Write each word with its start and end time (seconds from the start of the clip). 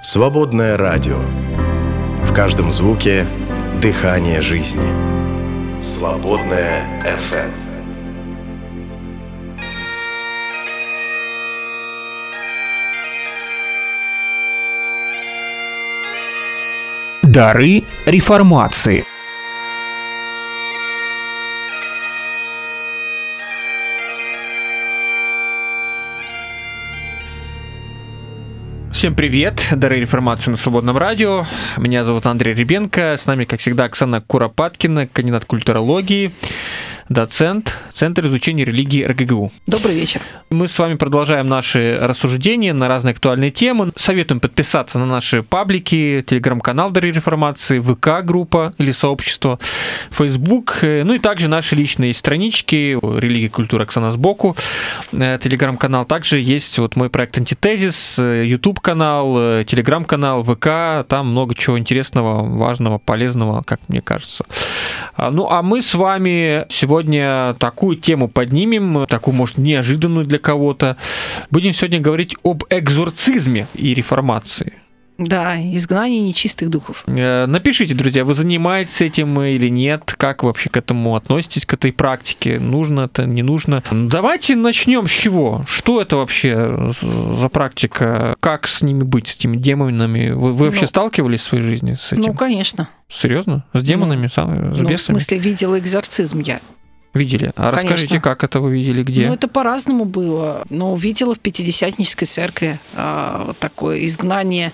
Свободное 0.00 0.76
радио. 0.76 1.18
В 2.22 2.32
каждом 2.32 2.70
звуке– 2.70 3.26
дыхание 3.82 4.40
жизни. 4.40 5.80
Свободное 5.80 6.84
FM. 7.04 7.50
Дары 17.24 17.82
реформации– 18.06 19.04
Всем 28.98 29.14
привет, 29.14 29.68
дорогие 29.70 30.00
реформации 30.00 30.50
на 30.50 30.56
Свободном 30.56 30.98
радио. 30.98 31.46
Меня 31.76 32.02
зовут 32.02 32.26
Андрей 32.26 32.52
Ребенко. 32.52 33.14
С 33.16 33.26
нами, 33.26 33.44
как 33.44 33.60
всегда, 33.60 33.84
Оксана 33.84 34.20
Куропаткина, 34.20 35.06
кандидат 35.06 35.44
культурологии 35.44 36.32
доцент 37.08 37.74
Центра 37.92 38.26
изучения 38.28 38.64
религии 38.64 39.02
РГГУ. 39.02 39.50
Добрый 39.66 39.94
вечер. 39.94 40.20
Мы 40.50 40.68
с 40.68 40.78
вами 40.78 40.94
продолжаем 40.94 41.48
наши 41.48 41.98
рассуждения 42.00 42.72
на 42.72 42.86
разные 42.86 43.12
актуальные 43.12 43.50
темы. 43.50 43.92
Советуем 43.96 44.40
подписаться 44.40 44.98
на 44.98 45.06
наши 45.06 45.42
паблики, 45.42 46.24
телеграм-канал 46.26 46.90
Дарьи 46.90 47.10
Реформации, 47.10 47.80
ВК-группа 47.80 48.74
или 48.78 48.92
сообщество, 48.92 49.58
Facebook, 50.10 50.78
ну 50.82 51.14
и 51.14 51.18
также 51.18 51.48
наши 51.48 51.74
личные 51.74 52.12
странички 52.12 52.98
«Религия 53.18 53.48
культура 53.48 53.82
Оксана 53.82 54.10
Сбоку», 54.10 54.54
э, 55.12 55.38
телеграм-канал. 55.42 56.04
Также 56.04 56.40
есть 56.40 56.78
вот 56.78 56.94
мой 56.94 57.10
проект 57.10 57.36
«Антитезис», 57.38 58.18
YouTube-канал, 58.18 59.64
телеграм-канал, 59.64 60.44
ВК. 60.44 61.06
Там 61.08 61.30
много 61.30 61.54
чего 61.54 61.78
интересного, 61.78 62.44
важного, 62.44 62.98
полезного, 62.98 63.62
как 63.62 63.80
мне 63.88 64.00
кажется. 64.00 64.44
А, 65.14 65.30
ну, 65.30 65.48
а 65.50 65.62
мы 65.62 65.82
с 65.82 65.94
вами 65.94 66.66
сегодня 66.68 66.97
сегодня 66.98 67.54
такую 67.60 67.96
тему 67.96 68.28
поднимем, 68.28 69.06
такую, 69.06 69.34
может, 69.34 69.56
неожиданную 69.56 70.26
для 70.26 70.38
кого-то. 70.38 70.96
Будем 71.50 71.72
сегодня 71.72 72.00
говорить 72.00 72.34
об 72.42 72.64
экзорцизме 72.70 73.68
и 73.74 73.94
реформации. 73.94 74.72
Да, 75.18 75.56
изгнание 75.56 76.20
нечистых 76.20 76.70
духов. 76.70 77.02
Э, 77.06 77.46
напишите, 77.46 77.92
друзья, 77.92 78.24
вы 78.24 78.34
занимаетесь 78.34 79.00
этим 79.00 79.40
или 79.42 79.68
нет, 79.68 80.14
как 80.16 80.44
вообще 80.44 80.70
к 80.70 80.76
этому 80.76 81.16
относитесь, 81.16 81.66
к 81.66 81.74
этой 81.74 81.92
практике, 81.92 82.60
нужно 82.60 83.02
это, 83.02 83.26
не 83.26 83.42
нужно. 83.42 83.82
Давайте 83.90 84.54
начнем 84.54 85.08
с 85.08 85.10
чего? 85.10 85.64
Что 85.66 86.00
это 86.00 86.16
вообще 86.16 86.92
за 87.02 87.48
практика? 87.48 88.36
Как 88.38 88.68
с 88.68 88.80
ними 88.80 89.02
быть, 89.02 89.26
с 89.26 89.34
этими 89.34 89.56
демонами? 89.56 90.30
Вы, 90.30 90.52
вы 90.52 90.66
вообще 90.66 90.82
ну, 90.82 90.86
сталкивались 90.86 91.40
в 91.40 91.48
своей 91.48 91.64
жизни 91.64 91.94
с 91.94 92.12
этим? 92.12 92.22
Ну, 92.22 92.34
конечно. 92.34 92.88
Серьезно? 93.08 93.64
С 93.72 93.82
демонами, 93.82 94.22
ну, 94.22 94.28
с 94.28 94.32
бесами? 94.34 94.82
Ну, 94.82 94.96
в 94.96 95.02
смысле, 95.02 95.38
видела 95.38 95.80
экзорцизм 95.80 96.38
я. 96.40 96.60
Видели? 97.18 97.52
А 97.56 97.70
Конечно. 97.70 97.82
расскажите, 97.82 98.20
как 98.20 98.44
это 98.44 98.60
вы 98.60 98.72
видели, 98.72 99.02
где? 99.02 99.26
Ну, 99.26 99.34
это 99.34 99.48
по-разному 99.48 100.04
было. 100.04 100.64
Но 100.70 100.94
видела 100.94 101.34
в 101.34 101.40
Пятидесятнической 101.40 102.26
церкви 102.26 102.78
а, 102.94 103.52
такое 103.58 104.06
изгнание 104.06 104.72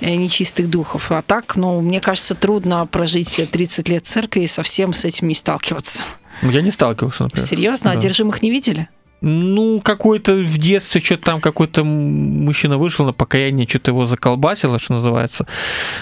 э, 0.00 0.14
нечистых 0.14 0.68
духов. 0.68 1.10
А 1.10 1.22
так, 1.22 1.56
ну, 1.56 1.80
мне 1.80 2.00
кажется, 2.00 2.34
трудно 2.34 2.86
прожить 2.86 3.40
30 3.50 3.88
лет 3.88 4.06
церкви 4.06 4.42
и 4.42 4.46
совсем 4.46 4.92
с 4.92 5.04
этим 5.04 5.28
не 5.28 5.34
сталкиваться. 5.34 6.00
Я 6.42 6.62
не 6.62 6.70
сталкивался, 6.70 7.24
например. 7.24 7.48
Серьезно? 7.48 7.92
Да. 7.92 7.98
Одержимых 7.98 8.42
не 8.42 8.50
видели? 8.50 8.88
Ну, 9.20 9.80
какой-то 9.80 10.34
в 10.34 10.56
детстве 10.56 11.00
что-то 11.00 11.24
там 11.24 11.40
какой-то 11.40 11.84
мужчина 11.84 12.78
вышел 12.78 13.04
на 13.04 13.12
покаяние, 13.12 13.68
что-то 13.68 13.90
его 13.90 14.06
заколбасило, 14.06 14.78
что 14.78 14.94
называется. 14.94 15.46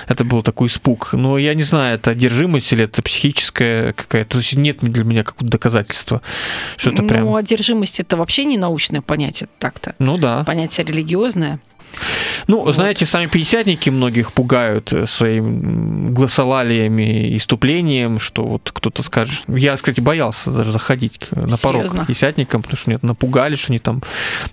Это 0.07 0.25
был 0.25 0.43
такой 0.43 0.69
испуг. 0.69 1.13
Но 1.13 1.39
я 1.39 1.55
не 1.55 1.63
знаю, 1.63 1.97
это 1.97 2.13
одержимость 2.13 2.73
или 2.73 2.85
это 2.85 3.03
психическая 3.03 3.93
какая-то. 3.93 4.31
То 4.31 4.39
есть 4.39 4.55
нет 4.55 4.79
для 4.81 5.05
меня 5.05 5.25
какого-то 5.25 5.51
доказательства, 5.51 6.23
что 6.77 6.91
это 6.91 7.03
ну, 7.03 7.09
прям... 7.09 7.25
Ну, 7.25 7.37
одержимость 7.37 8.01
это 8.01 8.17
вообще 8.17 8.45
не 8.45 8.57
научное 8.57 9.01
понятие 9.01 9.49
так-то. 9.59 9.95
Ну 9.99 10.17
да. 10.17 10.45
Понятие 10.45 10.87
религиозное. 10.87 11.61
Ну, 12.47 12.65
вот. 12.65 12.75
знаете, 12.75 13.07
сами 13.07 13.27
пятидесятники 13.27 13.91
многих 13.91 14.33
пугают 14.33 14.93
э, 14.93 15.07
своими 15.07 16.11
гласолалиями 16.11 17.29
и 17.29 17.39
ступлением, 17.39 18.19
что 18.19 18.45
вот 18.45 18.71
кто-то 18.73 19.03
скажет... 19.03 19.45
Я, 19.49 19.77
кстати, 19.77 20.01
боялся 20.01 20.51
даже 20.51 20.73
заходить 20.73 21.29
на 21.31 21.57
порог 21.59 21.87
к 21.87 22.01
пятидесятникам, 22.01 22.63
потому 22.63 22.77
что 22.77 22.91
нет, 22.91 23.03
напугали, 23.03 23.57
что 23.57 23.73
они 23.73 23.79
там 23.79 24.03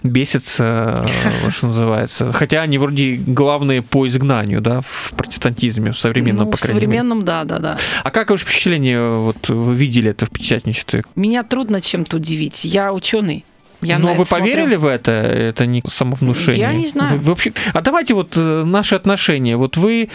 бесятся, 0.04 1.06
э, 1.24 1.50
что 1.50 1.68
называется. 1.68 2.34
Хотя 2.34 2.62
они 2.62 2.78
вроде 2.78 3.16
главные 3.16 3.82
по 3.82 4.08
изгнанию, 4.08 4.62
да, 4.62 4.82
в 4.82 5.14
протестантизме, 5.16 5.92
в 5.92 5.98
современном, 5.98 6.46
ну, 6.46 6.52
по 6.52 6.58
крайней 6.58 6.80
В 6.80 6.84
современном, 6.84 7.18
мере. 7.20 7.28
да, 7.28 7.44
да, 7.44 7.60
да. 7.60 7.78
А 8.04 8.12
как 8.12 8.30
ваше 8.30 8.46
впечатление, 8.46 9.18
вот 9.18 9.50
вы 9.50 9.74
видели 9.76 10.12
это 10.12 10.26
в 10.26 10.32
пятидесятничестве? 10.32 11.04
Меня 11.16 11.44
трудно 11.44 11.82
чем-то 11.82 12.18
удивить. 12.18 12.66
Я 12.66 12.94
ученый. 12.94 13.46
Я 13.82 14.00
Но 14.00 14.14
вы 14.14 14.26
смотрю. 14.26 14.54
поверили 14.54 14.76
в 14.76 14.86
это? 14.86 15.12
Это 15.12 15.66
не 15.66 15.84
самовнушение? 15.88 16.62
Я 16.62 16.74
не 16.74 16.88
знаю. 16.88 17.18
Вы, 17.18 17.24
вообще... 17.24 17.54
А 17.74 17.82
давайте 17.82 18.14
вот 18.14 18.34
э, 18.36 18.64
наши 18.66 18.96
отношения. 18.96 19.58
Вот 19.58 19.78
вы 19.78 20.10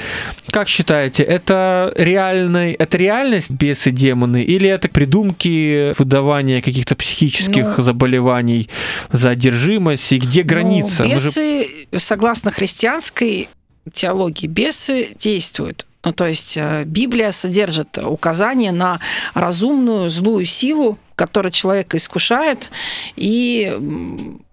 как 0.51 0.69
считаете, 0.69 1.23
это 1.23 1.93
реальный, 1.97 2.73
это 2.73 2.97
реальность 2.97 3.51
бесы 3.51 3.91
демоны 3.91 4.43
или 4.43 4.69
это 4.69 4.89
придумки 4.89 5.95
выдавания 5.99 6.63
каких-то 6.63 6.97
психических 6.97 7.79
ну, 7.79 7.85
заболеваний 7.85 8.69
за 9.13 9.31
одержимость? 9.31 10.13
И 10.13 10.19
где 10.19 10.43
ну, 10.43 10.49
граница? 10.49 11.05
Ну, 11.05 11.15
бесы, 11.15 11.69
же... 11.93 11.99
согласно 11.99 12.51
христианской 12.51 13.49
теологии, 13.93 14.47
бесы 14.47 15.09
действуют. 15.19 15.87
Ну, 16.03 16.13
то 16.13 16.27
есть 16.27 16.57
э, 16.57 16.85
Библия 16.85 17.31
содержит 17.31 17.99
указания 17.99 18.73
на 18.73 19.01
разумную 19.35 20.09
злую 20.09 20.47
силу, 20.47 20.99
которая 21.21 21.51
человека 21.51 21.99
искушает 21.99 22.71
и 23.15 23.77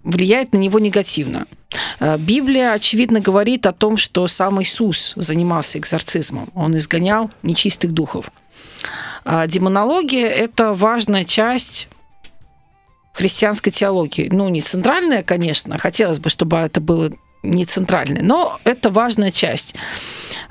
влияет 0.03 0.51
на 0.51 0.57
него 0.57 0.79
негативно. 0.79 1.47
Э, 2.01 2.17
Библия, 2.17 2.73
очевидно, 2.73 3.21
говорит 3.21 3.65
о 3.65 3.71
том, 3.71 3.95
что 3.95 4.27
сам 4.27 4.61
Иисус 4.61 5.13
занимался 5.15 5.79
экзорцизмом. 5.79 6.49
Он 6.53 6.75
изгонял 6.75 7.31
нечистых 7.41 7.93
духов. 7.93 8.31
А 9.23 9.47
демонология– 9.47 10.27
это 10.27 10.73
важная 10.73 11.23
часть 11.23 11.87
христианской 13.13 13.71
теологии. 13.71 14.27
Ну, 14.29 14.49
не 14.49 14.59
центральная, 14.59 15.23
конечно, 15.23 15.77
хотелось 15.77 16.19
бы, 16.19 16.29
чтобы 16.29 16.57
это 16.57 16.81
было 16.81 17.11
не 17.47 17.65
центральный, 17.65 18.21
но 18.21 18.59
это 18.63 18.89
важная 18.89 19.31
часть. 19.31 19.75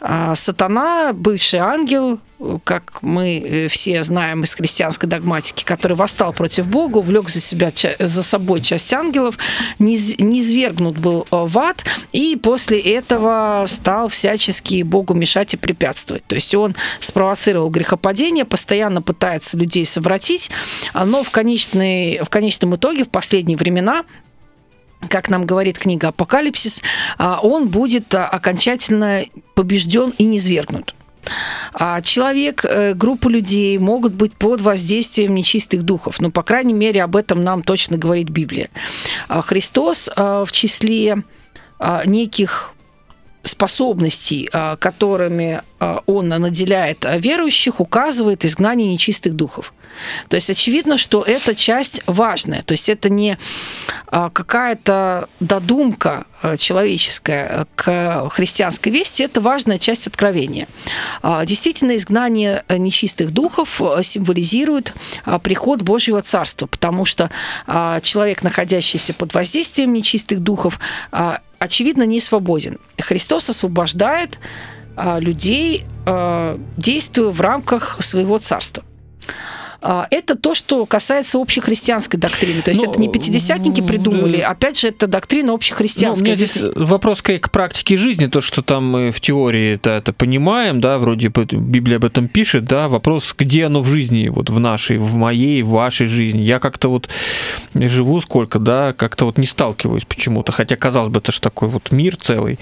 А 0.00 0.34
сатана, 0.34 1.12
бывший 1.12 1.58
ангел, 1.58 2.18
как 2.64 3.02
мы 3.02 3.38
э, 3.38 3.68
все 3.68 4.02
знаем 4.02 4.42
из 4.42 4.54
христианской 4.54 5.08
догматики, 5.08 5.64
который 5.64 5.96
восстал 5.96 6.32
против 6.32 6.68
Бога, 6.68 6.98
увлек 6.98 7.28
за, 7.28 7.40
себя, 7.40 7.72
за 7.98 8.22
собой 8.22 8.60
часть 8.60 8.92
ангелов, 8.92 9.38
низвергнут 9.78 10.98
был 10.98 11.26
э, 11.30 11.36
в 11.44 11.58
ад, 11.58 11.84
и 12.12 12.36
после 12.36 12.80
этого 12.80 13.64
стал 13.66 14.08
всячески 14.08 14.82
Богу 14.82 15.14
мешать 15.14 15.54
и 15.54 15.56
препятствовать. 15.56 16.24
То 16.26 16.34
есть 16.34 16.54
он 16.54 16.76
спровоцировал 17.00 17.70
грехопадение, 17.70 18.44
постоянно 18.44 19.02
пытается 19.02 19.56
людей 19.56 19.84
совратить, 19.84 20.50
но 20.94 21.22
в, 21.22 21.30
конечной, 21.30 22.20
в 22.22 22.28
конечном 22.28 22.76
итоге, 22.76 23.04
в 23.04 23.08
последние 23.08 23.56
времена, 23.56 24.04
как 25.08 25.28
нам 25.28 25.46
говорит 25.46 25.78
книга 25.78 26.08
«Апокалипсис», 26.08 26.82
а, 27.18 27.40
он 27.42 27.68
будет 27.68 28.14
а, 28.14 28.26
окончательно 28.26 29.24
побежден 29.54 30.12
и 30.18 30.24
низвергнут. 30.24 30.94
А 31.72 32.00
человек, 32.02 32.64
э, 32.64 32.94
группа 32.94 33.28
людей 33.28 33.76
могут 33.78 34.12
быть 34.14 34.32
под 34.34 34.60
воздействием 34.60 35.34
нечистых 35.34 35.82
духов. 35.82 36.20
Ну, 36.20 36.30
по 36.30 36.44
крайней 36.44 36.72
мере, 36.72 37.02
об 37.02 37.16
этом 37.16 37.42
нам 37.42 37.64
точно 37.64 37.98
говорит 37.98 38.28
Библия. 38.28 38.70
Христос 39.28 40.08
в 40.16 40.48
числе 40.52 41.24
неких 42.04 42.75
способностей, 43.46 44.50
которыми 44.78 45.62
он 46.06 46.28
наделяет 46.28 47.06
верующих, 47.18 47.80
указывает 47.80 48.44
изгнание 48.44 48.88
нечистых 48.88 49.34
духов. 49.34 49.72
То 50.28 50.36
есть 50.36 50.50
очевидно, 50.50 50.98
что 50.98 51.22
эта 51.22 51.54
часть 51.54 52.02
важная. 52.06 52.62
То 52.62 52.72
есть 52.72 52.88
это 52.88 53.08
не 53.08 53.38
а, 54.06 54.30
какая-то 54.30 55.28
додумка 55.40 56.26
а, 56.46 56.56
человеческая 56.56 57.66
к 57.74 58.28
христианской 58.30 58.92
вести, 58.92 59.24
это 59.24 59.40
важная 59.40 59.78
часть 59.78 60.06
откровения. 60.06 60.68
А, 61.22 61.44
действительно, 61.44 61.96
изгнание 61.96 62.62
нечистых 62.68 63.32
духов 63.32 63.80
символизирует 64.02 64.94
приход 65.42 65.82
Божьего 65.82 66.22
Царства, 66.22 66.66
потому 66.66 67.04
что 67.04 67.30
человек, 68.02 68.42
находящийся 68.42 69.12
под 69.12 69.34
воздействием 69.34 69.92
нечистых 69.92 70.40
духов, 70.40 70.78
очевидно, 71.58 72.04
не 72.04 72.20
свободен. 72.20 72.78
Христос 72.98 73.50
освобождает 73.50 74.38
людей, 75.18 75.84
действуя 76.76 77.30
в 77.30 77.40
рамках 77.40 77.96
своего 78.00 78.38
царства. 78.38 78.84
А, 79.80 80.06
это 80.10 80.36
то, 80.36 80.54
что 80.54 80.86
касается 80.86 81.38
общехристианской 81.38 82.18
доктрины. 82.18 82.62
То 82.62 82.70
есть 82.70 82.84
ну, 82.84 82.90
это 82.90 83.00
не 83.00 83.08
пятидесятники 83.08 83.80
придумали, 83.80 84.38
да. 84.38 84.48
опять 84.48 84.78
же, 84.78 84.88
это 84.88 85.06
доктрина 85.06 85.52
общехристианская. 85.52 86.24
Ну, 86.24 86.24
у 86.24 86.24
меня 86.24 86.34
здесь 86.34 86.62
вопрос 86.74 87.22
к, 87.22 87.38
к 87.38 87.50
практике 87.50 87.96
жизни, 87.96 88.26
то, 88.26 88.40
что 88.40 88.62
там 88.62 88.88
мы 88.88 89.10
в 89.10 89.20
теории 89.20 89.74
это, 89.74 89.90
это 89.90 90.12
понимаем, 90.12 90.80
да, 90.80 90.98
вроде 90.98 91.28
Библия 91.28 91.96
об 91.96 92.04
этом 92.04 92.28
пишет, 92.28 92.64
да, 92.64 92.88
вопрос, 92.88 93.34
где 93.36 93.66
оно 93.66 93.82
в 93.82 93.86
жизни, 93.86 94.28
вот 94.28 94.50
в 94.50 94.58
нашей, 94.58 94.98
в 94.98 95.14
моей, 95.14 95.62
в 95.62 95.68
вашей 95.68 96.06
жизни. 96.06 96.40
Я 96.40 96.58
как-то 96.58 96.88
вот 96.88 97.08
живу 97.74 98.20
сколько, 98.20 98.58
да, 98.58 98.92
как-то 98.92 99.26
вот 99.26 99.38
не 99.38 99.46
сталкиваюсь 99.46 100.04
почему-то, 100.04 100.52
хотя, 100.52 100.76
казалось 100.76 101.10
бы, 101.10 101.20
это 101.20 101.32
же 101.32 101.40
такой 101.40 101.68
вот 101.68 101.90
мир 101.90 102.16
целый. 102.16 102.58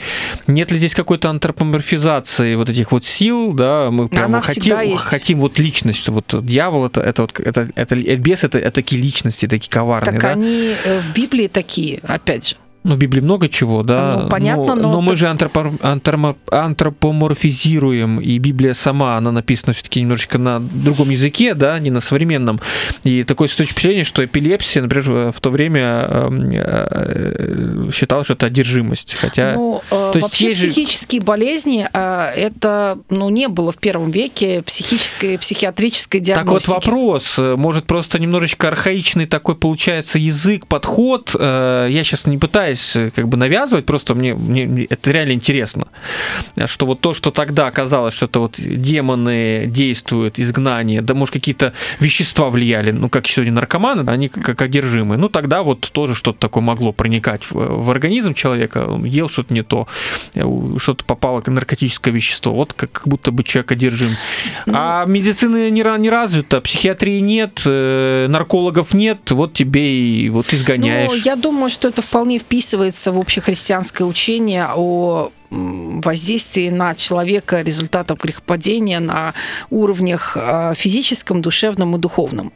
Нет 0.47 0.71
ли 0.71 0.79
здесь 0.79 0.95
какой-то 0.95 1.31
антропоморфизации 1.31 2.55
вот 2.55 2.69
этих 2.71 2.93
вот 2.93 3.05
сил, 3.05 3.53
да, 3.53 3.91
мы 3.91 4.09
прямо 4.09 4.41
хотим, 4.41 4.97
хотим 4.97 5.41
вот 5.41 5.59
личность, 5.59 6.01
что 6.01 6.13
вот 6.13 6.45
дьявол 6.45 6.87
это, 6.87 7.01
это 7.05 7.23
вот 7.23 7.39
это, 7.39 7.69
это, 7.75 7.95
это 7.95 8.17
бес 8.17 8.45
это, 8.45 8.59
это 8.59 8.73
такие 8.73 9.01
личности, 9.01 9.47
такие 9.47 9.71
коварные. 9.71 10.13
Так 10.13 10.23
да? 10.23 10.33
они 10.33 10.75
э, 10.85 11.01
в 11.01 11.13
Библии 11.13 11.49
такие, 11.49 12.01
опять 12.03 12.49
же. 12.49 12.57
Ну, 12.85 12.97
в 12.97 12.99
Библии 12.99 13.23
много 13.23 13.49
чего, 13.49 13.83
да. 13.83 14.21
Ну, 14.25 14.29
понятно, 14.29 14.75
но... 14.75 14.83
Но, 14.83 14.93
но 14.93 15.01
мы 15.01 15.17
же 15.17 15.27
антропо, 15.27 15.73
антропоморфизируем, 16.51 18.21
и 18.21 18.37
Библия 18.37 18.75
сама, 18.75 19.17
она 19.17 19.33
написана 19.33 19.73
все-таки 19.73 20.03
немножечко 20.03 20.37
на 20.37 20.61
другом 20.61 21.09
языке, 21.09 21.55
да, 21.55 21.79
не 21.79 21.91
на 21.91 22.03
современном. 22.03 22.61
И 23.03 23.23
такое 23.23 23.49
точки 23.49 23.73
впечатление, 23.73 24.05
что 24.05 24.23
эпилепсия, 24.23 24.83
например, 24.83 25.33
в 25.33 25.41
то 25.41 25.49
время 25.49 25.83
эм, 25.83 26.51
э, 26.53 27.91
считалось, 27.91 28.27
что 28.27 28.35
это 28.35 28.47
одержимость. 28.47 29.15
Хотя... 29.15 29.55
Ну, 29.55 29.81
э, 29.91 29.91
то 29.91 30.13
есть 30.17 30.23
вообще 30.23 30.53
психические 30.53 31.23
же... 31.23 31.27
болезни, 31.27 31.89
э, 31.91 32.33
это, 32.37 32.99
ну, 33.09 33.31
не 33.31 33.49
было 33.49 33.73
в 33.73 33.79
первом 33.79 34.11
веке 34.11 34.61
психической, 34.61 35.39
психиатрической 35.39 36.21
диагностики. 36.21 36.67
Так 36.67 36.75
вот 36.75 36.85
вопрос, 36.85 37.39
может, 37.39 37.87
просто 37.87 38.19
немножечко 38.19 38.69
архаичный 38.69 39.25
такой 39.25 39.57
получается 39.57 40.19
язык, 40.19 40.67
подход. 40.67 41.31
Я 41.35 41.89
сейчас 42.05 42.27
не 42.27 42.37
пытаюсь 42.37 42.74
пытаюсь 42.75 42.97
э, 42.97 43.11
как 43.15 43.29
бы 43.29 43.37
навязывать, 43.37 43.87
просто 43.87 44.15
мне, 44.15 44.35
мне 44.35 44.85
это 44.85 45.11
реально 45.11 45.33
интересно, 45.33 45.85
что 46.67 46.87
вот 46.87 47.01
то, 47.01 47.15
что 47.15 47.31
тогда 47.31 47.71
казалось, 47.71 48.15
что 48.15 48.27
это 48.27 48.41
вот 48.41 48.55
демоны 48.59 49.67
действуют, 49.67 50.39
изгнание, 50.39 51.03
да, 51.03 51.15
может, 51.15 51.33
какие-то 51.33 51.73
вещества 52.01 52.51
влияли, 52.51 52.93
ну, 52.93 53.09
как 53.09 53.27
сегодня 53.27 53.53
наркоманы, 53.53 54.11
они 54.11 54.29
как 54.29 54.63
одержимые, 54.63 55.19
ну, 55.19 55.29
тогда 55.29 55.63
вот 55.63 55.91
тоже 55.93 56.15
что-то 56.15 56.39
такое 56.39 56.63
могло 56.63 56.93
проникать 56.93 57.43
в, 57.51 57.55
в 57.55 57.91
организм 57.91 58.35
человека, 58.35 58.87
он 58.89 59.05
ел 59.05 59.29
что-то 59.29 59.55
не 59.55 59.63
то, 59.63 59.87
э, 60.35 60.43
что-то 60.79 61.05
попало, 61.05 61.41
как 61.41 61.55
наркотическое 61.55 62.15
вещество, 62.15 62.53
вот 62.53 62.73
как, 62.73 62.93
как 62.93 63.09
будто 63.09 63.31
бы 63.31 63.45
человек 63.45 63.73
одержим. 63.73 64.17
Ну, 64.67 64.75
а 64.77 65.05
медицина 65.07 65.71
не, 65.71 65.83
не 65.99 66.11
развита, 66.11 66.61
психиатрии 66.61 67.21
нет, 67.21 67.63
э, 67.67 68.27
наркологов 68.29 68.95
нет, 68.95 69.31
вот 69.31 69.53
тебе 69.53 69.85
и 69.85 70.29
вот 70.29 70.53
изгоняешь. 70.53 71.11
Ну, 71.11 71.17
я 71.17 71.37
думаю, 71.37 71.71
что 71.71 71.89
это 71.89 72.03
вполне 72.03 72.39
вписано 72.39 72.64
вписывается 72.65 73.13
в 73.13 73.19
общехристианское 73.19 74.07
учение 74.07 74.67
о 74.75 75.31
воздействии 75.51 76.71
на 76.71 76.95
человека 76.95 77.61
результатов 77.61 78.19
грехопадения 78.19 79.01
на 79.01 79.35
уровнях 79.69 80.35
а, 80.37 80.73
физическом, 80.75 81.43
душевном 81.43 81.95
и 81.95 81.99
духовном. 81.99 82.55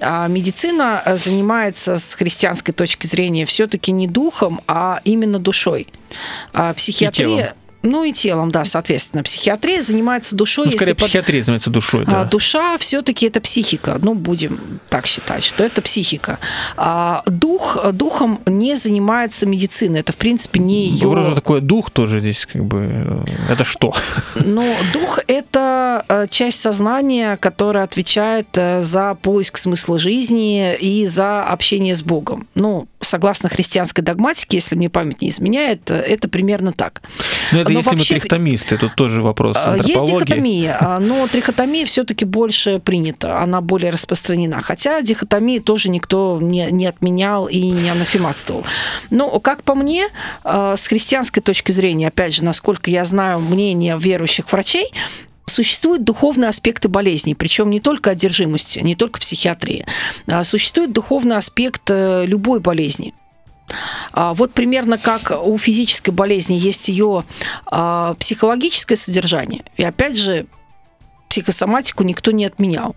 А 0.00 0.26
медицина 0.26 1.02
занимается 1.14 1.98
с 1.98 2.14
христианской 2.14 2.74
точки 2.74 3.06
зрения 3.06 3.46
все-таки 3.46 3.92
не 3.92 4.08
духом, 4.08 4.62
а 4.66 5.00
именно 5.04 5.38
душой. 5.38 5.86
А 6.52 6.74
психиатрия 6.74 7.54
ну 7.82 8.04
и 8.04 8.12
телом, 8.12 8.50
да, 8.50 8.64
соответственно. 8.64 9.22
Психиатрия 9.22 9.80
занимается 9.80 10.36
душой. 10.36 10.66
Ну, 10.66 10.72
скорее, 10.72 10.94
психиатрия 10.94 11.40
под... 11.40 11.46
занимается 11.46 11.70
душой, 11.70 12.04
да. 12.04 12.22
А, 12.22 12.24
душа 12.24 12.76
все-таки 12.78 13.26
это 13.26 13.40
психика. 13.40 13.98
Ну, 14.00 14.14
будем 14.14 14.80
так 14.90 15.06
считать, 15.06 15.44
что 15.44 15.64
это 15.64 15.80
психика. 15.80 16.38
А 16.76 17.22
дух, 17.26 17.78
духом 17.92 18.40
не 18.46 18.74
занимается 18.76 19.46
медицина. 19.46 19.96
Это, 19.96 20.12
в 20.12 20.16
принципе, 20.16 20.60
не 20.60 20.88
ее... 20.88 21.04
Ну, 21.04 21.10
вроде 21.10 21.34
такое 21.34 21.60
дух 21.60 21.90
тоже 21.90 22.20
здесь, 22.20 22.46
как 22.46 22.64
бы, 22.64 23.24
э, 23.28 23.52
это 23.52 23.64
что? 23.64 23.94
Ну, 24.34 24.74
дух– 24.92 25.20
это 25.26 26.04
э, 26.08 26.26
часть 26.28 26.60
сознания, 26.60 27.36
которая 27.36 27.84
отвечает 27.84 28.48
э, 28.54 28.82
за 28.82 29.14
поиск 29.14 29.58
смысла 29.58 29.98
жизни 29.98 30.74
и 30.74 31.06
за 31.06 31.44
общение 31.44 31.94
с 31.94 32.02
Богом. 32.02 32.46
Ну, 32.54 32.88
согласно 33.00 33.48
христианской 33.48 34.02
догматике, 34.02 34.56
если 34.58 34.76
мне 34.76 34.90
память 34.90 35.22
не 35.22 35.28
изменяет, 35.28 35.90
это 35.90 36.28
примерно 36.28 36.72
так. 36.72 37.02
Но 37.52 37.60
это 37.60 37.69
но 37.72 37.78
если 37.78 37.90
вообще... 37.90 38.14
мы 38.14 38.20
трихотомисты, 38.20 38.78
тут 38.78 38.94
тоже 38.94 39.22
вопрос 39.22 39.56
а, 39.58 39.76
Есть 39.76 40.06
дихотомия, 40.06 40.76
а, 40.80 40.98
но 40.98 41.26
трихотомия 41.26 41.84
все-таки 41.86 42.24
больше 42.24 42.78
принята, 42.78 43.40
она 43.40 43.60
более 43.60 43.90
распространена. 43.90 44.60
Хотя 44.62 45.02
дихотомии 45.02 45.58
тоже 45.58 45.88
никто 45.88 46.38
не, 46.40 46.70
не 46.70 46.86
отменял 46.86 47.46
и 47.46 47.60
не 47.60 47.90
анафематствовал. 47.90 48.64
Но, 49.10 49.38
как 49.40 49.62
по 49.62 49.74
мне, 49.74 50.08
а, 50.44 50.76
с 50.76 50.86
христианской 50.86 51.42
точки 51.42 51.72
зрения, 51.72 52.08
опять 52.08 52.34
же, 52.34 52.44
насколько 52.44 52.90
я 52.90 53.04
знаю 53.04 53.40
мнение 53.40 53.98
верующих 53.98 54.50
врачей, 54.52 54.90
Существуют 55.50 56.04
духовные 56.04 56.48
аспекты 56.48 56.88
болезней, 56.88 57.34
причем 57.34 57.70
не 57.70 57.80
только 57.80 58.10
одержимости, 58.10 58.78
не 58.78 58.94
только 58.94 59.18
психиатрии. 59.18 59.84
Существует 60.44 60.92
духовный 60.92 61.36
аспект 61.36 61.90
э, 61.90 62.24
любой 62.24 62.60
болезни. 62.60 63.14
А, 64.12 64.34
вот 64.34 64.52
примерно 64.52 64.98
как 64.98 65.32
у 65.42 65.56
физической 65.58 66.10
болезни 66.10 66.54
есть 66.54 66.88
ее 66.88 67.24
а, 67.66 68.14
психологическое 68.14 68.96
содержание. 68.96 69.64
И 69.76 69.84
опять 69.84 70.16
же, 70.16 70.46
психосоматику 71.28 72.02
никто 72.02 72.30
не 72.30 72.44
отменял. 72.44 72.96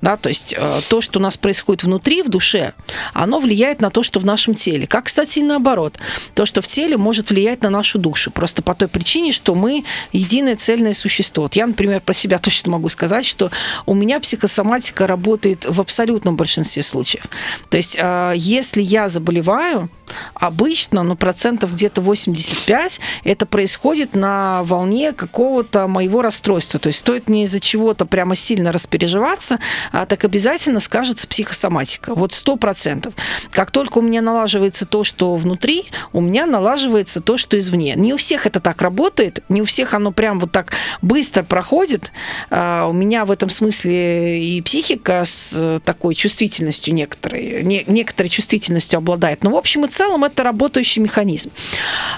Да, 0.00 0.16
то 0.16 0.28
есть 0.28 0.54
э, 0.56 0.80
то, 0.88 1.00
что 1.00 1.18
у 1.18 1.22
нас 1.22 1.36
происходит 1.36 1.84
внутри, 1.84 2.22
в 2.22 2.28
душе, 2.28 2.72
оно 3.12 3.38
влияет 3.38 3.80
на 3.80 3.90
то, 3.90 4.02
что 4.02 4.18
в 4.18 4.24
нашем 4.24 4.54
теле. 4.54 4.86
Как, 4.86 5.04
кстати, 5.04 5.40
и 5.40 5.42
наоборот. 5.42 5.98
То, 6.34 6.46
что 6.46 6.62
в 6.62 6.66
теле 6.66 6.96
может 6.96 7.30
влиять 7.30 7.62
на 7.62 7.70
нашу 7.70 7.98
душу. 7.98 8.30
Просто 8.30 8.62
по 8.62 8.74
той 8.74 8.88
причине, 8.88 9.32
что 9.32 9.54
мы 9.54 9.84
единое 10.12 10.56
цельное 10.56 10.94
существо. 10.94 11.44
Вот 11.44 11.56
я, 11.56 11.66
например, 11.66 12.00
про 12.00 12.14
себя 12.14 12.38
точно 12.50 12.72
могу 12.72 12.88
сказать, 12.88 13.26
что 13.26 13.50
у 13.86 13.94
меня 13.94 14.20
психосоматика 14.20 15.06
работает 15.06 15.66
в 15.68 15.80
абсолютном 15.80 16.36
большинстве 16.36 16.82
случаев. 16.82 17.24
То 17.68 17.76
есть 17.76 17.96
э, 17.98 18.34
если 18.36 18.82
я 18.82 19.08
заболеваю, 19.08 19.90
обычно, 20.34 21.02
ну, 21.02 21.16
процентов 21.16 21.72
где-то 21.72 22.00
85, 22.00 23.00
это 23.24 23.46
происходит 23.46 24.14
на 24.14 24.62
волне 24.64 25.12
какого-то 25.12 25.86
моего 25.86 26.22
расстройства. 26.22 26.80
То 26.80 26.88
есть 26.88 27.00
стоит 27.00 27.28
мне 27.28 27.44
из-за 27.44 27.60
чего-то 27.60 28.06
прямо 28.06 28.34
сильно 28.34 28.72
распереживаться, 28.72 29.58
так 30.06 30.24
обязательно 30.24 30.80
скажется 30.80 31.26
психосоматика. 31.26 32.14
Вот 32.14 32.32
сто 32.32 32.56
процентов. 32.56 33.14
Как 33.50 33.70
только 33.70 33.98
у 33.98 34.02
меня 34.02 34.22
налаживается 34.22 34.86
то, 34.86 35.04
что 35.04 35.36
внутри, 35.36 35.86
у 36.12 36.20
меня 36.20 36.46
налаживается 36.46 37.20
то, 37.20 37.36
что 37.36 37.58
извне. 37.58 37.94
Не 37.96 38.14
у 38.14 38.16
всех 38.16 38.46
это 38.46 38.60
так 38.60 38.82
работает, 38.82 39.42
не 39.48 39.62
у 39.62 39.64
всех 39.64 39.94
оно 39.94 40.12
прям 40.12 40.40
вот 40.40 40.52
так 40.52 40.72
быстро 41.02 41.42
проходит. 41.42 42.12
А, 42.50 42.86
у 42.86 42.92
меня 42.92 43.24
в 43.24 43.30
этом 43.30 43.50
смысле 43.50 44.42
и 44.42 44.62
психика 44.62 45.24
с 45.24 45.80
такой 45.84 46.14
чувствительностью 46.14 46.94
некоторой, 46.94 47.62
не, 47.62 47.84
некоторой 47.86 48.28
чувствительностью 48.30 48.98
обладает. 48.98 49.42
Но 49.42 49.50
в 49.50 49.56
общем 49.56 49.84
и 49.84 49.88
целом 49.88 50.24
это 50.24 50.42
работающий 50.42 51.02
механизм. 51.02 51.50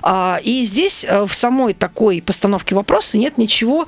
А, 0.03 0.41
и 0.43 0.63
здесь 0.65 1.07
э, 1.09 1.25
в 1.25 1.33
самой 1.33 1.75
такой 1.75 2.21
постановке 2.21 2.75
вопроса 2.75 3.19
нет 3.19 3.39
ничего 3.39 3.87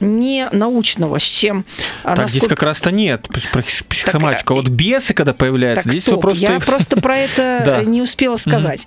не 0.00 0.48
научного, 0.52 1.18
с 1.18 1.22
чем... 1.22 1.64
Так, 2.02 2.18
насколько... 2.18 2.28
здесь 2.28 2.48
как 2.48 2.62
раз-то 2.62 2.90
нет 2.90 3.23
про 3.28 3.62
психосоматику. 3.62 4.38
Так, 4.38 4.50
а 4.50 4.54
вот 4.54 4.68
бесы, 4.68 5.14
когда 5.14 5.32
появляются, 5.32 5.84
так, 5.84 5.92
здесь 5.92 6.04
стоп, 6.04 6.16
вопрос... 6.16 6.38
Я 6.38 6.60
просто 6.60 7.00
про 7.00 7.18
это 7.18 7.82
не 7.86 8.02
успела 8.02 8.36
сказать. 8.36 8.86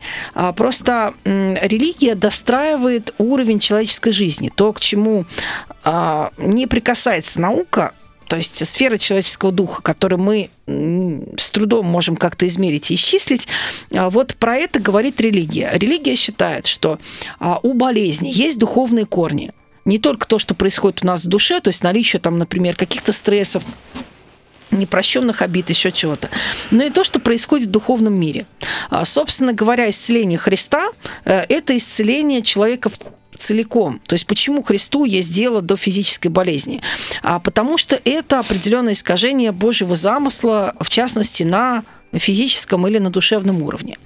Просто 0.56 1.14
религия 1.24 2.16
достраивает 2.16 3.14
уровень 3.18 3.60
человеческой 3.60 4.12
жизни. 4.12 4.52
То, 4.54 4.74
к 4.74 4.80
чему 4.80 5.26
а, 5.84 6.32
не 6.38 6.68
прикасается 6.68 7.40
наука, 7.40 7.94
то 8.28 8.36
есть 8.36 8.66
сфера 8.68 8.98
человеческого 8.98 9.52
духа, 9.52 9.82
которую 9.82 10.20
мы 10.20 10.50
с 10.66 11.50
трудом 11.50 11.86
можем 11.86 12.18
как-то 12.18 12.46
измерить 12.48 12.92
и 12.92 12.96
исчислить, 12.96 13.48
а, 13.94 14.10
вот 14.10 14.36
про 14.36 14.58
это 14.58 14.80
говорит 14.80 15.22
религия. 15.22 15.72
Религия 15.74 16.16
считает, 16.16 16.68
что 16.68 17.00
а, 17.40 17.60
у 17.64 17.74
болезни 17.74 18.30
есть 18.34 18.60
духовные 18.60 19.06
корни– 19.06 19.52
не 19.88 20.00
только 20.00 20.28
то, 20.28 20.38
что 20.38 20.54
происходит 20.54 21.04
у 21.04 21.08
нас 21.08 21.24
в 21.24 21.30
душе, 21.30 21.62
то 21.62 21.70
есть 21.70 21.82
наличие 21.82 22.20
там, 22.20 22.38
например, 22.38 22.76
каких-то 22.76 23.14
стрессов, 23.14 23.64
непрощенных 24.72 25.42
обид, 25.42 25.70
еще 25.70 25.92
чего-то, 25.92 26.30
но 26.72 26.84
и 26.84 26.90
то, 26.90 27.04
что 27.04 27.20
происходит 27.20 27.68
в 27.70 27.72
духовном 27.72 28.14
мире. 28.14 28.46
А, 28.90 29.06
собственно 29.06 29.54
говоря, 29.54 29.90
исцеление 29.90 30.38
Христа 30.38 30.90
э,– 31.26 31.46
это 31.50 31.76
исцеление 31.76 32.42
человека 32.42 32.90
целиком. 33.38 34.02
То 34.08 34.14
есть 34.14 34.26
почему 34.26 34.64
Христу 34.64 35.06
есть 35.06 35.34
дело 35.34 35.62
до 35.62 35.78
физической 35.78 36.30
болезни? 36.30 36.82
А 37.22 37.40
потому 37.40 37.78
что 37.78 38.00
это 38.04 38.40
определенное 38.40 38.94
искажение 38.94 39.52
Божьего 39.52 39.96
замысла, 39.96 40.76
в 40.80 40.90
частности, 40.90 41.44
на 41.44 41.84
физическом 42.14 42.88
или 42.88 42.98
на 42.98 43.10
душевном 43.10 43.62
уровне. 43.62 43.98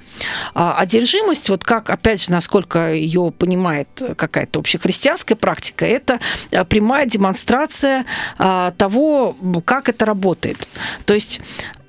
А 0.54 0.76
одержимость, 0.78 1.50
вот 1.50 1.64
как, 1.64 1.90
опять 1.90 2.24
же, 2.24 2.32
насколько 2.32 2.94
ее 2.94 3.32
понимает 3.32 3.88
какая-то 4.18 4.60
общехристианская 4.60 5.36
практика, 5.36 5.86
это 5.86 6.20
а, 6.52 6.66
прямая 6.66 7.06
демонстрация 7.06 8.06
а, 8.38 8.72
того, 8.72 9.36
как 9.66 9.90
это 9.90 10.06
работает. 10.06 10.68
То 11.06 11.14
есть 11.14 11.42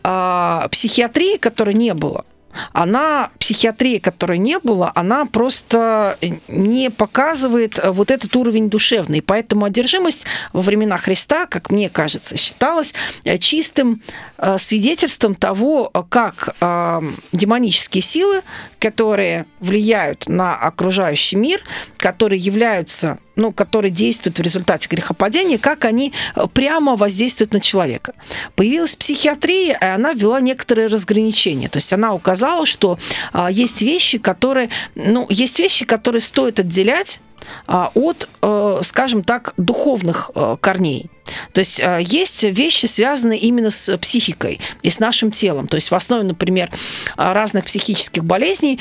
а, 0.03 0.69
психиатрии, 0.71 1.37
которой 1.37 1.75
не 1.75 1.95
было, 1.95 2.25
она, 2.73 3.31
психиатрия, 3.39 4.01
которой 4.01 4.39
не 4.39 4.59
было, 4.59 4.93
она 4.95 5.27
просто 5.27 6.19
не 6.49 6.91
показывает 6.91 7.81
вот 7.85 8.11
этот 8.11 8.35
уровень 8.37 8.71
душевный. 8.71 9.23
Поэтому 9.23 9.65
одержимость 9.65 10.27
во 10.53 10.63
времена 10.63 10.99
Христа, 10.99 11.47
как 11.47 11.71
мне 11.71 11.89
кажется, 11.89 12.37
считалась 12.37 12.95
чистым 13.39 14.03
э, 14.39 14.59
свидетельством 14.59 15.35
того, 15.35 15.91
как 16.09 16.55
э, 16.61 17.01
демонические 17.33 18.03
силы, 18.03 18.43
которые 18.79 19.47
влияют 19.61 20.29
на 20.29 20.55
окружающий 20.55 21.37
мир, 21.37 21.63
которые 21.97 22.39
являются 22.39 23.19
ну, 23.37 23.53
которые 23.53 23.91
действуют 23.91 24.39
в 24.39 24.43
результате 24.43 24.89
грехопадения, 24.89 25.59
как 25.59 25.85
они 25.85 26.13
э, 26.35 26.47
прямо 26.53 26.97
воздействуют 26.97 27.53
на 27.53 27.61
человека. 27.61 28.13
Появилась 28.55 28.95
психиатрия, 28.95 29.79
и 29.81 29.85
она 29.85 30.13
ввела 30.13 30.41
некоторые 30.41 30.89
разграничения. 30.89 31.69
То 31.69 31.79
есть 31.79 31.93
она 31.93 32.13
указала, 32.13 32.67
что 32.67 32.99
а, 33.33 33.51
есть 33.51 33.83
вещи, 33.83 34.19
которые, 34.19 34.69
ну, 34.95 35.27
есть 35.29 35.59
вещи, 35.59 35.85
которые 35.85 36.21
стоит 36.21 36.61
отделять 36.61 37.21
а, 37.67 37.91
от, 37.95 38.29
э, 38.43 38.81
скажем 38.83 39.25
так, 39.25 39.55
духовных 39.57 40.31
э, 40.35 40.57
корней. 40.61 41.11
То 41.53 41.61
есть 41.61 41.81
есть 42.01 42.43
вещи, 42.45 42.87
связанные 42.87 43.39
именно 43.39 43.71
с 43.71 43.97
психикой 43.99 44.61
и 44.83 44.91
с 44.91 44.99
нашим 44.99 45.31
телом. 45.31 45.69
То 45.69 45.77
есть 45.77 45.91
в 45.91 45.95
основе, 45.95 46.25
например, 46.25 46.71
разных 47.17 47.65
психических 47.65 48.25
болезней 48.25 48.81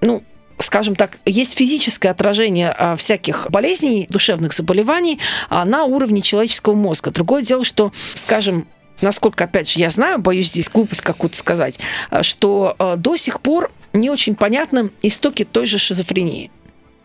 ну, 0.00 0.22
скажем 0.58 0.96
так, 0.96 1.18
есть 1.24 1.56
физическое 1.56 2.10
отражение 2.10 2.70
а, 2.70 2.96
всяких 2.96 3.46
болезней, 3.50 4.06
душевных 4.08 4.52
заболеваний 4.52 5.18
а, 5.48 5.64
на 5.64 5.84
уровне 5.84 6.20
человеческого 6.20 6.74
мозга. 6.74 7.10
Другое 7.10 7.42
дело, 7.42 7.64
что, 7.64 7.92
скажем, 8.14 8.66
насколько, 9.00 9.44
опять 9.44 9.70
же, 9.70 9.80
я 9.80 9.90
знаю, 9.90 10.18
боюсь 10.18 10.48
здесь 10.48 10.68
глупость 10.68 11.02
какую-то 11.02 11.36
сказать, 11.36 11.78
а, 12.10 12.22
что 12.22 12.76
до 12.96 13.16
сих 13.16 13.40
пор 13.40 13.70
не 13.92 14.10
очень 14.10 14.34
понятны 14.34 14.90
истоки 15.02 15.44
той 15.44 15.66
же 15.66 15.78
шизофрении. 15.78 16.50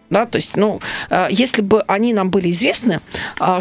Да, 0.10 0.27
то 0.27 0.36
есть, 0.36 0.55
ну, 0.55 0.79
если 1.31 1.63
бы 1.63 1.81
они 1.88 2.13
нам 2.13 2.29
были 2.29 2.51
известны, 2.51 3.00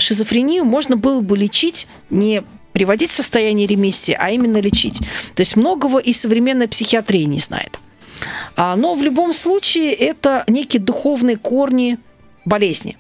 шизофрению 0.00 0.66
можно 0.66 0.98
было 0.98 1.22
бы 1.22 1.38
лечить 1.38 1.86
не 2.10 2.42
приводить 2.74 3.10
в 3.10 3.14
состояние 3.14 3.66
ремиссии, 3.66 4.14
а 4.18 4.30
именно 4.30 4.58
лечить. 4.60 4.98
То 5.34 5.40
есть 5.40 5.56
многого 5.56 5.98
и 5.98 6.12
современная 6.12 6.68
психиатрия 6.68 7.24
не 7.24 7.38
знает. 7.38 7.78
А, 8.56 8.76
но 8.76 8.94
в 8.94 9.02
любом 9.02 9.32
случае 9.32 9.92
это 9.92 10.44
некие 10.48 10.82
духовные 10.82 11.36
корни 11.36 11.98
болезни. 12.44 12.96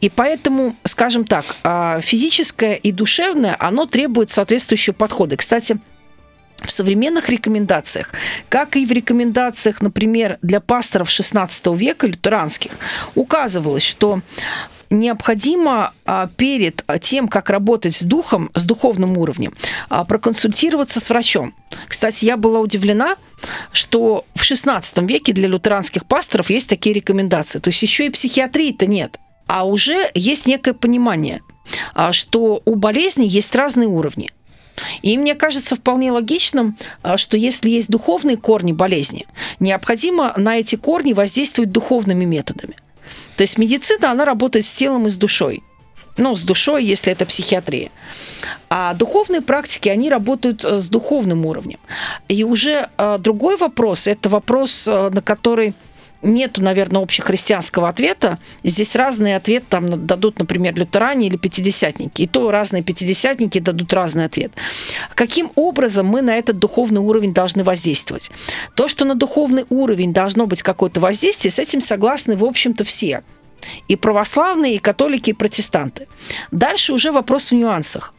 И 0.00 0.08
поэтому, 0.08 0.76
скажем 0.84 1.24
так, 1.24 1.44
а, 1.62 2.00
физическое 2.00 2.74
и 2.74 2.92
душевное, 2.92 3.56
оно 3.58 3.86
требует 3.86 4.30
соответствующего 4.30 4.94
подхода. 4.94 5.36
Кстати, 5.36 5.78
в 6.64 6.70
современных 6.72 7.28
рекомендациях, 7.28 8.12
как 8.48 8.76
и 8.76 8.84
в 8.84 8.90
рекомендациях, 8.90 9.80
например, 9.80 10.38
для 10.42 10.60
пасторов 10.60 11.08
XVI 11.08 11.76
века 11.76 12.06
лютеранских, 12.06 12.72
указывалось, 13.14 13.84
что 13.84 14.22
необходимо 14.90 15.92
а, 16.04 16.28
перед 16.36 16.82
тем, 17.00 17.28
как 17.28 17.50
работать 17.50 17.94
с 17.94 18.02
духом, 18.02 18.50
с 18.54 18.64
духовным 18.64 19.18
уровнем, 19.18 19.54
а, 19.88 20.04
проконсультироваться 20.04 20.98
с 20.98 21.10
врачом. 21.10 21.54
Кстати, 21.86 22.24
я 22.24 22.36
была 22.36 22.60
удивлена, 22.60 23.16
что 23.72 24.24
в 24.34 24.42
XVI 24.42 24.82
веке 25.06 25.32
для 25.32 25.48
лютеранских 25.48 26.06
пасторов 26.06 26.50
есть 26.50 26.68
такие 26.68 26.94
рекомендации. 26.94 27.58
То 27.58 27.68
есть 27.68 27.82
еще 27.82 28.06
и 28.06 28.10
психиатрии-то 28.10 28.86
нет. 28.86 29.18
А 29.46 29.66
уже 29.66 30.10
есть 30.14 30.46
некое 30.46 30.74
понимание, 30.74 31.40
а, 31.94 32.12
что 32.12 32.62
у 32.64 32.74
болезни 32.74 33.24
есть 33.24 33.54
разные 33.54 33.88
уровни. 33.88 34.30
И 35.02 35.18
мне 35.18 35.34
кажется 35.34 35.74
вполне 35.74 36.12
логичным, 36.12 36.78
что 37.16 37.36
если 37.36 37.68
есть 37.68 37.88
духовные 37.88 38.36
корни 38.36 38.72
болезни, 38.72 39.26
необходимо 39.58 40.32
на 40.36 40.58
эти 40.58 40.76
корни 40.76 41.12
воздействовать 41.12 41.72
духовными 41.72 42.24
методами– 42.24 42.76
то 43.38 43.42
есть 43.42 43.56
медицина, 43.56 44.10
она 44.10 44.24
работает 44.24 44.66
с 44.66 44.74
телом 44.74 45.06
и 45.06 45.10
с 45.10 45.16
душой. 45.16 45.62
Ну, 46.18 46.34
с 46.36 46.42
душой, 46.42 46.84
если 46.84 47.12
это 47.12 47.24
психиатрия. 47.24 47.90
А 48.68 48.92
духовные 48.94 49.40
практики, 49.40 49.88
они 49.88 50.10
работают 50.10 50.64
э, 50.64 50.78
с 50.78 50.88
духовным 50.88 51.46
уровнем. 51.46 51.78
И 52.28 52.44
уже 52.44 52.88
э, 52.98 53.18
другой 53.18 53.56
вопрос, 53.56 54.06
это 54.06 54.28
вопрос, 54.28 54.86
э, 54.88 55.10
на 55.10 55.22
который 55.22 55.74
нету, 56.20 56.60
наверное, 56.60 57.00
общехристианского 57.02 57.88
ответа. 57.88 58.38
Здесь 58.64 58.96
разные 58.96 59.36
ответы 59.36 59.66
там 59.68 60.06
дадут, 60.06 60.40
например, 60.40 60.74
лютеране 60.74 61.28
или 61.28 61.36
пятидесятники. 61.36 62.22
И 62.22 62.26
то 62.26 62.50
разные 62.50 62.82
пятидесятники 62.82 63.60
дадут 63.60 63.92
разный 63.92 64.24
ответ. 64.24 64.52
Каким 65.14 65.52
образом 65.54 66.06
мы 66.06 66.22
на 66.22 66.36
этот 66.36 66.58
духовный 66.58 67.00
уровень 67.00 67.32
должны 67.32 67.62
воздействовать? 67.62 68.30
То, 68.74 68.88
что 68.88 69.04
на 69.04 69.14
духовный 69.14 69.64
уровень 69.68 70.12
должно 70.12 70.46
быть 70.46 70.62
какое-то 70.62 71.00
воздействие, 71.00 71.52
с 71.52 71.60
этим 71.60 71.80
согласны, 71.80 72.36
в 72.36 72.44
общем-то, 72.44 72.82
все. 72.82 73.22
И 73.88 73.96
православные, 73.96 74.76
и 74.76 74.78
католики, 74.78 75.30
и 75.30 75.32
протестанты. 75.34 76.06
Дальше 76.50 76.92
уже 76.92 77.12
вопрос 77.12 77.50
в 77.50 77.54
нюансах. 77.54 78.14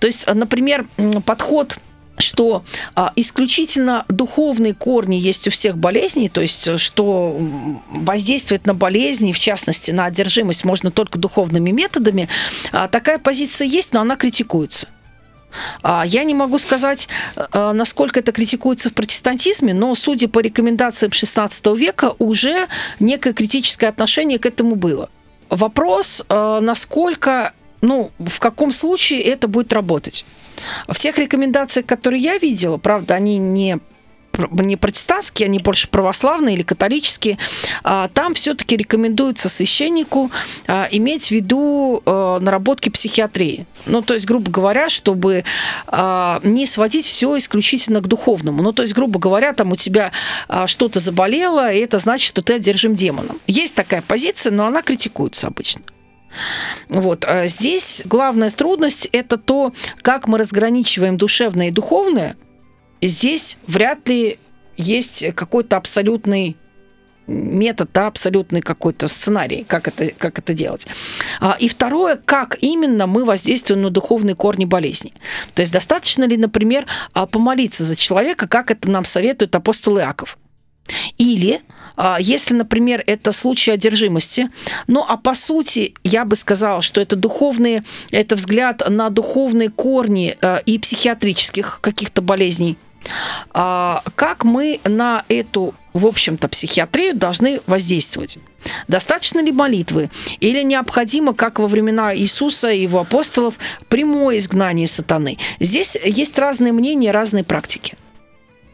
То 0.00 0.06
есть, 0.06 0.26
например, 0.26 0.86
подход 1.24 1.78
что 2.18 2.62
а, 2.94 3.12
исключительно 3.16 4.04
духовные 4.08 4.74
корни 4.74 5.16
есть 5.16 5.48
у 5.48 5.50
всех 5.50 5.78
болезней, 5.78 6.28
то 6.28 6.40
есть 6.40 6.68
э, 6.68 6.78
что 6.78 7.36
воздействует 7.90 8.66
на 8.66 8.74
болезни, 8.74 9.32
в 9.32 9.38
частности 9.38 9.90
на 9.90 10.04
одержимость, 10.04 10.64
можно 10.64 10.90
только 10.90 11.18
духовными 11.18 11.70
методами. 11.70 12.28
А, 12.70 12.88
такая 12.88 13.18
позиция 13.18 13.66
есть, 13.66 13.92
но 13.92 14.00
она 14.00 14.16
критикуется. 14.16 14.88
А, 15.82 16.04
я 16.06 16.24
не 16.24 16.34
могу 16.34 16.58
сказать, 16.58 17.08
э, 17.36 17.72
насколько 17.72 18.20
это 18.20 18.32
критикуется 18.32 18.90
в 18.90 18.94
протестантизме, 18.94 19.74
но, 19.74 19.94
судя 19.94 20.28
по 20.28 20.40
рекомендациям 20.40 21.12
XVI 21.12 21.76
века, 21.76 22.14
уже 22.18 22.68
некое 23.00 23.32
критическое 23.32 23.88
отношение 23.88 24.38
к 24.38 24.46
этому 24.46 24.76
было. 24.76 25.10
Вопрос, 25.48 26.24
э, 26.28 26.58
насколько, 26.62 27.52
ну, 27.80 28.10
в 28.18 28.38
каком 28.38 28.72
случае 28.72 29.20
это 29.22 29.48
будет 29.48 29.72
работать. 29.72 30.24
В 30.88 30.98
тех 30.98 31.18
рекомендациях, 31.18 31.86
которые 31.86 32.22
я 32.22 32.38
видела, 32.38 32.78
правда, 32.78 33.14
они 33.14 33.36
не 33.36 33.78
не 34.38 34.76
протестантские, 34.76 35.46
они 35.46 35.58
больше 35.58 35.88
православные 35.88 36.54
или 36.54 36.62
католические, 36.62 37.38
а, 37.84 38.08
там 38.08 38.34
все-таки 38.34 38.76
рекомендуется 38.76 39.48
священнику 39.48 40.30
а, 40.66 40.88
иметь 40.90 41.28
в 41.28 41.30
виду 41.30 42.02
а, 42.04 42.38
наработки 42.40 42.88
психиатрии. 42.88 43.66
Ну, 43.86 44.02
то 44.02 44.14
есть, 44.14 44.26
грубо 44.26 44.50
говоря, 44.50 44.88
чтобы 44.88 45.44
не 46.42 46.66
сводить 46.66 47.04
все 47.04 47.36
исключительно 47.36 48.00
к 48.00 48.06
духовному. 48.06 48.62
Ну, 48.62 48.72
то 48.72 48.82
есть, 48.82 48.94
грубо 48.94 49.18
говоря, 49.18 49.52
там 49.52 49.72
у 49.72 49.76
тебя 49.76 50.12
что-то 50.66 51.00
заболело, 51.00 51.72
и 51.72 51.80
это 51.80 51.98
значит, 51.98 52.28
что 52.28 52.42
ты 52.42 52.54
одержим 52.54 52.94
демоном. 52.94 53.40
Есть 53.46 53.74
такая 53.74 54.02
позиция, 54.02 54.52
но 54.52 54.66
она 54.66 54.82
критикуется 54.82 55.48
обычно. 55.48 55.82
Вот. 56.88 57.24
А 57.24 57.46
здесь 57.46 58.02
главная 58.04 58.50
трудность– 58.50 59.08
это 59.12 59.36
то, 59.36 59.72
как 60.02 60.28
мы 60.28 60.38
разграничиваем 60.38 61.16
духовное 61.16 61.68
и 61.68 61.70
духовное. 61.70 62.36
Здесь 63.02 63.58
вряд 63.66 64.08
ли 64.08 64.38
есть 64.76 65.34
какой-то 65.34 65.76
абсолютный 65.76 66.56
метод, 67.26 67.90
да, 67.92 68.06
абсолютный 68.06 68.60
какой-то 68.60 69.08
сценарий, 69.08 69.64
как 69.66 69.88
это, 69.88 70.12
как 70.12 70.38
это 70.38 70.54
делать. 70.54 70.86
А, 71.40 71.56
и 71.58 71.68
второе, 71.68 72.16
как 72.16 72.58
именно 72.60 73.06
мы 73.06 73.24
воздействуем 73.24 73.82
на 73.82 73.90
духовные 73.90 74.34
корни 74.34 74.64
болезни. 74.64 75.14
То 75.54 75.60
есть 75.60 75.72
достаточно 75.72 76.24
ли, 76.24 76.36
например, 76.36 76.86
а, 77.12 77.26
помолиться 77.26 77.84
за 77.84 77.96
человека, 77.96 78.48
как 78.48 78.70
это 78.70 78.88
нам 78.90 79.04
советует 79.04 79.54
апостол 79.54 79.98
Иаков. 79.98 80.38
Или 81.16 81.60
а, 81.96 82.18
если, 82.20 82.54
например, 82.54 83.04
это 83.06 83.30
случай 83.32 83.70
одержимости, 83.70 84.50
ну 84.86 85.04
а 85.06 85.16
по 85.16 85.34
сути 85.34 85.94
я 86.02 86.24
бы 86.24 86.34
сказала, 86.34 86.82
что 86.82 87.00
это 87.00 87.14
духовные, 87.14 87.84
это 88.10 88.34
взгляд 88.34 88.82
на 88.88 89.10
духовные 89.10 89.70
корни 89.70 90.36
и 90.66 90.78
психиатрических 90.78 91.78
каких-то 91.80 92.20
болезней. 92.20 92.76
А, 93.50 94.02
как 94.14 94.44
мы 94.44 94.80
на 94.84 95.24
эту, 95.28 95.74
в 95.92 96.06
общем-то, 96.06 96.48
психиатрию 96.48 97.14
должны 97.14 97.60
воздействовать? 97.66 98.38
Достаточно 98.88 99.40
ли 99.40 99.52
молитвы? 99.52 100.10
Или 100.40 100.62
необходимо, 100.62 101.34
как 101.34 101.58
во 101.58 101.66
времена 101.66 102.16
Иисуса 102.16 102.70
и 102.70 102.82
его 102.82 103.00
апостолов, 103.00 103.54
прямое 103.88 104.38
изгнание 104.38 104.86
сатаны? 104.86 105.38
Здесь 105.60 105.96
есть 106.04 106.38
разные 106.38 106.72
мнения, 106.72 107.10
разные 107.10 107.44
практики. 107.44 107.96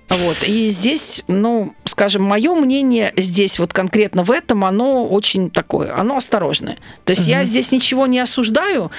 Вот. 0.09 0.43
И 0.43 0.69
здесь, 0.69 1.23
ну, 1.29 1.75
скажем, 1.85 2.23
мое 2.23 2.55
мнение 2.55 3.13
здесь 3.17 3.59
вот 3.59 3.73
конкретно 3.73 4.23
в 4.23 4.31
этом, 4.31 4.65
оно 4.65 5.07
очень 5.07 5.51
такое, 5.51 5.95
оно 5.95 6.17
осторожное. 6.17 6.79
То 7.05 7.11
есть 7.11 7.23
угу. 7.23 7.31
я 7.31 7.45
здесь 7.45 7.73
ничего 7.73 8.07
не 8.07 8.19
осуждаю, 8.19 8.91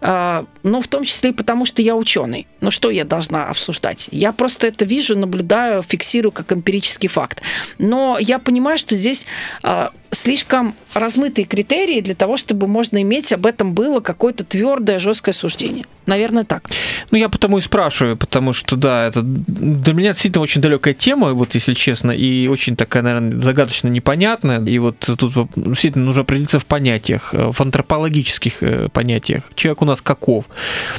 э, 0.00 0.44
но 0.62 0.80
в 0.80 0.88
том 0.88 1.04
числе 1.04 1.30
и 1.30 1.32
потому, 1.32 1.64
что 1.64 1.80
я 1.82 1.96
ученый. 1.96 2.46
Ну 2.60 2.70
что 2.70 2.90
я 2.90 3.04
должна 3.04 3.48
обсуждать? 3.48 4.08
Я 4.12 4.32
просто 4.32 4.66
это 4.66 4.84
вижу, 4.84 5.16
наблюдаю, 5.16 5.82
фиксирую 5.82 6.32
как 6.32 6.52
эмпирический 6.52 7.08
факт. 7.08 7.40
Но 7.78 8.18
я 8.20 8.38
понимаю, 8.38 8.78
что 8.78 8.94
здесь 8.94 9.26
э, 9.62 9.88
слишком 10.18 10.74
размытые 10.94 11.44
критерии 11.44 12.00
для 12.00 12.14
того, 12.14 12.36
чтобы 12.36 12.66
можно 12.66 13.00
иметь 13.02 13.32
об 13.32 13.46
этом 13.46 13.72
было 13.72 14.00
какое-то 14.00 14.44
твердое, 14.44 14.98
жесткое 14.98 15.32
суждение. 15.32 15.86
Наверное, 16.06 16.44
так. 16.44 16.70
Ну, 17.10 17.18
я 17.18 17.28
потому 17.28 17.58
и 17.58 17.60
спрашиваю, 17.60 18.16
потому 18.16 18.54
что, 18.54 18.76
да, 18.76 19.06
это 19.06 19.20
для 19.22 19.92
меня 19.92 20.12
действительно 20.12 20.42
очень 20.42 20.62
далекая 20.62 20.94
тема, 20.94 21.34
вот 21.34 21.54
если 21.54 21.74
честно, 21.74 22.10
и 22.10 22.48
очень 22.48 22.76
такая, 22.76 23.02
наверное, 23.02 23.42
загадочно 23.42 23.88
непонятная. 23.88 24.64
И 24.64 24.78
вот 24.78 24.96
тут 25.00 25.32
действительно 25.54 26.06
нужно 26.06 26.22
определиться 26.22 26.58
в 26.58 26.66
понятиях, 26.66 27.34
в 27.34 27.60
антропологических 27.60 28.62
э, 28.62 28.88
понятиях. 28.90 29.42
Человек 29.54 29.82
у 29.82 29.84
нас 29.84 30.00
каков? 30.00 30.46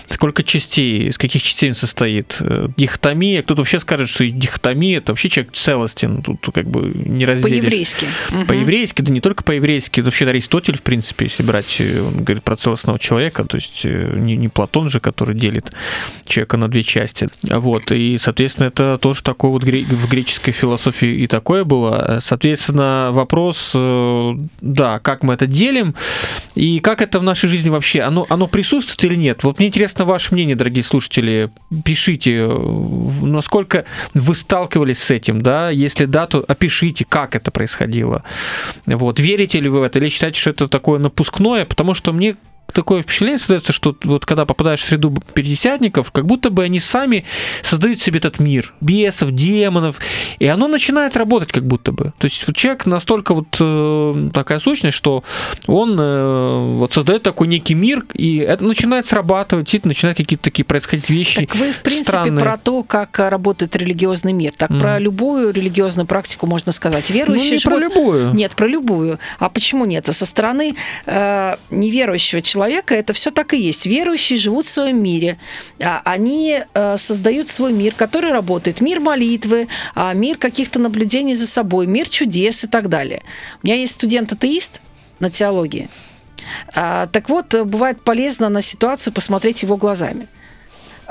Сколько 0.07 0.43
частей? 0.43 1.07
Из 1.07 1.17
каких 1.17 1.41
частей 1.41 1.69
он 1.69 1.75
состоит? 1.75 2.37
Э, 2.39 2.67
дихотомия. 2.77 3.41
Кто-то 3.41 3.61
вообще 3.61 3.79
скажет, 3.79 4.09
что 4.09 4.27
дихотомия– 4.27 4.97
это 4.99 5.11
вообще 5.11 5.29
человек 5.29 5.53
целостен. 5.53 6.21
Тут 6.21 6.53
как 6.53 6.67
бы 6.67 6.91
не 6.93 7.25
разделишь. 7.25 7.61
По-еврейски. 7.61 8.07
По-еврейски, 8.47 9.01
да 9.09 9.13
не 9.13 9.21
только 9.21 9.43
по-еврейски. 9.43 10.01
Вообще 10.01 10.27
Аристотель, 10.27 10.77
в 10.77 10.81
принципе, 10.81 11.25
если 11.25 11.43
брать, 11.43 11.77
э, 11.79 12.01
он 12.01 12.23
говорит 12.23 12.43
про 12.43 12.55
целостного 12.55 12.99
человека, 12.99 13.43
то 13.43 13.55
есть 13.57 13.83
не, 13.83 14.37
не 14.37 14.47
Платон 14.47 14.89
же, 14.89 14.99
который 14.99 15.35
делит 15.35 15.71
человека 16.25 16.57
на 16.57 16.67
две 16.67 16.83
части. 16.83 17.29
Вот. 17.49 17.91
И, 17.91 18.17
соответственно, 18.17 18.67
это 18.67 18.97
тоже 19.01 19.23
такое 19.23 19.51
вот 19.51 19.63
в 19.63 20.09
греческой 20.09 20.53
философии 20.53 21.09
и 21.09 21.27
такое 21.27 21.63
было. 21.63 22.19
Соответственно, 22.23 23.09
вопрос, 23.11 23.71
э, 23.75 24.33
да, 24.61 24.99
как 24.99 25.23
мы 25.23 25.33
это 25.33 25.47
делим 25.47 25.95
и 26.55 26.79
как 26.79 27.01
это 27.01 27.19
в 27.19 27.23
нашей 27.23 27.49
жизни 27.49 27.69
вообще, 27.69 28.01
оно, 28.01 28.25
оно 28.29 28.47
присутствует 28.47 29.03
или 29.03 29.15
нет? 29.15 29.43
Вот 29.43 29.59
мне 29.59 29.67
интересно 29.67 30.05
ваше 30.05 30.33
мнение, 30.33 30.55
дорогие 30.55 30.83
слушатели. 30.83 31.49
Пишите, 31.83 32.47
насколько 33.21 33.85
вы 34.13 34.35
сталкивались 34.35 35.01
с 35.01 35.11
этим, 35.11 35.41
да? 35.41 35.69
Если 35.69 36.05
да, 36.05 36.27
то 36.27 36.43
опишите, 36.47 37.05
как 37.05 37.35
это 37.35 37.51
происходило. 37.51 38.23
Вот. 38.99 39.19
Верите 39.19 39.59
ли 39.59 39.69
вы 39.69 39.79
в 39.79 39.83
это 39.83 39.99
или 39.99 40.09
считаете, 40.09 40.39
что 40.39 40.49
это 40.49 40.67
такое 40.67 40.99
напускное? 40.99 41.65
Потому 41.65 41.93
что 41.93 42.11
мне 42.13 42.35
такое 42.71 43.01
впечатление 43.01 43.37
создается, 43.37 43.73
что 43.73 43.95
вот 44.03 44.25
когда 44.25 44.45
попадаешь 44.45 44.81
в 44.81 44.85
среду 44.85 45.13
пятидесятников, 45.33 46.11
как 46.11 46.25
будто 46.25 46.49
бы 46.49 46.63
они 46.63 46.79
сами 46.79 47.25
создают 47.61 47.99
себе 47.99 48.19
этот 48.19 48.39
мир 48.39 48.73
бесов, 48.81 49.31
демонов, 49.31 49.97
и 50.39 50.45
оно 50.47 50.67
начинает 50.67 51.17
работать 51.17 51.51
как 51.51 51.65
будто 51.65 51.91
бы. 51.91 52.13
То 52.17 52.25
есть 52.25 52.45
человек 52.55 52.85
настолько 52.85 53.33
вот 53.33 53.57
э, 53.59 54.29
такая 54.33 54.59
сущность, 54.59 54.97
что 54.97 55.23
он 55.67 55.95
э, 55.99 56.57
вот 56.77 56.93
создает 56.93 57.23
такой 57.23 57.47
некий 57.47 57.73
мир, 57.73 58.05
и 58.13 58.37
это 58.37 58.63
начинает 58.63 59.05
срабатывать, 59.05 59.73
и 59.73 59.81
начинают 59.83 60.17
какие-то 60.17 60.43
такие 60.43 60.65
происходить 60.65 61.09
вещи 61.09 61.45
Так 61.45 61.55
вы, 61.55 61.71
в 61.71 61.81
принципе, 61.81 62.11
странные. 62.11 62.43
про 62.43 62.57
то, 62.57 62.83
как 62.83 63.19
работает 63.19 63.75
религиозный 63.75 64.33
мир. 64.33 64.53
Так 64.55 64.71
mm. 64.71 64.79
про 64.79 64.99
любую 64.99 65.51
религиозную 65.51 66.05
практику 66.05 66.45
можно 66.45 66.71
сказать. 66.71 67.09
Верующие 67.09 67.49
ну, 67.49 67.53
не 67.53 67.57
живут... 67.59 67.79
про 67.79 67.83
любую. 67.83 68.33
Нет, 68.33 68.51
про 68.51 68.67
любую. 68.67 69.19
А 69.39 69.49
почему 69.49 69.85
нет? 69.85 70.07
А 70.09 70.13
со 70.13 70.25
стороны 70.25 70.75
э, 71.05 71.55
неверующего 71.69 72.41
человека 72.41 72.58
человека 72.59 72.93
это 72.93 73.13
все 73.13 73.31
так 73.31 73.53
и 73.53 73.57
есть. 73.57 73.85
Верующие 73.85 74.37
живут 74.37 74.65
в 74.65 74.69
своем 74.69 75.01
мире. 75.01 75.37
А, 75.81 76.01
они 76.03 76.61
э, 76.73 76.97
создают 76.97 77.47
свой 77.47 77.71
мир, 77.71 77.93
который 77.95 78.31
работает. 78.31 78.81
Мир 78.81 78.99
молитвы, 78.99 79.69
а, 79.95 80.13
мир 80.13 80.37
каких-то 80.37 80.77
наблюдений 80.79 81.35
за 81.35 81.47
собой, 81.47 81.87
мир 81.87 82.09
чудес 82.09 82.65
и 82.65 82.67
так 82.67 82.89
далее. 82.89 83.21
У 83.63 83.67
меня 83.67 83.77
есть 83.77 83.93
студент-атеист 83.93 84.81
на 85.19 85.29
теологии. 85.29 85.89
А, 86.75 87.07
так 87.07 87.29
вот, 87.29 87.55
бывает 87.55 88.01
полезно 88.03 88.49
на 88.49 88.61
ситуацию 88.61 89.13
посмотреть 89.13 89.63
его 89.63 89.77
глазами. 89.77 90.27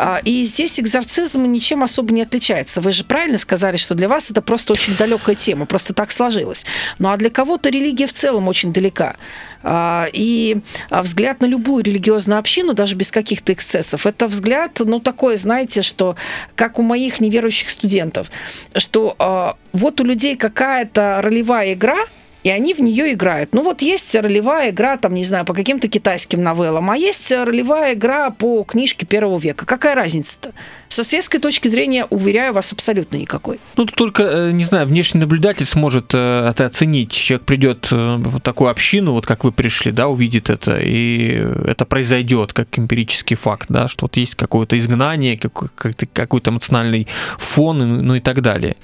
А, 0.01 0.21
и 0.23 0.45
здесь 0.45 0.79
экзорцизм 0.79 1.45
ничем 1.51 1.83
особо 1.83 2.15
не 2.15 2.23
отличается. 2.23 2.81
Вы 2.81 2.93
же 2.93 3.03
правильно 3.03 3.37
сказали, 3.37 3.77
что 3.77 3.97
для 3.97 4.09
вас 4.09 4.31
это 4.31 4.41
просто 4.41 4.73
очень 4.73 4.97
далекая 4.97 5.35
тема, 5.35 5.67
просто 5.67 5.93
так 5.93 6.13
сложилось. 6.13 6.65
Ну 7.01 7.11
а 7.11 7.17
для 7.17 7.31
кого-то 7.31 7.69
религия 7.69 8.07
в 8.07 8.13
целом 8.13 8.47
очень 8.47 8.73
далека. 8.73 9.17
А, 9.65 10.07
и 10.13 10.59
взгляд 10.89 11.41
на 11.41 11.47
любую 11.47 11.83
религиозную 11.83 12.39
общину, 12.39 12.75
даже 12.75 12.95
без 12.95 13.11
каких-то 13.11 13.53
эксцессов, 13.53 14.07
это 14.07 14.29
взгляд, 14.29 14.79
ну, 14.79 15.01
такой, 15.01 15.37
знаете, 15.37 15.83
что, 15.83 16.15
как 16.55 16.79
у 16.79 16.83
моих 16.83 17.19
неверующих 17.19 17.69
студентов, 17.69 18.31
что 18.77 19.17
а, 19.19 19.57
вот 19.73 20.01
у 20.01 20.05
людей 20.05 20.37
какая-то 20.37 21.19
ролевая 21.23 21.73
игра– 21.73 21.99
и 22.43 22.51
они 22.51 22.75
в 22.75 22.81
нее 22.81 23.13
играют. 23.13 23.53
Ну 23.53 23.63
вот 23.63 23.83
есть 23.83 24.15
ролевая 24.15 24.71
игра, 24.71 24.97
там, 24.97 25.15
не 25.15 25.25
знаю, 25.25 25.45
по 25.45 25.55
каким-то 25.55 25.89
китайским 25.89 26.43
новеллам, 26.43 26.91
а 26.91 26.97
есть 26.97 27.31
ролевая 27.33 27.95
игра 27.95 28.31
по 28.31 28.65
книжке 28.65 29.07
первого 29.07 29.39
века. 29.39 29.67
Какая 29.67 29.95
разница-то? 29.95 30.53
Со 30.99 31.05
светской 31.05 31.39
точки 31.39 31.69
зрения, 31.69 32.07
уверяю 32.07 32.53
вас, 32.53 32.73
абсолютно 32.73 33.19
никакой. 33.19 33.61
Ну, 33.77 33.85
тут 33.85 33.95
только, 33.95 34.25
э, 34.25 34.51
не 34.51 34.65
знаю, 34.65 34.85
внешний 34.89 35.21
наблюдатель 35.21 35.65
сможет 35.65 36.11
э, 36.13 36.49
это 36.51 36.65
оценить. 36.65 37.13
Человек 37.13 37.47
придет 37.47 37.87
э, 37.93 38.17
в 38.17 38.41
такую 38.41 38.69
общину, 38.69 39.13
вот 39.13 39.25
как 39.25 39.45
вы 39.45 39.53
пришли, 39.53 39.93
да, 39.93 40.09
увидит 40.09 40.51
это, 40.51 40.77
и 40.77 41.41
это 41.67 41.85
произойдет 41.85 42.53
как 42.53 42.77
эмпирический 42.77 43.37
факт, 43.37 43.67
да, 43.69 43.87
что 43.87 44.07
вот 44.07 44.17
есть 44.17 44.35
какое-то 44.35 44.77
изгнание, 44.77 45.39
какой-то 45.39 46.51
эмоциональный 46.51 47.07
фон, 47.39 47.79
ну 47.79 48.17
и 48.17 48.21
так 48.21 48.43
далее. 48.43 48.75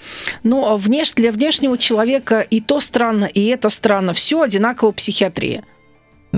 Ну, 0.45 0.69
а 0.69 0.77
внеш... 0.77 1.15
для 1.15 1.33
внешнего 1.33 1.77
человека 1.77 2.43
и 2.43 2.61
то 2.61 2.79
странно, 2.79 3.25
и 3.25 3.45
это 3.47 3.69
странно. 3.71 4.13
Все 4.13 4.41
одинаково 4.41 4.93
психиатрия. 4.93 5.65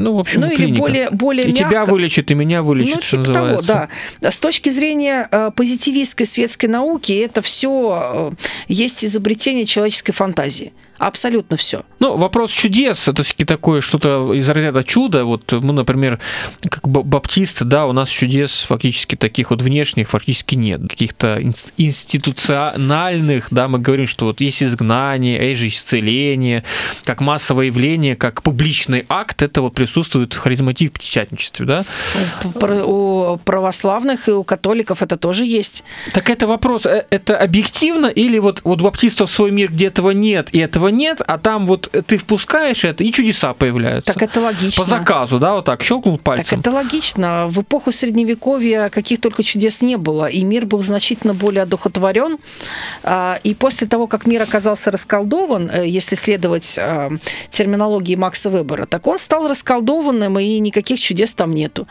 Ну, 0.02 0.14
в 0.14 0.18
общем, 0.18 0.42
ну, 0.42 0.48
клиника. 0.48 0.62
или 0.64 0.78
более, 0.78 1.10
более 1.10 1.44
И 1.48 1.52
мягко. 1.52 1.68
тебя 1.68 1.84
вылечит, 1.84 2.30
и 2.30 2.34
меня 2.34 2.62
вылечит, 2.62 2.96
ну, 2.96 3.02
что 3.02 3.10
типа 3.10 3.28
называется. 3.28 3.66
того, 3.72 3.88
да. 4.20 4.30
С 4.30 4.38
точки 4.38 4.68
зрения 4.68 5.28
э, 5.30 5.50
позитивистской 5.54 6.26
светской 6.26 6.66
науки, 6.66 7.12
это 7.12 7.42
все 7.42 8.32
э, 8.32 8.44
есть 8.68 9.04
изобретение 9.04 9.64
человеческой 9.64 10.12
фантазии. 10.12 10.72
Абсолютно 10.98 11.56
все. 11.56 11.82
Ну, 12.00 12.16
вопрос 12.16 12.50
чудес, 12.50 13.08
это 13.08 13.22
все-таки 13.22 13.44
такое 13.44 13.80
что-то 13.80 14.32
из 14.32 14.48
разряда 14.48 14.82
чуда. 14.82 15.24
Вот 15.24 15.52
мы, 15.52 15.72
например, 15.72 16.20
как 16.68 16.88
баптисты, 16.88 17.64
да, 17.64 17.86
у 17.86 17.92
нас 17.92 18.08
чудес 18.08 18.62
фактически 18.62 19.16
таких 19.16 19.50
вот 19.50 19.62
внешних 19.62 20.10
фактически 20.10 20.54
нет. 20.54 20.82
Каких-то 20.88 21.42
институциональных, 21.76 23.48
да, 23.50 23.68
мы 23.68 23.78
говорим, 23.78 24.06
что 24.06 24.26
вот 24.26 24.40
есть 24.40 24.62
изгнание, 24.62 25.48
есть 25.48 25.60
же 25.60 25.68
исцеление, 25.68 26.64
как 27.04 27.20
массовое 27.20 27.66
явление, 27.66 28.16
как 28.16 28.42
публичный 28.42 29.04
акт, 29.08 29.42
это 29.42 29.62
вот 29.62 29.74
присутствует 29.74 30.32
в 30.32 30.38
харизмативе 30.38 30.90
пятидесятничестве, 30.90 31.66
да? 31.66 31.84
У 32.62 33.38
православных 33.44 34.28
и 34.28 34.32
у 34.32 34.44
католиков 34.44 35.02
это 35.02 35.16
тоже 35.16 35.44
есть. 35.44 35.84
Так 36.12 36.30
это 36.30 36.46
вопрос, 36.46 36.86
э, 36.86 37.04
это 37.10 37.36
объективно 37.36 38.06
или 38.06 38.38
вот, 38.38 38.60
вот 38.64 38.80
баптистов 38.80 39.30
свой 39.30 39.50
мир, 39.50 39.70
где 39.70 39.86
этого 39.86 40.10
нет, 40.10 40.48
и 40.52 40.58
этого 40.58 40.85
этого 40.86 40.88
нет, 40.88 41.20
а 41.26 41.38
там 41.38 41.66
вот 41.66 41.90
ты 42.06 42.18
впускаешь 42.18 42.84
это, 42.84 43.04
и 43.04 43.12
чудеса 43.12 43.54
появляются. 43.54 44.12
Так 44.12 44.22
это 44.22 44.40
логично. 44.40 44.84
По 44.84 44.88
заказу, 44.88 45.38
да, 45.38 45.54
вот 45.54 45.64
так, 45.64 45.82
щелкнул 45.82 46.18
пальцем. 46.18 46.44
Так 46.44 46.58
это 46.58 46.70
логично. 46.70 47.46
В 47.48 47.62
эпоху 47.62 47.92
Средневековья 47.92 48.88
каких 48.88 49.20
только 49.20 49.42
чудес 49.42 49.82
не 49.82 49.96
было, 49.96 50.26
и 50.26 50.44
мир 50.44 50.66
был 50.66 50.82
значительно 50.82 51.34
более 51.34 51.62
одухотворен. 51.62 52.38
А, 53.02 53.38
и 53.44 53.54
после 53.54 53.86
того, 53.86 54.06
как 54.06 54.26
мир 54.26 54.42
оказался 54.42 54.90
расколдован, 54.90 55.70
э, 55.70 55.86
если 55.86 56.16
следовать 56.16 56.76
а, 56.78 57.10
терминологии 57.50 58.16
Макса 58.16 58.50
Вебера, 58.50 58.86
так 58.86 59.06
он 59.06 59.18
стал 59.18 59.48
расколдованным, 59.48 60.38
и 60.38 60.58
никаких 60.58 61.00
чудес 61.00 61.34
там 61.34 61.52
нету. 61.52 61.86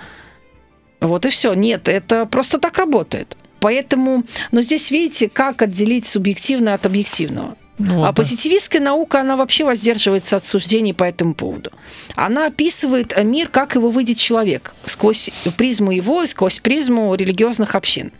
Вот 1.02 1.26
и 1.26 1.30
все. 1.30 1.54
Нет, 1.54 1.90
это 1.90 2.26
просто 2.26 2.58
так 2.60 2.78
работает. 2.78 3.36
Поэтому, 3.60 4.24
но 4.52 4.62
здесь 4.62 4.92
видите, 4.92 5.28
как 5.30 5.62
отделить 5.62 6.06
субъективное 6.06 6.76
от 6.76 6.86
объективного. 6.86 7.56
Ну, 7.78 8.04
а 8.04 8.08
да. 8.08 8.14
позитивистская 8.14 8.82
наука, 8.82 9.20
она 9.22 9.36
вообще 9.36 9.66
воздерживается 9.66 10.38
от 10.38 10.46
суждений 10.46 10.94
по 10.94 11.04
этому 11.04 11.34
поводу. 11.34 11.72
Она 12.16 12.48
описывает 12.48 13.22
мир, 13.24 13.50
как 13.50 13.76
его 13.76 13.90
видит 13.90 14.18
человек, 14.18 14.74
сквозь 14.86 15.30
призму 15.58 15.92
его 15.92 16.26
сквозь 16.26 16.60
призму 16.60 17.14
религиозных 17.16 17.76
общин. 17.76 18.12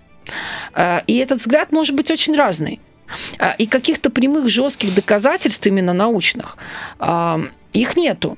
А, 0.74 1.04
и 1.08 1.18
этот 1.18 1.40
взгляд 1.40 1.72
может 1.72 1.96
быть 1.96 2.12
очень 2.12 2.36
разный. 2.36 2.80
А, 3.40 3.52
и 3.58 3.66
каких-то 3.66 4.10
прямых 4.10 4.50
жестких 4.50 4.94
доказательств 4.94 5.66
именно 5.68 5.94
научных 5.94 6.58
их 7.76 7.98
нету. 7.98 8.38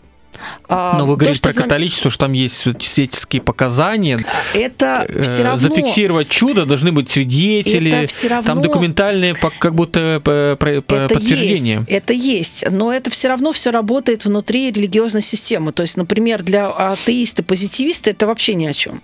А, 0.68 0.98
Но 0.98 1.06
вы 1.06 1.16
говорите 1.18 1.42
про 1.42 1.54
католичество, 1.54 2.10
что 2.12 2.26
там 2.26 2.34
есть 2.34 2.58
свидетельские 2.58 3.42
показания. 3.42 4.20
Это 4.54 5.06
э, 5.08 5.22
все 5.22 5.44
равно... 5.44 5.70
Зафиксировать 5.70 6.30
чудо 6.30 6.66
должны 6.66 6.92
быть 6.92 7.10
свидетели. 7.10 7.92
Это 7.92 8.08
все 8.08 8.28
равно... 8.28 8.48
Там 8.48 8.62
документальные 8.62 9.36
как 9.36 9.76
будто 9.76 10.22
э, 10.26 10.56
это 10.60 11.08
подтверждения. 11.14 11.78
Есть, 11.78 11.90
это 11.90 12.14
есть, 12.14 12.66
но 12.70 12.94
это 12.94 13.10
все 13.10 13.28
равно 13.28 13.52
все 13.52 13.72
работает 13.72 14.26
внутри 14.26 14.72
религиозной 14.72 15.22
системы. 15.22 15.72
То 15.72 15.82
есть, 15.82 15.98
например, 15.98 16.44
для 16.44 16.70
атеиста, 16.70 17.44
позитивиста 17.44 18.10
это 18.10 18.28
вообще 18.28 18.56
ни 18.56 18.66
о 18.66 18.74
чем. 18.74 19.02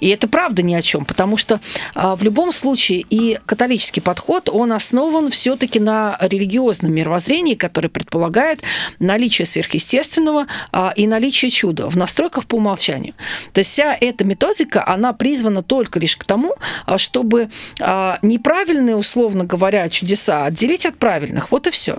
И 0.00 0.08
это 0.08 0.28
правда 0.28 0.62
ни 0.62 0.74
о 0.74 0.82
чем, 0.82 1.04
потому 1.04 1.36
что 1.36 1.60
а, 1.94 2.16
в 2.16 2.22
любом 2.22 2.52
случае 2.52 3.04
и 3.08 3.38
католический 3.46 4.00
подход, 4.00 4.48
он 4.48 4.72
основан 4.72 5.30
все-таки 5.30 5.80
на 5.80 6.16
религиозном 6.20 6.92
мировоззрении, 6.92 7.54
которое 7.54 7.88
предполагает 7.88 8.62
наличие 8.98 9.46
сверхъестественного 9.46 10.46
а, 10.72 10.92
и 10.96 11.06
наличие 11.06 11.50
чуда 11.50 11.88
в 11.88 11.96
настройках 11.96 12.46
по 12.46 12.56
умолчанию. 12.56 13.14
То 13.52 13.60
есть 13.60 13.72
вся 13.72 13.96
эта 14.00 14.24
методика, 14.24 14.86
она 14.86 15.12
призвана 15.12 15.62
только 15.62 15.98
лишь 15.98 16.16
к 16.16 16.24
тому, 16.24 16.54
а, 16.84 16.98
чтобы 16.98 17.50
неправильные, 17.78 18.96
условно 18.96 19.44
говоря, 19.44 19.88
чудеса 19.88 20.44
отделить 20.44 20.86
от 20.86 20.98
правильных. 20.98 21.50
Вот 21.50 21.66
и 21.66 21.70
все. 21.70 21.98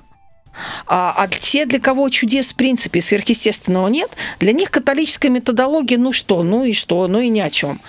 А, 0.86 1.14
а 1.16 1.28
те, 1.28 1.66
для 1.66 1.80
кого 1.80 2.10
чудес 2.10 2.52
в 2.52 2.56
принципе 2.56 3.02
сверхъестественного 3.02 3.88
нет, 3.88 4.12
для 4.40 4.54
них 4.54 4.72
католическая 4.72 5.32
методология, 5.32 5.98
ну 5.98 6.14
что, 6.14 6.44
ну 6.44 6.64
и 6.64 6.74
что, 6.74 7.08
ну 7.08 7.20
и 7.20 7.30
ни 7.30 7.40
о 7.40 7.50
чем. 7.50 7.82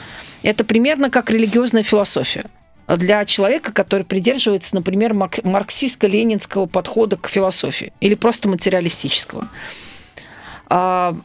Это 0.42 0.64
примерно 0.64 1.10
как 1.10 1.30
религиозная 1.30 1.82
философия 1.82 2.44
для 2.86 3.24
человека, 3.24 3.72
который 3.72 4.04
придерживается, 4.04 4.74
например, 4.74 5.12
марксистско-ленинского 5.12 6.66
подхода 6.66 7.16
к 7.16 7.28
философии 7.28 7.92
или 8.00 8.14
просто 8.14 8.48
материалистического. 8.48 9.48
А, 10.68 11.16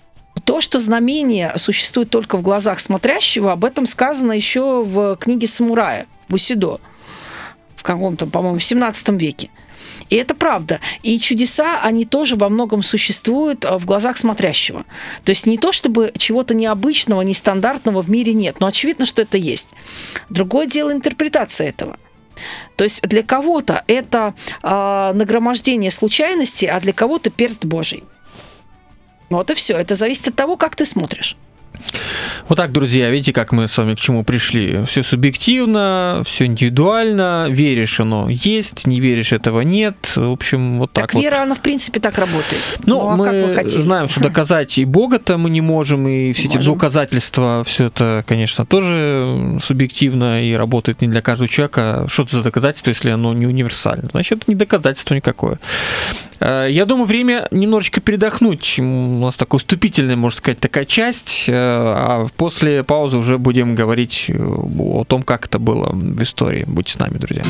то, 0.43 0.61
что 0.61 0.79
знамение 0.79 1.53
существует 1.57 2.09
только 2.09 2.37
в 2.37 2.41
глазах 2.41 2.79
смотрящего, 2.79 3.53
об 3.53 3.63
этом 3.63 3.85
сказано 3.85 4.33
еще 4.33 4.83
в 4.83 5.15
книге 5.17 5.47
Самурая 5.47 6.07
Бусидо 6.27 6.79
в 7.75 7.83
каком-то, 7.83 8.27
по-моему, 8.27 8.59
в 8.59 8.63
17 8.63 9.09
веке. 9.09 9.49
И 10.13 10.15
это 10.15 10.35
правда. 10.35 10.79
И 11.01 11.17
чудеса, 11.17 11.79
они 11.81 12.05
тоже 12.05 12.35
во 12.35 12.47
многом 12.47 12.83
существуют 12.83 13.65
э, 13.65 13.79
в 13.79 13.85
глазах 13.87 14.15
смотрящего. 14.15 14.85
То 15.23 15.31
есть 15.31 15.47
не 15.47 15.57
то, 15.57 15.71
чтобы 15.71 16.11
чего-то 16.15 16.53
необычного, 16.53 17.23
нестандартного 17.23 18.03
в 18.03 18.11
мире 18.11 18.35
нет, 18.35 18.59
но 18.59 18.67
очевидно, 18.67 19.07
что 19.07 19.23
это 19.23 19.39
есть. 19.39 19.69
Другое 20.29 20.67
дело 20.67 20.91
интерпретация 20.91 21.69
этого. 21.69 21.97
То 22.75 22.83
есть 22.83 23.01
для 23.01 23.23
кого-то 23.23 23.83
это 23.87 24.35
э, 24.61 25.13
нагромождение 25.15 25.89
случайности, 25.89 26.65
а 26.65 26.79
для 26.79 26.93
кого-то 26.93 27.31
перст 27.31 27.65
Божий. 27.65 28.03
Вот 29.31 29.49
и 29.49 29.55
все. 29.55 29.75
Это 29.77 29.95
зависит 29.95 30.27
от 30.27 30.35
того, 30.35 30.57
как 30.57 30.75
ты 30.75 30.85
смотришь. 30.85 31.35
Вот 32.47 32.55
так, 32.55 32.71
друзья, 32.71 33.09
видите, 33.09 33.33
как 33.33 33.51
мы 33.51 33.67
с 33.67 33.77
вами 33.77 33.95
к 33.95 33.99
чему 33.99 34.23
пришли. 34.23 34.83
Все 34.85 35.03
субъективно, 35.03 36.21
все 36.25 36.45
индивидуально, 36.45 37.47
веришь, 37.49 37.99
оно 37.99 38.29
есть, 38.29 38.85
не 38.85 38.99
веришь, 38.99 39.31
этого 39.31 39.61
нет. 39.61 39.95
В 40.15 40.31
общем, 40.31 40.79
вот 40.79 40.91
так, 40.91 41.11
так 41.11 41.21
вера, 41.21 41.35
вот. 41.35 41.43
она, 41.43 41.55
в 41.55 41.61
принципе, 41.61 41.99
так 41.99 42.17
работает. 42.17 42.61
Ну, 42.85 43.01
ну 43.01 43.09
а 43.09 43.15
мы 43.15 43.69
знаем, 43.69 44.07
что 44.07 44.21
доказать 44.21 44.77
и 44.77 44.85
Бога-то 44.85 45.37
мы 45.37 45.49
не 45.49 45.61
можем, 45.61 46.07
и 46.07 46.33
все 46.33 46.47
можем. 46.47 46.61
эти 46.61 46.69
доказательства, 46.69 47.63
все 47.65 47.85
это, 47.85 48.23
конечно, 48.27 48.65
тоже 48.65 49.57
субъективно 49.61 50.43
и 50.43 50.53
работает 50.53 51.01
не 51.01 51.07
для 51.07 51.21
каждого 51.21 51.47
человека. 51.47 52.05
Что 52.09 52.23
это 52.23 52.37
за 52.37 52.43
доказательство, 52.43 52.89
если 52.89 53.09
оно 53.09 53.33
не 53.33 53.47
универсально? 53.47 54.09
Значит, 54.11 54.39
это 54.39 54.51
не 54.51 54.55
доказательство 54.55 55.15
никакое. 55.15 55.59
Э, 56.43 56.67
я 56.69 56.85
думаю, 56.85 57.05
время 57.05 57.47
немножечко 57.51 58.01
передохнуть. 58.01 58.77
У 58.79 58.83
нас 58.83 59.35
такая 59.35 59.59
вступительная, 59.59 60.17
можно 60.17 60.37
сказать, 60.37 60.59
такая 60.59 60.85
часть. 60.85 61.45
Э, 61.47 61.53
а 61.55 62.27
после 62.35 62.83
паузы 62.83 63.17
уже 63.17 63.37
будем 63.37 63.75
говорить 63.75 64.25
э, 64.27 64.33
о 64.37 65.05
том, 65.05 65.23
как 65.23 65.45
это 65.45 65.57
было 65.57 65.91
в 65.93 66.21
истории. 66.21 66.65
Будьте 66.67 66.93
с 66.93 66.99
нами, 66.99 67.17
друзья. 67.17 67.43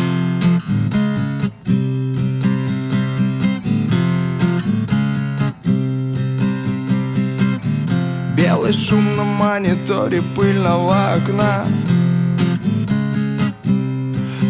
Белый 8.37 8.73
шум 8.73 9.15
на 9.15 9.23
мониторе 9.23 10.21
пыльного 10.35 11.15
окна 11.15 11.65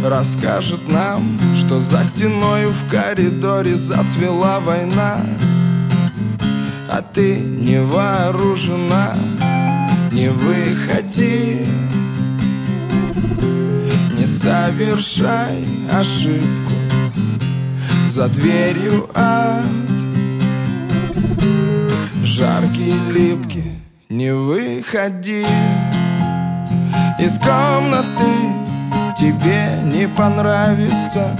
Расскажет 0.03 0.89
нам, 0.89 1.39
что 1.55 1.79
за 1.79 2.03
стеною 2.03 2.71
в 2.71 2.89
коридоре 2.89 3.77
зацвела 3.77 4.59
война 4.59 5.21
А 6.91 7.01
ты 7.01 7.37
не 7.37 7.81
вооружена, 7.81 9.15
не 10.11 10.27
выходи. 10.27 11.65
Не 14.17 14.27
совершай 14.27 15.65
ошибку 15.89 16.73
За 18.05 18.27
дверью 18.27 19.09
ад. 19.15 19.63
Жаркий, 22.25 22.93
липкий, 23.09 23.79
не 24.09 24.33
выходи 24.33 25.45
Из 27.19 27.37
комнаты 27.37 28.52
тебе 29.15 29.79
не 29.83 30.07
понравится 30.07 31.35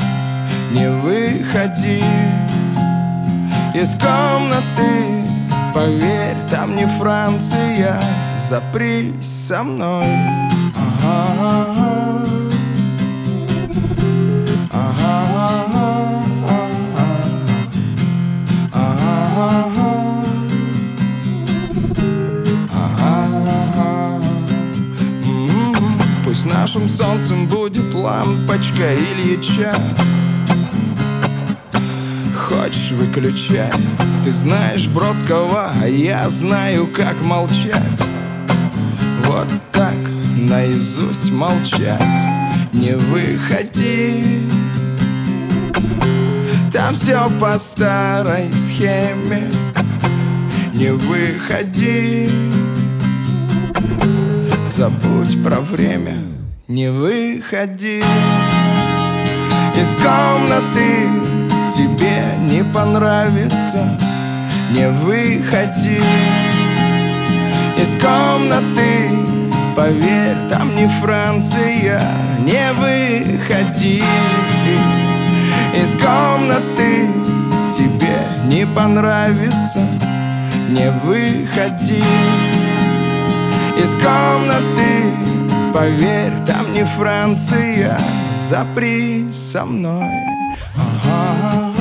Не 0.71 0.89
выходи 0.89 2.03
из 3.73 3.95
комнаты. 3.95 5.23
Поверь, 5.73 6.37
там 6.51 6.75
не 6.75 6.85
Франция 6.85 7.99
Запрись 8.37 9.47
со 9.47 9.63
мной. 9.63 10.05
Ага, 11.03 11.82
нашим 26.63 26.87
солнцем 26.87 27.45
будет 27.45 27.93
лампочка 27.93 28.95
Ильича 28.95 29.75
Хочешь 32.33 32.91
выключай. 32.91 33.69
Ты 34.23 34.31
знаешь 34.31 34.87
Бродского, 34.87 35.73
а 35.81 35.85
я 35.85 36.29
знаю, 36.29 36.87
как 36.87 37.21
молчать. 37.21 38.05
Вот 39.25 39.49
так 39.73 39.93
наизусть 40.37 41.31
молчать 41.31 41.99
Не 42.71 42.95
выходи. 42.95 44.23
Там 46.71 46.93
все 46.93 47.29
по 47.41 47.57
старой 47.57 48.49
схеме. 48.53 49.51
Не 50.73 50.93
выходи. 50.93 52.29
Забудь 54.69 55.43
про 55.43 55.59
время, 55.59 56.32
не 56.73 56.89
выходи. 56.89 58.01
Из 59.77 59.95
комнаты 59.95 61.07
тебе 61.71 62.23
не 62.39 62.63
понравится 62.63 63.87
Не 64.71 64.89
выходи. 64.89 66.01
Из 67.77 67.95
комнаты 68.01 69.11
Поверь, 69.75 70.47
там 70.49 70.75
не 70.75 70.87
Франция 70.99 72.01
Не 72.39 72.73
выходи. 72.73 74.03
Из 75.75 75.91
комнаты 75.93 77.07
Тебе 77.71 78.17
не 78.45 78.65
понравится 78.65 79.79
Не 80.69 80.89
выходи. 81.03 82.03
Из 83.77 83.91
комнаты 83.93 85.23
Поверь, 85.73 86.33
не 86.73 86.85
Франция 86.85 87.97
Запри 88.37 89.31
со 89.31 89.63
мной. 89.63 90.09
Ага. 90.75 91.73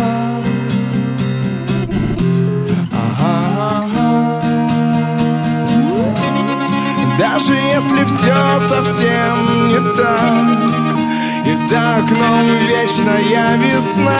Даже 7.18 7.54
если 7.54 8.04
все 8.04 8.58
совсем 8.58 9.68
не 9.68 9.78
так 9.96 11.46
И 11.46 11.54
за 11.54 11.96
окном 11.98 12.46
вечная 12.66 13.56
весна 13.56 14.18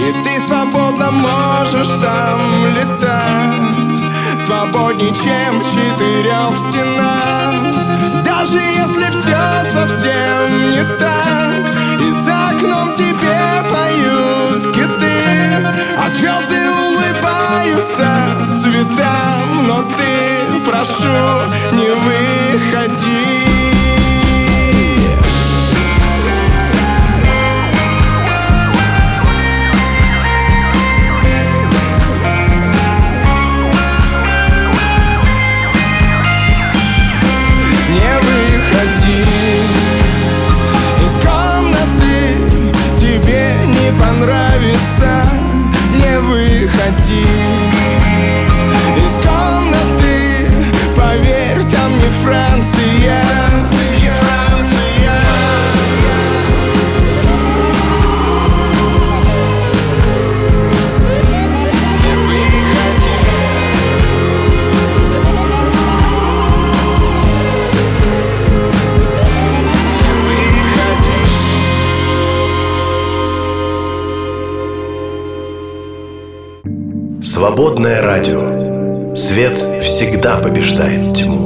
И 0.00 0.24
ты 0.24 0.40
свободно 0.40 1.10
можешь 1.10 1.94
там 2.02 2.40
летать 2.74 4.40
Свободней, 4.40 5.14
чем 5.14 5.60
в 5.60 5.64
четырех 5.70 6.56
стенах 6.56 8.25
Даже 8.38 8.58
если 8.58 9.10
все 9.12 9.64
совсем 9.64 10.70
не 10.70 10.84
так. 10.98 11.72
И 12.06 12.10
за 12.10 12.50
окном 12.50 12.92
тебе 12.92 13.40
поют 13.72 14.74
киты 14.74 15.66
А 15.96 16.10
звезды 16.10 16.58
улыбаются 16.70 18.06
цветам. 18.60 19.66
Но 19.66 19.82
ты, 19.96 20.60
прошу, 20.66 21.08
не 21.72 21.88
выходи 21.94 23.55
один. 38.76 39.24
Из 41.04 41.12
комнаты 41.14 42.36
тебе 42.98 43.54
не 43.66 43.90
понравится 43.98 45.22
Не 45.96 46.18
выходи. 46.20 47.26
Из 49.04 49.14
комнаты, 49.14 50.48
поверь, 50.96 51.64
там 51.70 51.92
не 51.98 52.10
Франция 52.22 52.75
Свободное 77.46 78.02
радио. 78.02 79.14
Свет 79.14 79.56
всегда 79.80 80.38
побеждает 80.38 81.14
тьму. 81.14 81.45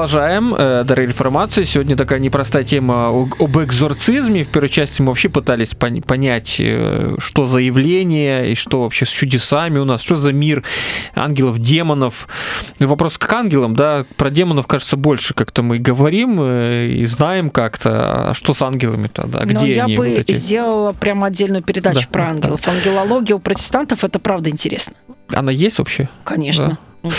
Продолжаем. 0.00 0.54
Э, 0.56 0.82
Дары 0.82 1.04
информации. 1.04 1.62
Сегодня 1.64 1.94
такая 1.94 2.20
непростая 2.20 2.64
тема 2.64 3.08
об 3.08 3.58
экзорцизме. 3.58 4.44
В 4.44 4.48
первой 4.48 4.70
части 4.70 5.02
мы 5.02 5.08
вообще 5.08 5.28
пытались 5.28 5.74
понять, 5.74 6.56
э, 6.58 7.16
что 7.18 7.46
за 7.46 7.58
явление 7.58 8.50
и 8.50 8.54
что 8.54 8.80
вообще 8.80 9.04
с 9.04 9.10
чудесами 9.10 9.78
у 9.78 9.84
нас, 9.84 10.00
что 10.00 10.16
за 10.16 10.32
мир 10.32 10.64
ангелов, 11.14 11.58
демонов. 11.58 12.28
Вопрос 12.78 13.18
к 13.18 13.30
ангелам, 13.30 13.76
да, 13.76 14.06
про 14.16 14.30
демонов, 14.30 14.66
кажется, 14.66 14.96
больше 14.96 15.34
как-то 15.34 15.62
мы 15.62 15.78
говорим 15.78 16.38
э, 16.40 16.86
и 16.86 17.04
знаем 17.04 17.50
как-то. 17.50 18.30
А 18.30 18.32
что 18.32 18.54
с 18.54 18.62
ангелами-то, 18.62 19.26
да, 19.26 19.44
где 19.44 19.54
Но 19.54 19.66
я 19.66 19.84
они? 19.84 19.96
бы 19.98 20.08
вот 20.08 20.18
эти? 20.20 20.32
сделала 20.32 20.94
прямо 20.94 21.26
отдельную 21.26 21.62
передачу 21.62 22.06
Да, 22.06 22.06
про 22.10 22.22
да, 22.22 22.30
ангелов. 22.30 22.66
Ангелология 22.66 23.36
у 23.36 23.38
протестантов 23.38 24.02
это 24.02 24.18
правда 24.18 24.48
интересно. 24.48 24.94
Она 25.28 25.52
есть 25.52 25.76
вообще? 25.76 26.08
Конечно. 26.24 26.68
Да. 26.70 26.89
Ну, 27.02 27.10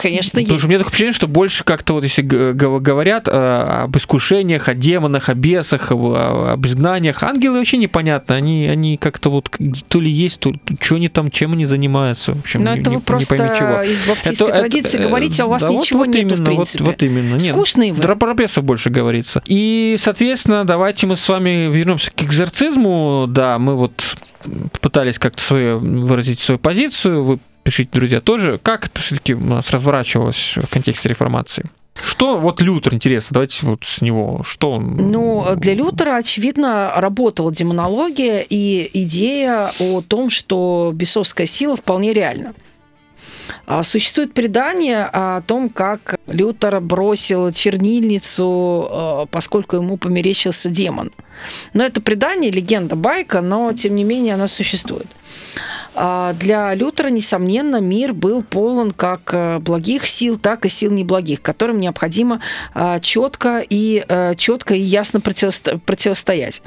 Конечно, 0.00 0.40
Потому 0.40 0.54
есть. 0.54 0.58
что 0.60 0.66
у 0.66 0.70
меня 0.70 0.78
такое 0.78 0.88
впечатление, 0.90 1.12
что 1.14 1.26
больше 1.28 1.64
как-то 1.64 1.92
вот 1.94 2.04
если 2.04 2.22
говорят 2.22 3.28
э, 3.28 3.82
об 3.84 3.96
искушениях, 3.96 4.68
о 4.68 4.74
демонах, 4.74 5.28
о 5.28 5.34
бесах, 5.34 5.90
об, 5.92 6.04
об 6.06 6.66
изгнаниях, 6.66 7.22
ангелы 7.22 7.58
вообще 7.58 7.76
непонятно. 7.76 8.34
Они, 8.34 8.66
они 8.66 8.96
как-то 8.96 9.30
вот 9.30 9.50
то 9.88 10.00
ли 10.00 10.10
есть, 10.10 10.40
то 10.40 10.52
что 10.80 10.96
они 10.96 11.08
там, 11.08 11.30
чем 11.30 11.52
они 11.52 11.66
занимаются. 11.66 12.32
В 12.34 12.38
общем, 12.40 12.62
Но 12.62 12.74
не, 12.74 12.80
это 12.80 12.90
не- 12.90 12.96
вы 12.96 13.00
не 13.02 13.04
просто 13.06 13.36
пойми 13.36 13.52
чего. 13.58 13.82
из 13.82 14.04
баптистской 14.06 14.32
Это- 14.48 14.56
это- 14.58 14.58
традиции 14.70 14.98
э, 15.00 15.02
говорите, 15.08 15.42
а 15.42 15.46
у 15.46 15.48
вас 15.50 15.62
да 15.62 15.70
вот- 15.70 15.80
ничего 15.80 15.98
вот 16.00 16.08
нету, 16.08 16.18
именно, 16.20 16.36
в 16.36 16.44
принципе. 16.44 16.84
Вот, 16.84 16.90
вот 16.92 17.02
именно. 17.02 17.32
Нет, 17.34 17.42
Скучные 17.42 17.92
вы. 17.92 18.02
Про 18.02 18.16
пропесов 18.16 18.64
больше 18.64 18.90
говорится. 18.90 19.42
И, 19.46 19.96
соответственно, 19.98 20.64
давайте 20.64 21.06
мы 21.06 21.16
с 21.16 21.28
вами 21.28 21.70
вернемся 21.70 22.10
к 22.10 22.22
экзорцизму. 22.22 23.26
Да, 23.28 23.58
мы 23.58 23.76
вот 23.76 24.16
пытались 24.80 25.18
как-то 25.18 25.42
свою, 25.42 25.78
выразить 25.78 26.40
свою 26.40 26.58
позицию. 26.58 27.24
Вы 27.24 27.38
пишите, 27.66 27.90
друзья, 27.92 28.20
тоже. 28.20 28.58
Как 28.62 28.86
это 28.86 29.00
все-таки 29.00 29.34
у 29.34 29.40
нас 29.40 29.70
разворачивалось 29.70 30.54
в 30.56 30.70
контексте 30.70 31.08
реформации? 31.08 31.64
Что 32.00 32.38
вот 32.38 32.60
Лютер, 32.60 32.94
интересно, 32.94 33.34
давайте 33.34 33.66
вот 33.66 33.82
с 33.84 34.02
него, 34.02 34.42
что 34.44 34.72
он... 34.72 34.96
Ну, 34.96 35.44
для 35.56 35.74
Лютера, 35.74 36.16
очевидно, 36.16 36.92
работала 36.94 37.50
демонология 37.50 38.44
и 38.48 38.88
идея 39.02 39.72
о 39.80 40.02
том, 40.02 40.30
что 40.30 40.92
бесовская 40.94 41.46
сила 41.46 41.76
вполне 41.76 42.12
реальна. 42.12 42.54
А, 43.66 43.82
Существует 43.82 44.34
предание 44.34 45.04
о 45.04 45.40
том, 45.40 45.70
как 45.70 46.20
Лютер 46.26 46.80
бросил 46.80 47.50
чернильницу, 47.50 48.88
э, 48.90 49.26
поскольку 49.30 49.76
ему 49.76 49.96
померещился 49.96 50.68
демон. 50.68 51.10
Но 51.72 51.82
это 51.82 52.00
предание, 52.00 52.50
легенда, 52.50 52.94
байка, 52.94 53.40
но 53.40 53.72
тем 53.72 53.94
не 53.94 54.04
менее 54.04 54.34
она 54.34 54.48
существует. 54.48 55.06
А 55.98 56.34
Для 56.34 56.74
Лютера, 56.74 57.08
несомненно, 57.08 57.80
мир 57.80 58.12
был 58.12 58.42
полон 58.42 58.90
как 58.90 59.30
э, 59.32 59.58
благих 59.58 60.06
сил, 60.06 60.38
так 60.38 60.66
и 60.66 60.68
сил 60.68 60.92
неблагих, 60.92 61.40
которым 61.40 61.80
необходимо 61.80 62.40
четко 63.00 63.64
и 63.68 64.04
четко 64.36 64.74
и 64.74 64.80
ясно 64.80 65.18
противосто- 65.18 65.78
противостоять. 65.78 66.62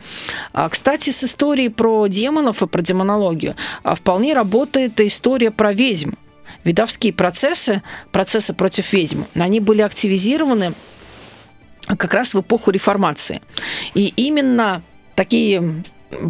А, 0.54 0.68
Кстати, 0.70 1.12
с 1.12 1.24
историей 1.24 1.70
про 1.70 2.08
демонов 2.08 2.63
и 2.63 2.68
про 2.68 2.82
демонологию 2.82 3.56
а, 3.84 3.96
вполне 3.96 4.34
работает 4.34 5.00
история 5.00 5.52
про 5.52 5.74
ведьм. 5.74 6.12
Видовские 6.63 7.13
процессы, 7.13 7.84
процессы 8.12 8.54
против 8.54 8.92
ведьм, 8.92 9.24
они 9.36 9.60
были 9.60 9.82
активизированы 9.82 10.74
как 11.86 12.13
раз 12.13 12.34
в 12.34 12.42
эпоху 12.42 12.72
реформации. 12.72 13.42
И 13.94 14.08
именно 14.15 14.82
такие 15.15 15.84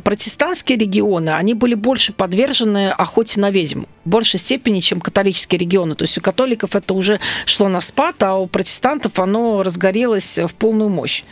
протестантские 0.03 0.77
регионы, 0.77 1.31
они 1.31 1.53
были 1.53 1.73
больше 1.73 2.13
подвержены 2.13 2.89
охоте 2.89 3.39
на 3.39 3.49
ведьм, 3.49 3.83
в 4.05 4.09
большей 4.09 4.39
степени, 4.39 4.79
чем 4.79 4.99
католические 4.99 5.59
регионы. 5.59 5.95
То 5.95 6.03
есть 6.03 6.17
у 6.17 6.21
католиков 6.21 6.75
это 6.75 6.93
уже 6.93 7.19
шло 7.45 7.69
на 7.69 7.81
спад, 7.81 8.21
а 8.23 8.35
у 8.35 8.47
протестантов 8.47 9.19
оно 9.19 9.63
разгорелось 9.63 10.37
в 10.37 10.53
полную 10.55 10.89
мощь. 10.89 11.23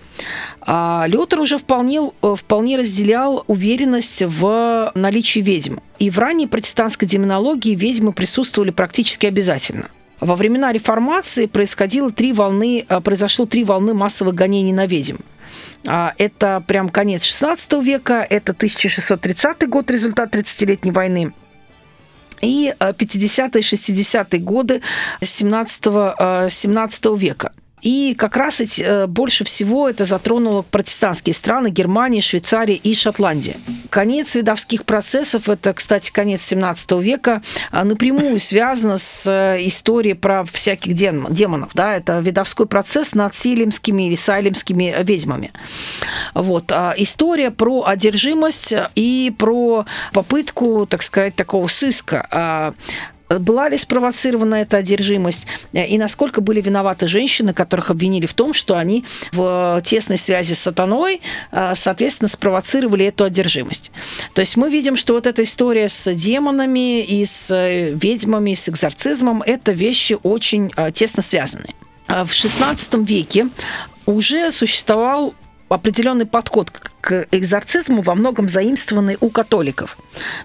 А 0.62 1.05
Лютер 1.07 1.41
уже 1.41 1.57
вполне, 1.57 2.12
вполне 2.21 2.77
разделял 2.77 3.43
уверенность 3.47 4.23
в 4.23 4.91
наличии 4.95 5.39
ведьм. 5.39 5.77
И 5.99 6.10
в 6.10 6.17
ранней 6.19 6.47
протестантской 6.47 7.07
демонологии 7.07 7.75
ведьмы 7.75 8.13
присутствовали 8.13 8.71
практически 8.71 9.25
обязательно. 9.25 9.89
Во 10.19 10.36
времена 10.36 10.71
реформации 10.71 11.45
происходило 11.45 12.10
три 12.10 12.33
волны, 12.33 12.86
произошло 13.03 13.45
три 13.45 13.63
волны 13.63 13.93
массовых 13.93 14.33
гонений 14.33 14.73
на 14.73 14.88
ведьм. 14.88 15.17
А, 15.88 16.13
Это 16.17 16.62
прям 16.67 16.89
конец 16.89 17.23
16 17.23 17.73
века, 17.84 18.26
это 18.30 18.52
1630 18.52 19.69
год, 19.69 19.89
результат 19.89 20.36
30-летней 20.36 20.91
войны. 20.91 21.34
И 22.41 22.76
э, 22.78 22.91
50-е, 22.91 23.62
60-е 23.62 24.39
годы 24.39 24.82
17, 25.21 25.82
э, 25.88 26.47
17 26.50 27.06
века. 27.17 27.52
И 27.81 28.15
как 28.17 28.35
раз 28.37 28.59
эти, 28.59 28.81
э, 28.81 29.07
больше 29.07 29.43
всего 29.43 29.87
это 29.87 30.03
затронуло 30.03 30.63
протестантские 30.63 31.33
страны 31.33 31.69
Германия, 31.69 32.21
Швейцария 32.21 32.75
и 32.75 32.95
Шотландия. 32.95 33.57
Конец 33.91 34.33
видовских 34.33 34.83
процессов, 34.83 35.47
это, 35.47 35.73
кстати, 35.73 36.11
конец 36.11 36.41
17 36.41 36.99
века, 37.01 37.43
а, 37.71 37.83
напрямую 37.83 38.39
связано 38.39 38.97
с 38.97 39.29
э, 39.29 39.67
историей 39.67 40.15
про 40.15 40.43
всяких 40.43 40.93
дем- 40.93 41.31
демонов. 41.31 41.69
Да? 41.75 41.95
Это 41.95 42.19
видовской 42.19 42.65
процесс 42.65 43.13
над 43.13 43.35
силимскими 43.35 44.07
или 44.07 44.15
сайлимскими 44.15 44.95
ведьмами. 45.03 45.51
Вот. 46.33 46.71
А 46.71 46.93
История 46.97 47.51
про 47.51 47.83
одержимость 47.85 48.73
и 48.95 49.33
про 49.37 49.85
попытку, 50.13 50.87
так 50.87 51.03
сказать, 51.03 51.35
такого 51.35 51.67
сыска 51.67 52.27
а, 52.31 52.73
была 53.29 53.69
ли 53.69 53.77
спровоцирована 53.77 54.55
эта 54.55 54.77
одержимость, 54.77 55.47
и 55.73 55.97
насколько 55.97 56.41
были 56.41 56.61
виноваты 56.61 57.07
женщины, 57.07 57.53
которых 57.53 57.89
обвинили 57.89 58.25
в 58.25 58.33
том, 58.33 58.53
что 58.53 58.77
они 58.77 59.05
в 59.31 59.81
тесной 59.83 60.17
связи 60.17 60.53
с 60.53 60.59
сатаной, 60.59 61.21
э, 61.51 61.73
соответственно, 61.75 62.27
спровоцировали 62.27 63.05
эту 63.05 63.23
одержимость. 63.25 63.91
То 64.33 64.41
есть 64.41 64.57
мы 64.57 64.69
видим, 64.69 64.97
что 64.97 65.13
вот 65.13 65.27
эта 65.27 65.43
история 65.43 65.89
с 65.89 66.13
демонами 66.13 67.03
и 67.03 67.25
с 67.25 67.51
э, 67.51 67.91
ведьмами, 67.91 68.51
и 68.51 68.55
с 68.55 68.69
экзорцизмом, 68.69 69.41
это 69.41 69.71
вещи 69.71 70.17
очень 70.23 70.71
э, 70.75 70.91
тесно 70.91 71.21
связаны. 71.21 71.73
В 72.07 72.29
XVI 72.31 73.05
веке 73.05 73.49
уже 74.05 74.49
существовал 74.51 75.33
определенный 75.69 76.25
подход 76.25 76.71
к 77.01 77.27
экзорцизму 77.31 78.01
во 78.01 78.15
многом 78.15 78.49
заимствованный 78.49 79.17
у 79.19 79.29
католиков. 79.29 79.97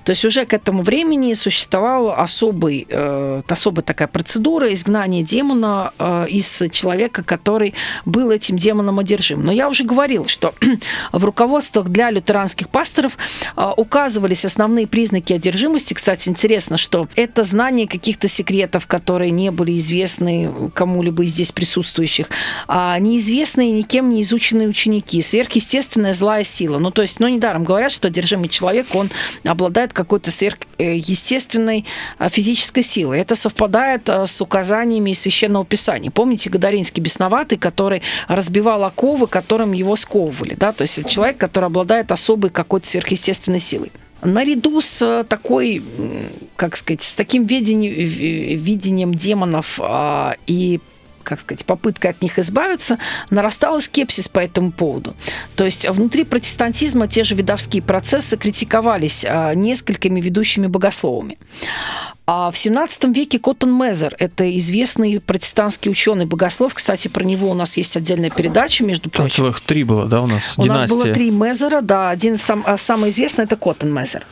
То 0.04 0.10
есть 0.10 0.24
уже 0.24 0.44
к 0.44 0.54
этому 0.54 0.82
времени 0.82 1.34
существовала 1.34 2.16
особый, 2.16 2.86
э, 2.88 3.42
особая 3.48 3.82
такая 3.82 4.08
процедура 4.08 4.72
изгнания 4.72 5.22
демона 5.22 5.92
э, 5.98 6.26
из 6.28 6.62
человека, 6.70 7.22
который 7.22 7.74
был 8.04 8.30
этим 8.30 8.56
демоном 8.56 8.98
одержим. 8.98 9.44
Но 9.44 9.52
я 9.52 9.68
уже 9.68 9.84
говорила, 9.84 10.28
что 10.28 10.54
в 11.12 11.24
руководствах 11.24 11.88
для 11.88 12.10
лютеранских 12.10 12.68
пасторов 12.68 13.16
э, 13.56 13.70
указывались 13.76 14.44
основные 14.44 14.86
признаки 14.86 15.32
одержимости. 15.32 15.94
Кстати, 15.94 16.28
интересно, 16.28 16.78
что 16.78 17.08
это 17.16 17.42
знание 17.44 17.88
каких-то 17.88 18.28
секретов, 18.28 18.86
которые 18.86 19.30
не 19.30 19.50
были 19.50 19.76
известны 19.76 20.70
кому-либо 20.74 21.24
из 21.24 21.32
здесь 21.32 21.50
присутствующих, 21.50 22.28
а 22.68 22.98
неизвестные 22.98 23.72
никем 23.72 24.10
не 24.10 24.22
изученные 24.22 24.68
ученики, 24.68 25.20
сверхъестественная 25.20 26.12
злая 26.12 26.41
сила. 26.44 26.78
Ну, 26.78 26.90
то 26.90 27.02
есть, 27.02 27.20
ну, 27.20 27.28
недаром 27.28 27.64
говорят, 27.64 27.92
что 27.92 28.08
одержимый 28.08 28.48
человек, 28.48 28.94
он 28.94 29.10
обладает 29.44 29.92
какой-то 29.92 30.30
сверхъестественной 30.30 31.84
а, 32.18 32.28
физической 32.28 32.82
силой. 32.82 33.20
Это 33.20 33.34
совпадает 33.34 34.08
а, 34.08 34.26
с 34.26 34.40
указаниями 34.40 35.10
из 35.10 35.20
Священного 35.20 35.64
Писания. 35.64 36.10
Помните 36.10 36.50
Гадаринский 36.50 37.02
бесноватый, 37.02 37.58
который 37.58 38.02
разбивал 38.28 38.84
оковы, 38.84 39.26
которым 39.26 39.72
его 39.72 39.96
сковывали, 39.96 40.54
да? 40.54 40.72
То 40.72 40.82
есть 40.82 41.08
человек, 41.08 41.38
который 41.38 41.66
обладает 41.66 42.12
особой 42.12 42.50
какой-то 42.50 42.86
сверхъестественной 42.86 43.60
силой 43.60 43.92
наряду 44.22 44.80
с 44.80 45.24
такой, 45.28 45.82
как 46.56 46.76
сказать, 46.76 47.02
с 47.02 47.14
таким 47.14 47.44
видением, 47.44 47.92
видением 47.92 49.14
демонов 49.14 49.78
а, 49.82 50.36
и 50.46 50.80
как 51.22 51.40
сказать, 51.40 51.64
попытка 51.64 52.10
от 52.10 52.22
них 52.22 52.38
избавиться, 52.38 52.98
нарастала 53.30 53.80
скепсис 53.80 54.28
по 54.28 54.40
этому 54.40 54.72
поводу. 54.72 55.14
То 55.56 55.64
есть 55.64 55.88
внутри 55.88 56.24
протестантизма 56.24 57.08
те 57.08 57.24
же 57.24 57.34
видовские 57.34 57.82
процессы 57.82 58.36
критиковались 58.36 59.24
а, 59.28 59.54
несколькими 59.54 60.20
ведущими 60.20 60.66
богословами. 60.66 61.38
А 62.24 62.52
в 62.52 62.56
17 62.56 63.04
веке 63.16 63.40
Коттон 63.40 63.76
Мезер, 63.76 64.14
это 64.18 64.56
известный 64.56 65.20
протестантский 65.20 65.90
ученый 65.90 66.24
богослов, 66.24 66.72
кстати, 66.72 67.08
про 67.08 67.24
него 67.24 67.50
у 67.50 67.54
нас 67.54 67.76
есть 67.76 67.96
отдельная 67.96 68.30
передача, 68.30 68.84
между 68.84 69.10
Там 69.10 69.22
прочим. 69.24 69.36
целых 69.36 69.60
три 69.60 69.82
было, 69.82 70.06
да, 70.06 70.20
у 70.22 70.28
нас 70.28 70.54
У 70.56 70.60
нас 70.64 70.82
династия. 70.82 70.88
было 70.88 71.12
три 71.12 71.30
Мезера, 71.30 71.80
да, 71.80 72.10
один 72.10 72.36
сам, 72.36 72.62
а, 72.64 72.76
самый 72.76 73.10
известный 73.10 73.44
это 73.44 73.56
Коттон 73.56 73.92
Мезер. 73.92 74.24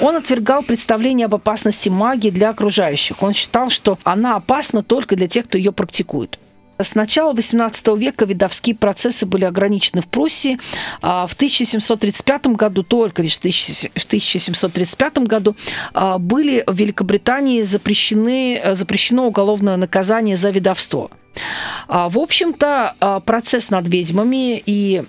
Он 0.00 0.16
отвергал 0.16 0.64
представление 0.64 1.26
об 1.26 1.34
опасности 1.36 1.88
магии 1.88 2.30
для 2.30 2.50
окружающих. 2.50 3.22
Он 3.22 3.32
считал, 3.32 3.70
что 3.70 3.98
она 4.02 4.34
опасна 4.34 4.82
только 4.82 5.14
для 5.14 5.28
тех, 5.28 5.46
кто 5.46 5.58
ее 5.58 5.70
практикует. 5.70 6.40
С 6.80 6.94
начала 6.94 7.32
XVIII 7.32 7.98
века 7.98 8.24
видовские 8.24 8.76
процессы 8.76 9.26
были 9.26 9.44
ограничены 9.44 10.00
в 10.00 10.06
Пруссии. 10.06 10.58
А 11.02 11.26
в 11.26 11.34
1735 11.34 12.46
году, 12.48 12.82
только 12.82 13.22
лишь 13.22 13.36
в 13.36 13.38
1735 13.38 15.18
году, 15.26 15.56
а, 15.92 16.18
были 16.18 16.62
в 16.66 16.74
Великобритании 16.74 17.62
запрещены, 17.62 18.60
запрещено 18.72 19.26
уголовное 19.26 19.76
наказание 19.76 20.36
за 20.36 20.50
видовство. 20.50 21.10
А, 21.88 22.08
в 22.08 22.18
общем-то, 22.18 23.22
процесс 23.24 23.70
над 23.70 23.88
ведьмами 23.88 24.62
и 24.64 25.04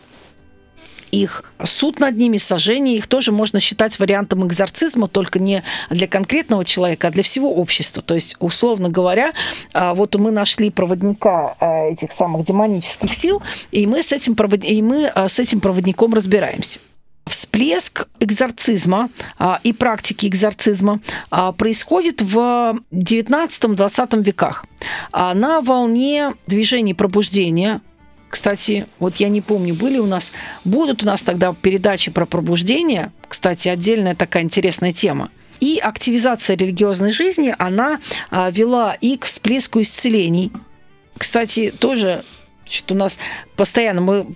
их 1.12 1.44
суд 1.64 2.00
над 2.00 2.18
ними, 2.18 2.38
сожжение 2.38 2.98
их 2.98 3.08
тоже 3.08 3.32
можно 3.32 3.60
считать 3.60 3.98
вариантом 4.00 4.46
экзорцизма, 4.46 5.08
только 5.08 5.40
не 5.40 5.64
для 5.90 6.08
конкретного 6.08 6.66
человека, 6.66 7.08
а 7.08 7.12
для 7.12 7.24
всего 7.24 7.54
общества. 7.56 8.02
То 8.02 8.16
есть, 8.16 8.36
условно 8.40 8.90
говоря, 8.90 9.34
а, 9.74 9.94
вот 9.94 10.16
мы 10.16 10.32
нашли 10.32 10.70
проводника 10.70 11.56
а, 11.60 11.86
этих 11.86 12.12
самых 12.12 12.46
демонических 12.46 13.14
сил, 13.14 13.42
и 13.72 13.86
мы 13.88 14.04
с 14.04 14.12
этим, 14.12 14.36
провод... 14.36 14.64
и 14.64 14.82
мы 14.82 15.08
а, 15.08 15.28
с 15.28 15.40
этим 15.40 15.60
проводником 15.60 16.14
разбираемся. 16.14 16.80
Всплеск 17.30 18.08
экзорцизма 18.20 19.10
а, 19.38 19.60
и 19.64 19.72
практики 19.72 20.26
экзорцизма 20.26 21.00
а, 21.30 21.52
происходит 21.52 22.24
в 22.24 22.76
19-20 22.92 24.24
веках. 24.24 24.66
А, 25.12 25.36
на 25.36 25.62
волне 25.62 26.34
движений 26.48 26.96
пробуждения 26.96 27.82
кстати, 28.30 28.86
вот 29.00 29.18
я 29.18 29.28
не 29.28 29.42
помню, 29.42 29.74
были 29.74 29.98
у 29.98 30.06
нас, 30.06 30.32
будут 30.64 31.04
у 31.04 31.06
нас 31.06 31.24
тогда 31.24 31.54
передачи 31.54 32.12
про 32.12 32.26
пробуждение, 32.26 33.12
кстати, 33.28 33.68
отдельная 33.68 34.16
такая 34.16 34.44
интересная 34.44 34.92
тема. 34.92 35.30
И 35.60 35.78
активизация 35.78 36.56
религиозной 36.56 37.12
жизни, 37.12 37.54
она 37.58 38.00
а, 38.30 38.50
вела 38.50 38.94
и 38.94 39.18
к 39.18 39.26
всплеску 39.26 39.82
исцелений. 39.82 40.52
Кстати, 41.18 41.74
тоже 41.78 42.24
что-то 42.66 42.94
у 42.94 42.98
нас 42.98 43.20
постоянно 43.58 44.00
мы 44.00 44.28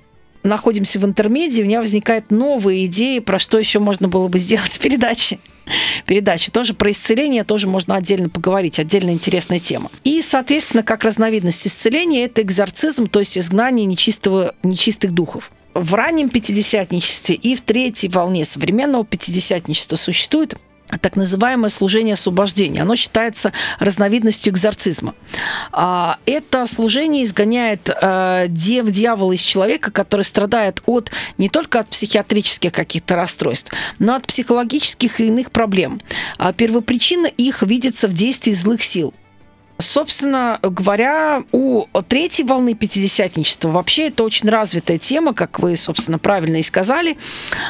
находимся 0.41 0.99
в 0.99 1.05
интермедии, 1.05 1.61
у 1.61 1.65
меня 1.65 1.79
возникают 1.79 2.29
новые 2.29 2.87
идеи, 2.87 3.19
про 3.19 3.39
что 3.39 3.57
еще 3.57 3.79
можно 3.79 4.09
было 4.09 4.27
бы 4.27 4.39
сделать 4.39 4.71
в 4.73 4.79
передаче 4.79 5.39
передачи. 6.05 6.51
Тоже 6.51 6.73
про 6.73 6.91
исцеление 6.91 7.43
тоже 7.43 7.67
можно 7.67 7.95
отдельно 7.95 8.29
поговорить, 8.29 8.79
отдельно 8.79 9.11
интересная 9.11 9.59
тема. 9.59 9.91
И, 10.03 10.21
соответственно, 10.21 10.83
как 10.83 11.03
разновидность 11.03 11.65
исцеления, 11.67 12.25
это 12.25 12.41
экзорцизм, 12.41 13.07
то 13.07 13.19
есть 13.19 13.37
изгнание 13.37 13.85
нечистого, 13.85 14.55
нечистых 14.63 15.11
духов 15.11 15.51
в 15.73 15.93
раннем 15.93 16.29
пятидесятничестве 16.29 17.35
и 17.35 17.55
в 17.55 17.61
третьей 17.61 18.09
волне 18.09 18.45
современного 18.45 19.05
пятидесятничества 19.05 19.95
существует 19.95 20.55
так 20.99 21.15
называемое 21.15 21.69
служение 21.69 22.13
освобождения. 22.13 22.81
Оно 22.81 22.95
считается 22.95 23.53
разновидностью 23.79 24.53
экзорцизма. 24.53 25.15
А, 25.71 26.17
это 26.25 26.65
служение 26.65 27.23
изгоняет 27.23 27.89
э, 27.89 28.45
дев, 28.49 28.89
дьявола 28.89 29.33
из 29.33 29.41
человека, 29.41 29.91
который 29.91 30.23
страдает 30.23 30.81
от 30.85 31.11
не 31.37 31.49
только 31.49 31.79
от 31.79 31.89
психиатрических 31.89 32.71
каких-то 32.71 33.15
расстройств, 33.15 33.71
но 33.99 34.15
от 34.15 34.27
психологических 34.27 35.19
и 35.19 35.27
иных 35.27 35.51
проблем. 35.51 36.01
А 36.37 36.53
первопричина 36.53 37.27
их 37.27 37.61
видится 37.63 38.07
в 38.07 38.13
действии 38.13 38.53
злых 38.53 38.83
сил. 38.83 39.13
Собственно 39.79 40.59
говоря, 40.61 41.43
у 41.51 41.85
третьей 42.07 42.45
волны 42.45 42.73
пятидесятничества 42.75 43.69
вообще 43.69 44.07
это 44.07 44.23
очень 44.23 44.49
развитая 44.49 44.97
тема, 44.97 45.33
как 45.33 45.59
вы, 45.59 45.75
собственно, 45.75 46.19
правильно 46.19 46.57
и 46.57 46.63
сказали. 46.63 47.17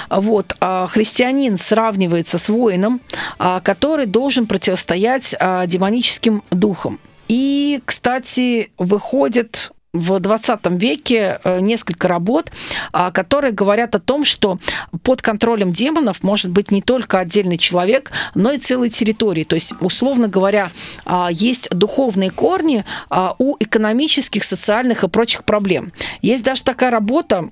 Вот, 0.09 0.55
а 0.59 0.87
христианин 0.87 1.57
сравнивается 1.57 2.37
с 2.37 2.49
воином, 2.49 3.01
а, 3.39 3.61
который 3.61 4.05
должен 4.05 4.47
противостоять 4.47 5.35
а, 5.39 5.65
демоническим 5.65 6.43
духам. 6.51 6.99
И, 7.29 7.81
кстати, 7.85 8.71
выходит 8.77 9.71
в 9.93 10.19
20 10.19 10.60
веке 10.82 11.39
э, 11.43 11.60
несколько 11.60 12.08
работ, 12.08 12.51
а, 12.91 13.12
которые 13.12 13.51
говорят 13.51 13.93
о 13.95 13.99
том, 13.99 14.25
что 14.25 14.58
под 15.03 15.21
контролем 15.21 15.71
демонов 15.71 16.23
может 16.23 16.49
быть 16.49 16.71
не 16.71 16.82
только 16.82 17.19
отдельный 17.19 17.60
человек, 17.60 18.12
но 18.34 18.51
и 18.51 18.58
целые 18.58 18.89
территории. 18.89 19.43
То 19.43 19.53
есть, 19.53 19.73
условно 19.79 20.27
говоря, 20.27 20.71
а, 21.06 21.29
есть 21.32 21.69
духовные 21.69 22.32
корни 22.32 22.86
а, 23.10 23.36
у 23.38 23.56
экономических, 23.60 24.43
социальных 24.43 25.03
и 25.03 25.08
прочих 25.08 25.43
проблем. 25.43 25.93
Есть 26.23 26.43
даже 26.43 26.63
такая 26.63 26.89
работа 26.89 27.49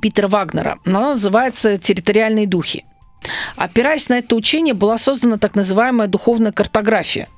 Питера 0.00 0.28
Вагнера, 0.28 0.78
она 0.84 1.08
называется 1.08 1.78
«Территориальные 1.78 2.46
духи». 2.46 2.84
Опираясь 3.56 4.08
на 4.08 4.18
это 4.18 4.36
учение, 4.36 4.74
была 4.74 4.96
создана 4.98 5.38
так 5.38 5.56
называемая 5.56 6.06
духовная 6.06 6.52
картография– 6.52 7.26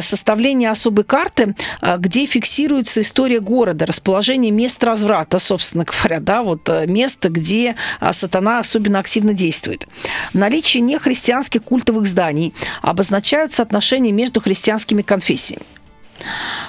составление 0.00 0.70
особой 0.70 1.04
карты, 1.04 1.54
э, 1.80 1.96
где 1.98 2.26
фиксируется 2.26 3.00
история 3.00 3.40
города, 3.40 3.86
расположение 3.86 4.50
мест 4.50 4.82
разврата, 4.84 5.38
собственно 5.38 5.84
говоря, 5.84 6.20
да, 6.20 6.42
вот 6.42 6.68
э, 6.68 6.86
место, 6.86 7.28
где 7.28 7.76
сатана 8.10 8.58
особенно 8.58 8.98
активно 8.98 9.32
действует. 9.34 9.86
Наличие 10.32 10.80
нехристианских 10.80 11.62
культовых 11.62 12.06
зданий 12.06 12.54
обозначают 12.80 13.52
соотношение 13.52 14.12
между 14.12 14.40
христианскими 14.40 15.02
конфессиями. 15.02 15.66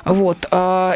Вот. 0.06 0.48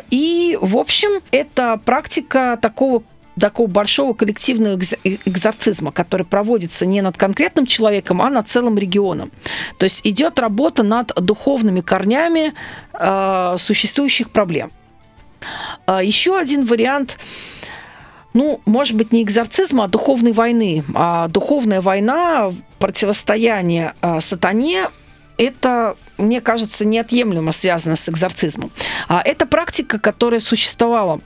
И, 0.09 0.57
в 0.59 0.77
общем, 0.77 1.21
это 1.31 1.79
практика 1.83 2.57
такого 2.61 3.03
такого 3.39 3.67
большого 3.67 4.13
коллективного 4.13 4.79
экзорцизма, 5.03 5.91
который 5.91 6.25
проводится 6.25 6.85
не 6.85 7.01
над 7.01 7.17
конкретным 7.17 7.65
человеком, 7.65 8.21
а 8.21 8.29
над 8.29 8.47
целым 8.47 8.77
регионом. 8.77 9.31
То 9.77 9.85
есть 9.85 10.01
идет 10.03 10.39
работа 10.39 10.83
над 10.83 11.13
духовными 11.15 11.81
корнями 11.81 12.53
э, 12.93 13.55
существующих 13.57 14.31
проблем. 14.31 14.71
Э, 15.85 15.99
еще 16.03 16.37
один 16.37 16.65
вариант 16.65 17.17
ну, 18.33 18.61
может 18.65 18.95
быть, 18.95 19.11
не 19.11 19.23
экзорцизма, 19.23 19.85
а 19.85 19.87
духовной 19.87 20.31
войны. 20.31 20.83
А 20.93 21.27
духовная 21.27 21.81
война, 21.81 22.51
противостояние 22.77 23.95
э, 24.01 24.19
сатане, 24.19 24.89
это, 25.37 25.95
мне 26.19 26.39
кажется, 26.41 26.85
неотъемлемо 26.85 27.51
связано 27.51 27.95
с 27.95 28.07
экзорцизмом. 28.09 28.71
А 29.07 29.21
это 29.23 29.47
практика, 29.47 29.97
которая 29.97 30.39
существовала 30.39 31.19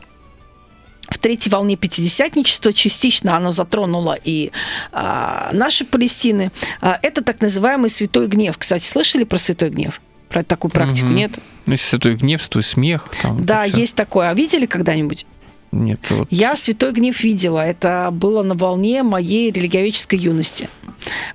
в 1.12 1.17
третьей 1.17 1.52
волне 1.52 1.76
пятидесятничества 1.76 2.74
частично 2.74 3.36
оно 3.36 3.52
затронуло 3.52 4.17
и 4.24 4.52
а, 4.91 5.50
наши 5.52 5.86
Палестины. 5.86 6.52
А, 6.80 6.97
это 7.02 7.21
так 7.21 7.41
называемый 7.41 7.89
святой 7.89 8.28
гнев. 8.28 8.58
Кстати, 8.58 8.86
слышали 8.86 9.26
про 9.26 9.38
святой 9.38 9.69
гнев? 9.69 10.02
Про 10.30 10.43
такую 10.43 10.71
практику 10.71 11.08
угу. 11.08 11.15
нет? 11.15 11.32
Ну, 11.65 11.74
если 11.74 11.86
святой 11.86 12.15
гнев, 12.15 12.41
святой 12.41 12.63
смех. 12.63 13.10
Там, 13.21 13.43
да, 13.43 13.65
есть 13.65 13.95
такое. 13.95 14.30
А 14.30 14.34
видели 14.34 14.65
когда-нибудь? 14.65 15.26
Нет. 15.74 16.00
Вот... 16.10 16.28
Я 16.32 16.56
святой 16.56 16.93
гнев 16.93 17.21
видела. 17.21 17.60
Это 17.60 18.10
было 18.12 18.41
на 18.41 18.56
волне 18.56 19.04
моей 19.04 19.52
религиоведческой 19.52 20.19
юности. 20.19 20.69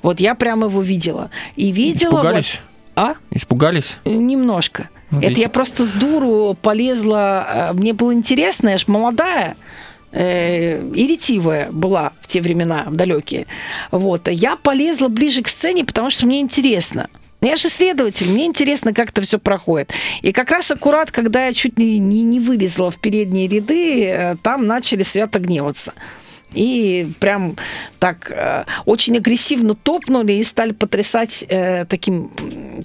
Вот 0.02 0.20
я 0.20 0.34
прямо 0.34 0.66
его 0.66 0.80
видела. 0.80 1.30
И 1.56 1.70
видела... 1.70 2.16
Испугались? 2.16 2.60
Вот... 2.94 3.04
А? 3.04 3.14
Испугались? 3.30 3.98
Немножко. 4.06 4.88
Ну, 5.10 5.20
Это 5.20 5.40
я 5.40 5.48
просто 5.48 5.84
с 5.84 5.92
дуру 5.92 6.56
полезла. 6.60 7.46
Э, 7.48 7.72
мне 7.74 7.92
было 7.92 8.12
интересно, 8.12 8.70
я 8.70 8.78
ж 8.78 8.88
молодая 8.88 9.56
э, 10.12 10.82
и 10.94 11.06
ретивая 11.06 11.70
была 11.70 12.12
в 12.20 12.26
те 12.26 12.40
времена, 12.40 12.84
в 12.86 12.94
далекие. 12.94 13.46
Вот. 13.90 14.28
Я 14.28 14.56
полезла 14.56 15.08
ближе 15.08 15.42
к 15.42 15.48
сцене, 15.48 15.84
потому 15.84 16.10
что 16.10 16.26
мне 16.26 16.40
интересно. 16.40 17.08
Я 17.42 17.56
же 17.56 17.68
исследователь, 17.68 18.28
мне 18.28 18.46
интересно, 18.46 18.94
как 18.94 19.10
это 19.10 19.22
все 19.22 19.38
проходит. 19.38 19.92
И 20.22 20.32
как 20.32 20.50
раз 20.50 20.70
аккурат, 20.70 21.10
когда 21.10 21.46
я 21.46 21.52
чуть 21.52 21.78
не, 21.78 21.98
не, 21.98 22.22
не 22.22 22.40
вылезла 22.40 22.90
в 22.90 22.98
передние 22.98 23.46
ряды, 23.46 24.04
э, 24.04 24.36
там 24.42 24.66
начали 24.66 25.02
свято 25.02 25.38
гневаться 25.38 25.92
и 26.56 27.08
прям 27.20 27.56
так 27.98 28.30
э, 28.30 28.64
очень 28.84 29.16
агрессивно 29.16 29.74
топнули 29.74 30.32
и 30.32 30.42
стали 30.42 30.72
потрясать 30.72 31.44
э, 31.48 31.84
таким 31.84 32.30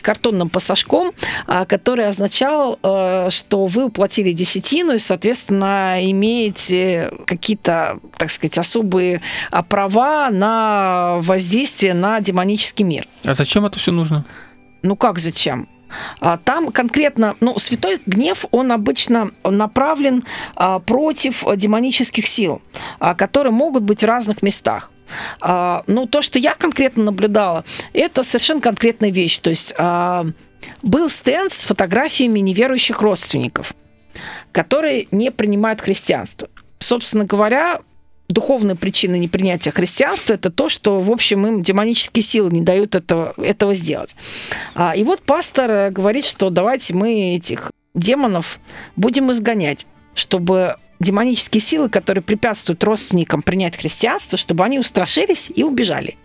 картонным 0.02 0.50
пассажком, 0.50 1.12
э, 1.48 1.66
который 1.66 2.08
означал, 2.08 2.78
э, 2.84 3.30
что 3.32 3.66
вы 3.66 3.86
уплатили 3.86 4.34
десятину 4.34 4.94
и, 4.94 4.98
соответственно, 4.98 6.00
имеете 6.02 7.12
какие-то, 7.26 8.00
так 8.18 8.30
сказать, 8.30 8.58
особые 8.58 9.22
а, 9.52 9.64
права 9.64 10.30
на 10.30 11.18
воздействие 11.22 11.94
на 11.94 12.20
демонический 12.20 12.86
мир. 12.86 13.08
А 13.24 13.34
зачем 13.34 13.66
это 13.66 13.80
все 13.80 13.92
нужно? 13.92 14.26
Ну 14.82 14.96
как 14.96 15.20
зачем? 15.20 15.68
А, 16.20 16.38
там 16.38 16.72
конкретно, 16.72 17.36
ну, 17.40 17.58
святой 17.60 18.02
гнев, 18.06 18.46
он 18.52 18.72
обычно 18.72 19.32
направлен 19.44 20.24
а, 20.56 20.80
против 20.80 21.44
демонических 21.56 22.28
сил, 22.28 22.62
а, 23.00 23.16
которые 23.16 23.54
могут 23.54 23.84
быть 23.84 24.02
в 24.02 24.06
разных 24.06 24.42
местах. 24.42 24.92
Но 25.42 26.08
то, 26.10 26.22
что 26.22 26.40
я 26.40 26.56
конкретно 26.56 27.04
наблюдала, 27.04 27.66
это 27.92 28.24
совершенно 28.24 28.62
конкретная 28.62 29.12
вещь. 29.12 29.40
То 29.40 29.50
есть 29.50 29.76
был 29.78 31.10
стенд 31.10 31.52
с 31.52 31.66
фотографиями 31.66 32.40
неверующих 32.40 33.02
родственников, 33.02 33.74
которые 34.54 35.10
не 35.12 35.30
принимают 35.30 35.82
христианство. 35.82 36.48
Собственно 36.80 37.26
говоря, 37.26 37.82
духовная 38.32 38.76
причина 38.76 39.16
непринятия 39.16 39.72
христианства 39.72 40.34
это 40.34 40.50
то, 40.50 40.70
что, 40.70 41.00
в 41.02 41.12
общем, 41.12 41.46
им 41.46 41.64
демонические 41.64 42.24
силы 42.24 42.52
не 42.52 42.62
дают 42.62 42.96
этого, 42.96 43.34
этого 43.38 43.74
сделать. 43.74 44.16
А, 44.76 44.96
и 44.96 45.04
вот 45.04 45.22
пастор 45.22 45.92
говорит, 45.92 46.26
что 46.26 46.50
давайте 46.50 46.94
мы 46.94 47.36
этих 47.36 47.72
демонов 47.94 48.60
будем 48.96 49.32
изгонять, 49.32 49.86
чтобы 50.16 50.78
демонические 51.00 51.62
силы, 51.62 51.90
которые 51.90 52.24
препятствуют 52.24 52.84
родственникам 52.84 53.42
принять 53.42 53.78
христианство, 53.78 54.38
чтобы 54.38 54.64
они 54.64 54.80
устрашились 54.80 55.52
и 55.54 55.64
убежали. 55.64 56.18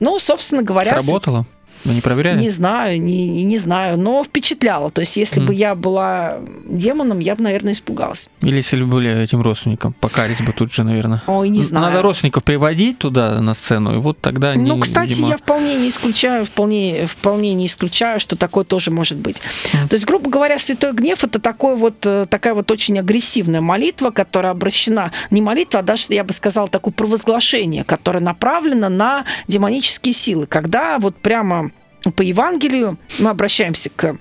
Ну, 0.00 0.18
собственно 0.18 0.62
говоря... 0.62 1.00
Сработало? 1.00 1.46
Вы 1.84 1.94
не 1.94 2.00
проверяли? 2.00 2.40
Не 2.40 2.48
знаю, 2.48 3.00
не, 3.00 3.44
не 3.44 3.58
знаю, 3.58 3.98
но 3.98 4.24
впечатляло. 4.24 4.90
То 4.90 5.00
есть, 5.00 5.16
если 5.16 5.42
mm. 5.42 5.46
бы 5.46 5.54
я 5.54 5.74
была 5.74 6.38
демоном, 6.66 7.18
я 7.18 7.36
бы, 7.36 7.42
наверное, 7.42 7.72
испугалась. 7.72 8.30
Или 8.40 8.56
если 8.56 8.82
бы 8.82 8.86
были 8.86 9.22
этим 9.22 9.42
родственником, 9.42 9.92
покарить 9.92 10.42
бы 10.42 10.52
тут 10.52 10.72
же, 10.72 10.82
наверное. 10.82 11.22
Ой, 11.26 11.50
не 11.50 11.62
знаю. 11.62 11.86
Надо 11.86 12.02
родственников 12.02 12.42
приводить 12.42 12.98
туда 12.98 13.40
на 13.40 13.52
сцену, 13.54 13.94
и 13.94 13.98
вот 13.98 14.18
тогда 14.20 14.50
они, 14.50 14.68
Ну, 14.68 14.80
кстати, 14.80 15.10
видимо... 15.10 15.28
я 15.28 15.36
вполне 15.36 15.76
не 15.76 15.88
исключаю, 15.88 16.46
вполне, 16.46 17.06
вполне 17.06 17.52
не 17.52 17.66
исключаю, 17.66 18.18
что 18.18 18.36
такое 18.36 18.64
тоже 18.64 18.90
может 18.90 19.18
быть. 19.18 19.42
Mm. 19.72 19.88
То 19.88 19.94
есть, 19.94 20.06
грубо 20.06 20.30
говоря, 20.30 20.58
святой 20.58 20.92
гнев 20.92 21.22
это 21.22 21.38
такой 21.38 21.76
вот, 21.76 22.06
э, 22.06 22.24
такая 22.30 22.54
вот 22.54 22.70
очень 22.70 22.98
агрессивная 22.98 23.60
молитва, 23.60 24.10
которая 24.10 24.52
обращена, 24.52 25.12
не 25.30 25.42
молитва, 25.42 25.80
а 25.80 25.82
даже, 25.82 26.04
я 26.08 26.24
бы 26.24 26.32
сказала, 26.32 26.68
такое 26.68 26.94
провозглашение, 26.94 27.84
которое 27.84 28.20
направлено 28.20 28.88
на 28.88 29.24
демонические 29.48 30.14
силы, 30.14 30.46
когда 30.46 30.98
вот 30.98 31.16
прямо 31.16 31.70
по 32.12 32.22
Евангелию. 32.22 32.98
Мы 33.18 33.30
обращаемся 33.30 33.90
к 33.90 34.16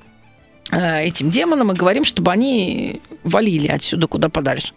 этим 0.72 1.30
демонам 1.30 1.72
и 1.72 1.76
говорим, 1.76 2.06
чтобы 2.06 2.32
они 2.32 3.02
валили 3.24 3.68
отсюда 3.68 4.08
куда 4.08 4.30
подальше. 4.30 4.74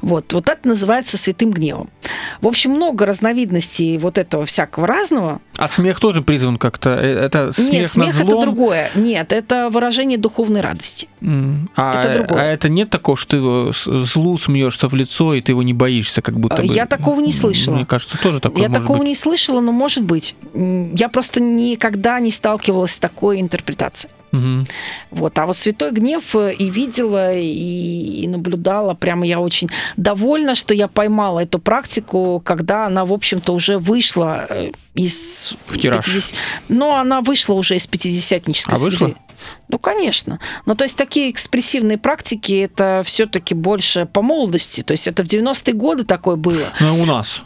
Вот, 0.00 0.32
вот 0.32 0.48
это 0.48 0.68
называется 0.68 1.16
святым 1.16 1.50
гневом. 1.50 1.90
В 2.40 2.46
общем, 2.46 2.70
много 2.72 3.04
разновидностей 3.06 3.98
вот 3.98 4.18
этого 4.18 4.46
всякого 4.46 4.86
разного. 4.86 5.40
А 5.56 5.68
смех 5.68 5.98
тоже 5.98 6.22
призван 6.22 6.56
как-то? 6.56 6.90
Э, 6.90 7.24
это 7.26 7.52
смех 7.52 7.72
Нет, 7.72 7.90
смех 7.90 8.14
злом? 8.14 8.28
это 8.28 8.40
другое. 8.40 8.90
Нет, 8.94 9.32
это 9.32 9.70
выражение 9.70 10.18
духовной 10.18 10.60
радости. 10.60 11.08
Mm. 11.20 11.68
А, 11.74 12.00
это 12.00 12.18
другое. 12.18 12.40
А 12.40 12.44
это 12.44 12.68
нет 12.68 12.90
такого, 12.90 13.16
что 13.16 13.72
ты 13.72 14.04
злу 14.04 14.38
смеешься 14.38 14.88
в 14.88 14.94
лицо, 14.94 15.34
и 15.34 15.40
ты 15.40 15.52
его 15.52 15.62
не 15.62 15.74
боишься, 15.74 16.22
как 16.22 16.38
будто 16.38 16.62
бы? 16.62 16.66
Я 16.66 16.86
такого 16.86 17.20
не 17.20 17.32
слышала. 17.32 17.74
Мне 17.74 17.86
кажется, 17.86 18.18
тоже 18.22 18.40
такое 18.40 18.62
Я 18.62 18.68
такого 18.68 18.98
быть. 18.98 19.08
не 19.08 19.14
слышала, 19.14 19.60
но 19.60 19.72
может 19.72 20.04
быть. 20.04 20.36
Я 20.54 21.08
просто 21.08 21.40
никогда 21.40 22.20
не 22.20 22.30
сталкивалась 22.30 22.92
с 22.92 22.98
такой 22.98 23.40
интерпретацией. 23.40 24.12
Угу. 24.32 24.66
Вот. 25.10 25.38
А 25.38 25.46
вот 25.46 25.56
святой 25.56 25.90
гнев 25.92 26.34
э, 26.34 26.52
и 26.54 26.68
видела, 26.70 27.34
и, 27.34 28.22
и 28.22 28.28
наблюдала. 28.28 28.94
Прямо 28.94 29.26
я 29.26 29.40
очень 29.40 29.70
довольна, 29.96 30.54
что 30.54 30.74
я 30.74 30.88
поймала 30.88 31.40
эту 31.40 31.58
практику, 31.58 32.40
когда 32.44 32.86
она, 32.86 33.04
в 33.04 33.12
общем-то, 33.12 33.52
уже 33.52 33.78
вышла 33.78 34.46
э, 34.48 34.72
из... 34.94 35.54
В 35.66 35.78
тираж. 35.78 36.04
50... 36.04 36.34
Но 36.68 36.96
она 36.96 37.20
вышла 37.20 37.54
уже 37.54 37.76
из 37.76 37.86
пятидесятнической 37.86 38.74
а 38.74 38.76
среды. 38.76 38.90
вышла? 38.90 39.14
Ну, 39.68 39.78
конечно. 39.78 40.40
Ну, 40.66 40.74
то 40.74 40.84
есть 40.84 40.96
такие 40.96 41.30
экспрессивные 41.30 41.98
практики, 41.98 42.52
это 42.64 43.02
все-таки 43.04 43.54
больше 43.54 44.06
по 44.06 44.22
молодости. 44.22 44.82
То 44.82 44.92
есть 44.92 45.06
это 45.06 45.24
в 45.24 45.28
90-е 45.28 45.74
годы 45.74 46.04
такое 46.04 46.36
было. 46.36 46.72
Ну, 46.80 47.02
у 47.02 47.04
нас. 47.04 47.42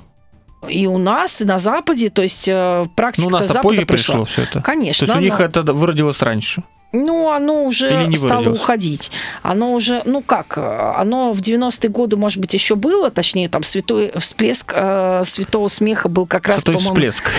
И 0.69 0.87
у 0.87 0.99
нас, 0.99 1.41
и 1.43 1.45
на 1.45 1.59
Западе, 1.59 2.09
то 2.09 2.23
есть 2.23 2.49
э, 2.49 2.87
практика 2.95 3.29
ну, 3.29 3.37
у 3.37 3.39
нас 3.41 3.49
Запада 3.49 3.63
позже 3.63 3.87
пришла. 3.87 4.15
пришло 4.15 4.25
все 4.25 4.43
это. 4.43 4.63
Конечно. 4.63 5.07
То 5.07 5.13
есть 5.13 5.19
у 5.19 5.23
них 5.23 5.41
это 5.41 5.63
выродилось 5.73 6.21
раньше. 6.21 6.63
Ну, 6.93 7.31
оно 7.31 7.65
уже 7.65 8.15
стало 8.17 8.41
выродилось? 8.41 8.61
уходить. 8.61 9.11
Оно 9.43 9.73
уже, 9.73 10.03
ну 10.05 10.21
как, 10.23 10.59
э, 10.59 10.93
оно 10.97 11.33
в 11.33 11.41
90-е 11.41 11.89
годы, 11.89 12.17
может 12.17 12.39
быть, 12.39 12.53
еще 12.53 12.75
было, 12.75 13.11
точнее, 13.11 13.49
там 13.49 13.63
святой 13.63 14.13
всплеск 14.19 14.73
э, 14.75 15.23
святого 15.25 15.69
смеха 15.69 16.09
был 16.09 16.27
как 16.27 16.49
раз, 16.49 16.63
Святой 16.63 16.77
всплеск. 16.77 17.31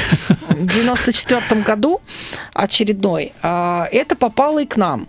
в 0.49 0.65
94 0.65 1.61
году 1.61 2.01
очередной. 2.53 3.33
А, 3.41 3.87
Это 3.91 4.15
попало 4.15 4.59
и 4.59 4.65
к 4.65 4.75
нам. 4.75 5.07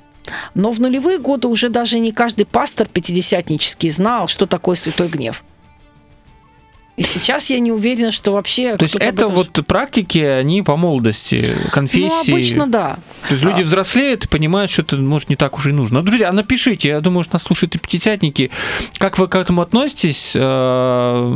Но 0.55 0.73
в 0.73 0.81
нулевые 0.81 1.19
годы 1.19 1.49
уже 1.49 1.69
даже 1.69 1.99
не 1.99 2.13
каждый 2.13 2.45
пастор 2.47 2.87
пятидесятнический 2.87 3.91
знал, 3.91 4.29
что 4.29 4.47
такое 4.47 4.75
святой 4.75 5.09
гнев. 5.09 5.43
И 6.97 7.03
сейчас 7.03 7.51
я 7.51 7.59
не 7.59 7.73
уверена, 7.73 8.13
что 8.13 8.33
вообще... 8.33 8.77
То 8.77 8.85
есть 8.85 8.95
это 8.95 9.25
этом- 9.25 9.35
вот 9.35 9.51
практики, 9.67 10.19
они 10.19 10.63
по 10.63 10.77
молодости, 10.77 11.57
конфессии. 11.73 12.31
Ну, 12.31 12.37
обычно 12.37 12.67
да. 12.69 12.99
То 13.29 13.33
есть 13.35 13.43
люди 13.43 13.63
А. 13.63 13.65
взрослеют 13.65 14.27
и 14.27 14.29
понимают, 14.29 14.71
что 14.71 14.83
это, 14.83 14.97
может, 14.97 15.29
не 15.29 15.35
так 15.35 15.57
уж 15.59 15.67
и 15.67 15.73
нужно. 15.73 16.01
Ну, 16.01 16.07
Друзья, 16.07 16.31
напишите, 16.31 16.89
я 16.91 17.01
думаю, 17.01 17.25
что 17.25 17.35
нас 17.35 17.43
слушают 17.43 17.75
и 17.75 17.79
пятидесятники, 17.79 18.53
как 18.99 19.19
вы 19.19 19.27
к 19.27 19.35
этому 19.35 19.63
относитесь, 19.63 20.35
Э, 20.37 21.35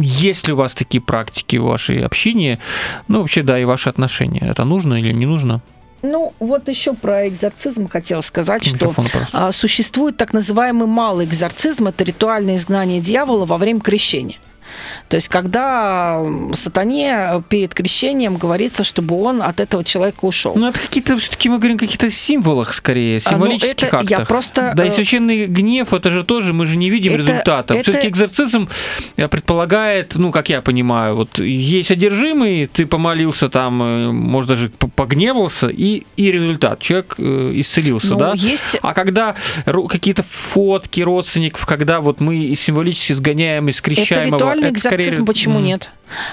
есть 0.00 0.46
ли 0.48 0.52
у 0.52 0.56
вас 0.56 0.74
такие 0.74 1.00
практики 1.00 1.56
в 1.56 1.64
вашей 1.64 2.04
общине, 2.04 2.58
ну, 3.06 3.20
вообще, 3.20 3.42
да, 3.42 3.58
и 3.58 3.64
ваши 3.64 3.88
отношения, 3.88 4.40
это 4.50 4.64
нужно 4.64 4.94
или 4.94 5.12
не 5.12 5.26
нужно? 5.26 5.60
Ну, 6.02 6.32
вот 6.38 6.68
еще 6.68 6.94
про 6.94 7.28
экзорцизм 7.28 7.88
хотела 7.88 8.20
сказать, 8.20 8.64
что 8.64 8.74
Микрофон, 8.74 9.06
пожалуйста. 9.06 9.46
а, 9.48 9.52
существует 9.52 10.16
так 10.16 10.32
называемый 10.32 10.86
малый 10.86 11.26
экзорцизм, 11.26 11.88
это 11.88 12.04
ритуальное 12.04 12.56
изгнание 12.56 13.00
дьявола 13.00 13.46
во 13.46 13.58
время 13.58 13.80
крещения. 13.80 14.36
То 15.08 15.16
есть, 15.16 15.28
когда 15.28 16.22
сатане 16.52 17.42
перед 17.48 17.74
крещением 17.74 18.36
говорится, 18.36 18.84
чтобы 18.84 19.20
он 19.20 19.42
от 19.42 19.60
этого 19.60 19.84
человека 19.84 20.24
ушел. 20.24 20.52
Ну, 20.56 20.68
это 20.68 20.78
какие-то, 20.80 21.16
все-таки 21.16 21.48
мы 21.48 21.58
говорим 21.58 21.76
о 21.76 21.80
каких-то 21.80 22.10
символах, 22.10 22.74
скорее, 22.74 23.18
А, 23.24 23.30
ну, 23.30 23.36
символических 23.36 23.88
это 23.88 23.96
я 24.08 24.16
актах. 24.18 24.28
просто, 24.28 24.72
Да, 24.76 24.84
и 24.84 24.88
э, 24.88 24.90
священный 24.90 25.46
гнев, 25.46 25.92
это 25.94 26.10
же 26.10 26.24
тоже, 26.24 26.52
мы 26.52 26.66
же 26.66 26.76
не 26.76 26.90
видим 26.90 27.12
Это- 27.14 27.22
результата. 27.22 27.74
это- 27.74 27.82
Все-таки 27.82 28.08
экзорцизм 28.08 28.68
э, 29.16 29.28
предполагает, 29.28 30.12
ну, 30.16 30.30
как 30.30 30.48
я 30.50 30.60
понимаю, 30.62 31.14
вот 31.16 31.38
есть 31.38 31.90
одержимый, 31.90 32.66
ты 32.66 32.86
помолился 32.86 33.48
там, 33.48 33.82
э, 33.82 34.12
может, 34.12 34.48
даже 34.48 34.68
погневался, 34.94 35.68
и, 35.68 36.04
и 36.16 36.30
результат. 36.32 36.80
Человек 36.80 37.14
исцелился, 37.18 38.12
Ну, 38.14 38.18
да? 38.18 38.32
есть 38.34 38.76
А 38.82 38.94
когда 38.94 39.34
какие-то 39.64 40.24
фотки 40.30 41.00
родственников, 41.00 41.66
когда 41.66 42.00
вот 42.00 42.20
мы 42.20 42.54
символически 42.56 43.12
сгоняем, 43.12 43.68
и 43.68 43.72
скрещаем 43.72 44.34
это 44.34 44.44
его, 44.44 44.57
ритуальный 44.58 44.70
это 44.70 44.80
скорее- 44.80 44.96
экзорцизм, 44.96 45.26
почему 45.26 45.58
Мгм. 45.58 45.64
нет? 45.66 45.90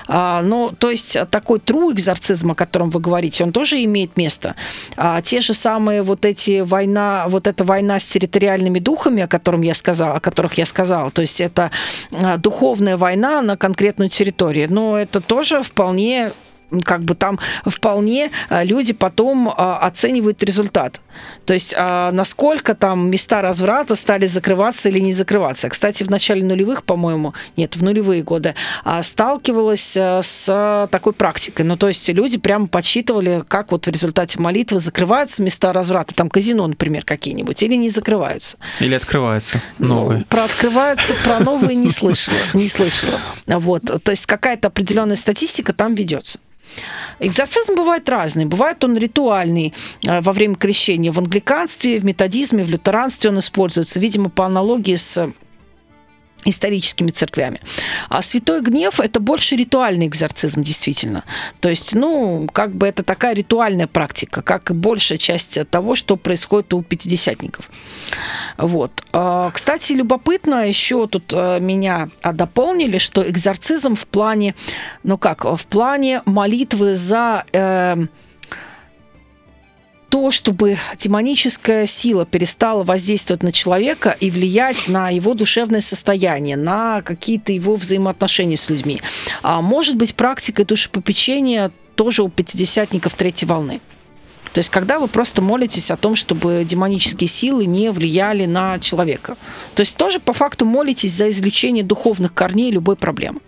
А, 0.07 0.41
ну, 0.41 0.71
то 0.77 0.89
есть 0.89 1.17
такой 1.31 1.59
true 1.59 1.91
экзорцизм, 1.93 2.51
о 2.51 2.55
котором 2.55 2.89
вы 2.91 2.99
говорите, 3.01 3.43
он 3.43 3.51
тоже 3.51 3.83
имеет 3.83 4.15
место. 4.17 4.55
А, 4.95 5.21
те 5.21 5.41
же 5.41 5.53
самые 5.53 6.01
вот 6.01 6.23
эти 6.25 6.61
война, 6.61 7.25
вот 7.27 7.47
эта 7.47 7.63
война 7.65 7.99
с 7.99 8.05
территориальными 8.05 8.79
духами, 8.79 9.23
о 9.23 9.27
котором 9.27 9.61
я 9.61 9.73
сказала, 9.73 10.15
о 10.15 10.19
которых 10.19 10.53
я 10.57 10.65
сказала, 10.65 11.11
то 11.11 11.21
есть 11.21 11.41
это 11.41 11.71
а, 12.11 12.37
духовная 12.37 12.95
война 12.97 13.41
на 13.41 13.57
конкретную 13.57 14.09
территорию, 14.09 14.71
но 14.71 14.97
это 14.97 15.19
тоже 15.21 15.61
вполне 15.61 16.31
как 16.81 17.03
бы 17.03 17.15
там 17.15 17.39
вполне 17.65 18.31
а, 18.49 18.63
люди 18.63 18.93
потом 18.93 19.49
а, 19.55 19.79
оценивают 19.79 20.43
результат. 20.43 21.01
То 21.45 21.53
есть 21.53 21.73
а, 21.77 22.11
насколько 22.11 22.75
там 22.75 23.09
места 23.09 23.41
разврата 23.41 23.95
стали 23.95 24.25
закрываться 24.25 24.89
или 24.89 24.99
не 24.99 25.11
закрываться. 25.11 25.69
Кстати, 25.69 26.03
в 26.03 26.09
начале 26.09 26.43
нулевых, 26.43 26.83
по-моему, 26.83 27.33
нет, 27.57 27.75
в 27.75 27.83
нулевые 27.83 28.23
годы, 28.23 28.55
сталкивалась 29.01 29.95
с 29.97 30.87
такой 30.91 31.13
практикой. 31.13 31.65
Ну, 31.65 31.77
то 31.77 31.87
есть 31.87 32.07
люди 32.09 32.37
прямо 32.37 32.67
подсчитывали, 32.67 33.43
как 33.47 33.71
вот 33.71 33.85
в 33.87 33.89
результате 33.89 34.39
молитвы 34.39 34.79
закрываются 34.79 35.41
места 35.41 35.71
разврата, 35.73 36.13
там 36.13 36.29
казино, 36.29 36.67
например, 36.67 37.03
какие-нибудь, 37.05 37.61
или 37.63 37.75
не 37.75 37.89
закрываются. 37.89 38.57
Или 38.79 38.95
открывается 38.95 39.61
Ну, 39.77 39.87
новые. 39.95 40.25
про 40.25 40.43
открываются, 40.45 41.13
про 41.23 41.39
новые 41.39 41.75
не 41.75 41.89
слышала. 41.95 42.37
Не 42.53 42.67
слышала. 42.67 43.19
Вот. 43.47 43.83
То 44.03 44.11
есть 44.11 44.25
какая-то 44.25 44.67
определенная 44.67 45.15
статистика 45.15 45.73
там 45.73 45.95
ведется. 45.95 46.39
Экзорцизм 47.19 47.75
бывает 47.75 48.09
разный. 48.09 48.45
Бывает 48.45 48.83
он 48.83 48.97
ритуальный 48.97 49.73
э, 50.03 50.21
во 50.21 50.31
время 50.31 50.55
крещения. 50.55 51.11
В 51.11 51.19
англиканстве, 51.19 51.99
в 51.99 52.05
методизме, 52.05 52.63
в 52.63 52.69
лютеранстве 52.69 53.29
он 53.29 53.39
используется, 53.39 53.99
видимо, 53.99 54.29
по 54.29 54.45
аналогии 54.45 54.95
с 54.95 55.31
историческими 56.45 57.11
церквями. 57.11 57.59
А 58.09 58.21
святой 58.21 58.61
гнев 58.61 58.99
это 58.99 59.19
больше 59.19 59.55
ритуальный 59.55 60.07
экзорцизм, 60.07 60.61
действительно. 60.61 61.23
То 61.59 61.69
есть, 61.69 61.93
ну, 61.93 62.47
как 62.51 62.73
бы 62.75 62.87
это 62.87 63.03
такая 63.03 63.33
ритуальная 63.35 63.87
практика, 63.87 64.41
как 64.41 64.71
и 64.71 64.73
большая 64.73 65.17
часть 65.17 65.59
того, 65.69 65.95
что 65.95 66.15
происходит 66.15 66.73
у 66.73 66.81
пятидесятников. 66.81 67.69
Вот. 68.57 69.03
А, 69.11 69.51
Кстати, 69.51 69.93
любопытно, 69.93 70.67
еще 70.67 71.07
тут 71.07 71.33
э, 71.33 71.59
меня 71.59 72.09
а, 72.21 72.31
дополнили, 72.31 72.99
что 72.99 73.27
экзорцизм 73.27 73.95
в 73.95 74.05
плане, 74.07 74.55
ну 75.03 75.17
как, 75.17 75.45
в 75.45 75.65
плане 75.65 76.21
молитвы 76.25 76.95
за 76.95 77.45
э, 77.51 78.05
то, 80.09 80.31
чтобы 80.31 80.77
демоническая 80.97 81.85
сила 81.85 82.25
перестала 82.25 82.83
воздействовать 82.83 83.43
на 83.43 83.51
человека 83.51 84.15
и 84.19 84.29
влиять 84.29 84.87
на 84.87 85.09
его 85.09 85.33
душевное 85.33 85.81
состояние, 85.81 86.57
на 86.57 87.01
какие-то 87.01 87.51
его 87.51 87.75
взаимоотношения 87.75 88.57
с 88.57 88.69
людьми. 88.69 89.01
А 89.41 89.61
может 89.61 89.95
быть, 89.95 90.15
практикой 90.15 90.65
душепопечения 90.65 91.71
тоже 91.95 92.23
у 92.23 92.29
пятидесятников 92.29 93.13
третьей 93.13 93.47
волны. 93.47 93.81
То 94.53 94.59
есть, 94.59 94.69
когда 94.69 94.99
вы 94.99 95.09
просто 95.09 95.41
молитесь 95.41 95.91
о 95.91 95.97
том, 95.97 96.15
чтобы 96.15 96.63
демонические 96.65 97.27
силы 97.27 97.65
не 97.65 97.91
влияли 97.91 98.45
на 98.45 98.79
человека. 98.79 99.35
То 99.75 99.81
есть, 99.81 99.97
тоже 99.97 100.21
по 100.21 100.31
факту 100.31 100.65
молитесь 100.65 101.11
за 101.11 101.29
излечение 101.29 101.83
духовных 101.83 102.33
корней 102.33 102.71
любой 102.71 102.95
проблемы. 102.95 103.41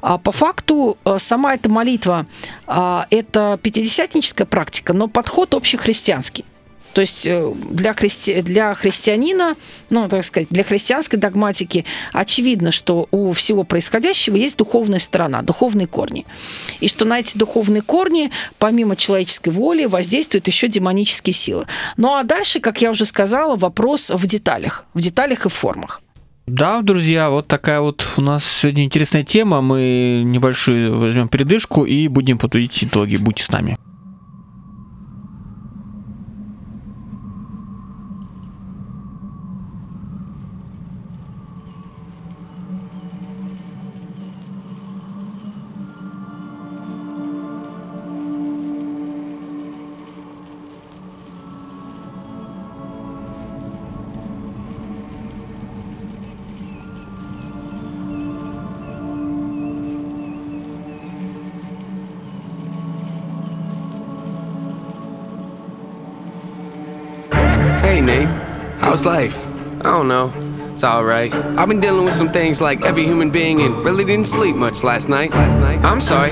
А 0.00 0.18
по 0.18 0.32
факту 0.32 0.96
э, 1.04 1.18
сама 1.18 1.54
эта 1.54 1.70
молитва 1.70 2.26
а, 2.66 3.06
это 3.10 3.58
пятидесятническая 3.62 4.46
практика, 4.46 4.92
но 4.92 5.08
подход 5.08 5.54
общехристианский. 5.54 6.44
То 6.92 7.00
есть 7.00 7.26
э, 7.26 7.52
для, 7.70 7.94
христи... 7.94 8.42
для 8.42 8.74
христианина, 8.74 9.56
ну, 9.90 10.08
так 10.08 10.24
сказать, 10.24 10.48
для 10.50 10.64
христианской 10.64 11.18
догматики 11.18 11.84
очевидно, 12.12 12.72
что 12.72 13.08
у 13.10 13.32
всего 13.32 13.64
происходящего 13.64 14.36
есть 14.36 14.56
духовная 14.58 14.98
сторона, 14.98 15.42
духовные 15.42 15.86
корни. 15.86 16.26
И 16.80 16.88
что 16.88 17.04
на 17.04 17.20
эти 17.20 17.36
духовные 17.36 17.82
корни, 17.82 18.30
помимо 18.58 18.96
человеческой 18.96 19.50
воли, 19.50 19.86
воздействуют 19.86 20.46
еще 20.46 20.68
демонические 20.68 21.32
силы. 21.32 21.66
Ну 21.96 22.14
а 22.14 22.24
дальше, 22.24 22.60
как 22.60 22.82
я 22.82 22.90
уже 22.90 23.04
сказала, 23.04 23.56
вопрос 23.56 24.10
в 24.10 24.26
деталях, 24.26 24.84
в 24.94 25.00
деталях 25.00 25.46
и 25.46 25.48
формах. 25.48 26.02
Да, 26.46 26.82
друзья, 26.82 27.30
вот 27.30 27.46
такая 27.46 27.80
вот 27.80 28.04
у 28.16 28.20
нас 28.20 28.44
сегодня 28.44 28.84
интересная 28.84 29.22
тема. 29.22 29.60
Мы 29.60 30.22
небольшую 30.24 30.98
возьмем 30.98 31.28
передышку 31.28 31.84
и 31.84 32.08
будем 32.08 32.38
подводить 32.38 32.82
итоги. 32.82 33.16
Будьте 33.16 33.44
с 33.44 33.50
нами. 33.50 33.76
Life? 69.04 69.46
I 69.80 69.82
don't 69.82 70.08
know. 70.08 70.32
It's 70.72 70.84
alright. 70.84 71.34
I've 71.34 71.68
been 71.68 71.80
dealing 71.80 72.04
with 72.04 72.14
some 72.14 72.30
things 72.30 72.60
like 72.60 72.82
every 72.82 73.04
human 73.04 73.30
being 73.30 73.60
and 73.60 73.74
really 73.84 74.04
didn't 74.04 74.26
sleep 74.26 74.56
much 74.56 74.82
last 74.82 75.08
night. 75.08 75.34
I'm 75.34 76.00
sorry. 76.00 76.30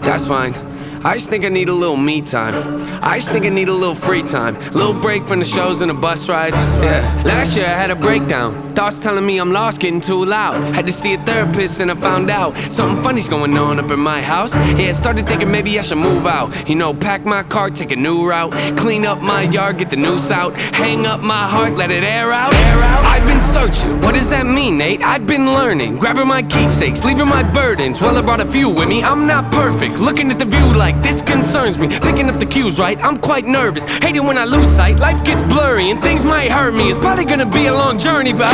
That's 0.00 0.26
fine. 0.26 0.71
I 1.04 1.14
just 1.14 1.30
think 1.30 1.44
I 1.44 1.48
need 1.48 1.68
a 1.68 1.74
little 1.74 1.96
me 1.96 2.22
time. 2.22 2.54
I 3.02 3.18
just 3.18 3.32
think 3.32 3.44
I 3.44 3.48
need 3.48 3.68
a 3.68 3.72
little 3.72 3.96
free 3.96 4.22
time. 4.22 4.54
Little 4.70 4.94
break 4.94 5.26
from 5.26 5.40
the 5.40 5.44
shows 5.44 5.80
and 5.80 5.90
the 5.90 5.94
bus 5.94 6.28
rides. 6.28 6.56
Yeah. 6.56 7.22
Last 7.24 7.56
year 7.56 7.66
I 7.66 7.70
had 7.70 7.90
a 7.90 7.96
breakdown. 7.96 8.70
Thoughts 8.70 9.00
telling 9.00 9.26
me 9.26 9.38
I'm 9.38 9.50
lost, 9.50 9.80
getting 9.80 10.00
too 10.00 10.24
loud. 10.24 10.62
Had 10.74 10.86
to 10.86 10.92
see 10.92 11.14
a 11.14 11.18
therapist 11.18 11.80
and 11.80 11.90
I 11.90 11.96
found 11.96 12.30
out 12.30 12.56
something 12.70 13.02
funny's 13.02 13.28
going 13.28 13.58
on 13.58 13.80
up 13.80 13.90
in 13.90 13.98
my 13.98 14.22
house. 14.22 14.56
Yeah, 14.78 14.92
started 14.92 15.26
thinking 15.26 15.50
maybe 15.50 15.76
I 15.76 15.82
should 15.82 15.98
move 15.98 16.24
out. 16.24 16.68
You 16.68 16.76
know, 16.76 16.94
pack 16.94 17.24
my 17.24 17.42
car, 17.42 17.70
take 17.70 17.90
a 17.90 17.96
new 17.96 18.24
route. 18.24 18.52
Clean 18.78 19.04
up 19.04 19.20
my 19.20 19.42
yard, 19.42 19.78
get 19.78 19.90
the 19.90 19.96
noose 19.96 20.30
out. 20.30 20.54
Hang 20.56 21.04
up 21.04 21.20
my 21.20 21.48
heart, 21.48 21.74
let 21.74 21.90
it 21.90 22.04
air 22.04 22.30
out. 22.30 22.54
I've 22.54 23.26
been 23.26 23.40
searching. 23.40 24.00
What 24.00 24.14
does 24.14 24.30
that 24.30 24.46
mean, 24.46 24.78
Nate? 24.78 25.02
I've 25.02 25.26
been 25.26 25.46
learning. 25.46 25.98
Grabbing 25.98 26.28
my 26.28 26.42
keepsakes, 26.42 27.04
leaving 27.04 27.28
my 27.28 27.42
burdens. 27.42 28.00
Well, 28.00 28.16
I 28.16 28.22
brought 28.22 28.40
a 28.40 28.46
few 28.46 28.68
with 28.68 28.88
me. 28.88 29.02
I'm 29.02 29.26
not 29.26 29.50
perfect. 29.52 29.98
Looking 29.98 30.30
at 30.30 30.38
the 30.38 30.44
view 30.44 30.72
like 30.72 30.91
this 31.02 31.22
concerns 31.22 31.78
me. 31.78 31.88
Picking 31.88 32.28
up 32.28 32.38
the 32.38 32.46
cues 32.46 32.78
right. 32.78 32.98
I'm 33.02 33.18
quite 33.18 33.44
nervous. 33.44 33.84
Hate 33.98 34.16
it 34.16 34.24
when 34.24 34.36
I 34.36 34.44
lose 34.44 34.68
sight. 34.68 34.98
Life 34.98 35.24
gets 35.24 35.42
blurry 35.44 35.90
and 35.90 36.02
things 36.02 36.24
might 36.24 36.50
hurt 36.50 36.74
me. 36.74 36.90
It's 36.90 36.98
probably 36.98 37.24
gonna 37.24 37.46
be 37.46 37.66
a 37.66 37.72
long 37.72 37.98
journey, 37.98 38.32
but 38.32 38.52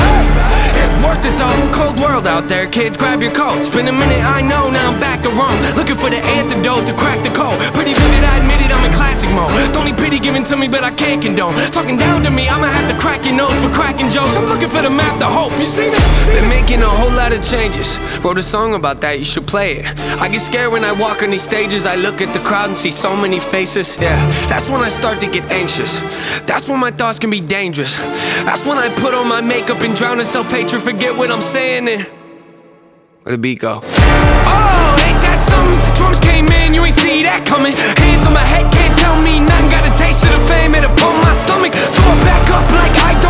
it's 0.82 0.94
worth 1.04 1.24
it 1.24 1.36
though. 1.38 1.56
Cold 1.72 1.98
world 1.98 2.26
out 2.26 2.48
there, 2.48 2.66
kids. 2.66 2.96
Grab 2.96 3.22
your 3.22 3.32
coats. 3.32 3.68
Been 3.68 3.88
a 3.88 3.92
minute, 3.92 4.22
I 4.24 4.42
know. 4.42 4.70
Now 4.70 4.92
I'm 4.92 5.00
back 5.00 5.22
to 5.22 5.30
Rome. 5.30 5.58
Looking 5.76 5.96
for 5.96 6.10
the 6.10 6.22
antidote 6.38 6.86
to 6.86 6.94
crack 6.94 7.22
the 7.22 7.30
code. 7.30 7.58
Pretty 7.74 7.94
vivid, 7.94 8.24
I 8.24 8.38
admit 8.38 8.60
it. 8.64 8.70
I'm 8.74 8.84
in 8.84 8.92
classic 8.92 9.30
mode. 9.30 9.50
Don't 9.72 9.86
need 9.86 9.96
pity 9.96 10.18
given 10.18 10.44
to 10.44 10.56
me, 10.56 10.68
but 10.68 10.84
I 10.84 10.90
can't 10.90 11.22
condone. 11.22 11.54
Talking 11.70 11.96
down 11.96 12.22
to 12.24 12.30
me, 12.30 12.48
I'ma 12.48 12.66
have 12.66 12.88
to 12.90 12.96
crack 12.98 13.24
your 13.24 13.34
nose 13.34 13.56
for 13.62 13.70
cracking 13.70 14.10
jokes. 14.10 14.36
I'm 14.36 14.46
looking 14.46 14.68
for 14.68 14.82
the 14.82 14.90
map, 14.90 15.18
the 15.18 15.26
hope. 15.26 15.52
You 15.58 15.64
seen 15.64 15.92
it? 15.92 16.34
Been 16.34 16.48
making 16.48 16.82
a 16.82 16.88
whole 16.88 17.14
lot 17.16 17.32
of 17.32 17.42
changes. 17.42 17.98
Wrote 18.22 18.38
a 18.38 18.42
song 18.42 18.74
about 18.74 19.00
that. 19.00 19.18
You 19.18 19.24
should 19.24 19.46
play 19.46 19.78
it. 19.78 19.84
I 20.20 20.28
get 20.28 20.40
scared 20.40 20.72
when 20.72 20.84
I 20.84 20.92
walk 20.92 21.22
on 21.22 21.30
these 21.30 21.42
stages. 21.42 21.86
I 21.86 21.96
look 21.96 22.20
at 22.20 22.27
the 22.32 22.40
crowd 22.40 22.66
and 22.66 22.76
see 22.76 22.90
so 22.90 23.16
many 23.16 23.40
faces. 23.40 23.96
Yeah, 24.00 24.16
that's 24.48 24.68
when 24.68 24.82
I 24.82 24.88
start 24.88 25.20
to 25.20 25.26
get 25.26 25.44
anxious. 25.50 26.00
That's 26.46 26.68
when 26.68 26.80
my 26.80 26.90
thoughts 26.90 27.18
can 27.18 27.30
be 27.30 27.40
dangerous. 27.40 27.96
That's 28.46 28.64
when 28.64 28.78
I 28.78 28.88
put 28.94 29.14
on 29.14 29.28
my 29.28 29.40
makeup 29.40 29.80
and 29.80 29.94
drown 29.94 30.18
in 30.20 30.24
self 30.24 30.50
hatred. 30.50 30.82
Forget 30.82 31.16
what 31.16 31.30
I'm 31.30 31.42
saying 31.42 31.88
and 31.88 32.06
where 33.28 33.36
the 33.36 33.42
beat 33.42 33.60
go? 33.60 33.80
Oh, 33.84 35.04
ain't 35.04 35.20
that 35.20 35.36
something? 35.36 35.76
Drums 36.00 36.16
came 36.16 36.48
in, 36.48 36.72
you 36.72 36.80
ain't 36.80 36.96
see 36.96 37.20
that 37.28 37.44
coming. 37.44 37.76
Hands 37.76 38.24
on 38.24 38.32
my 38.32 38.40
head, 38.40 38.64
can't 38.72 38.96
tell 38.96 39.20
me 39.20 39.36
nothing. 39.36 39.68
Got 39.68 39.84
a 39.84 39.92
taste 40.00 40.24
of 40.24 40.32
the 40.32 40.42
fame, 40.48 40.72
it 40.72 40.80
upon 40.80 41.20
my 41.20 41.36
stomach. 41.36 41.76
Throw 41.76 42.16
it 42.16 42.24
back 42.24 42.48
up 42.56 42.64
like 42.80 42.87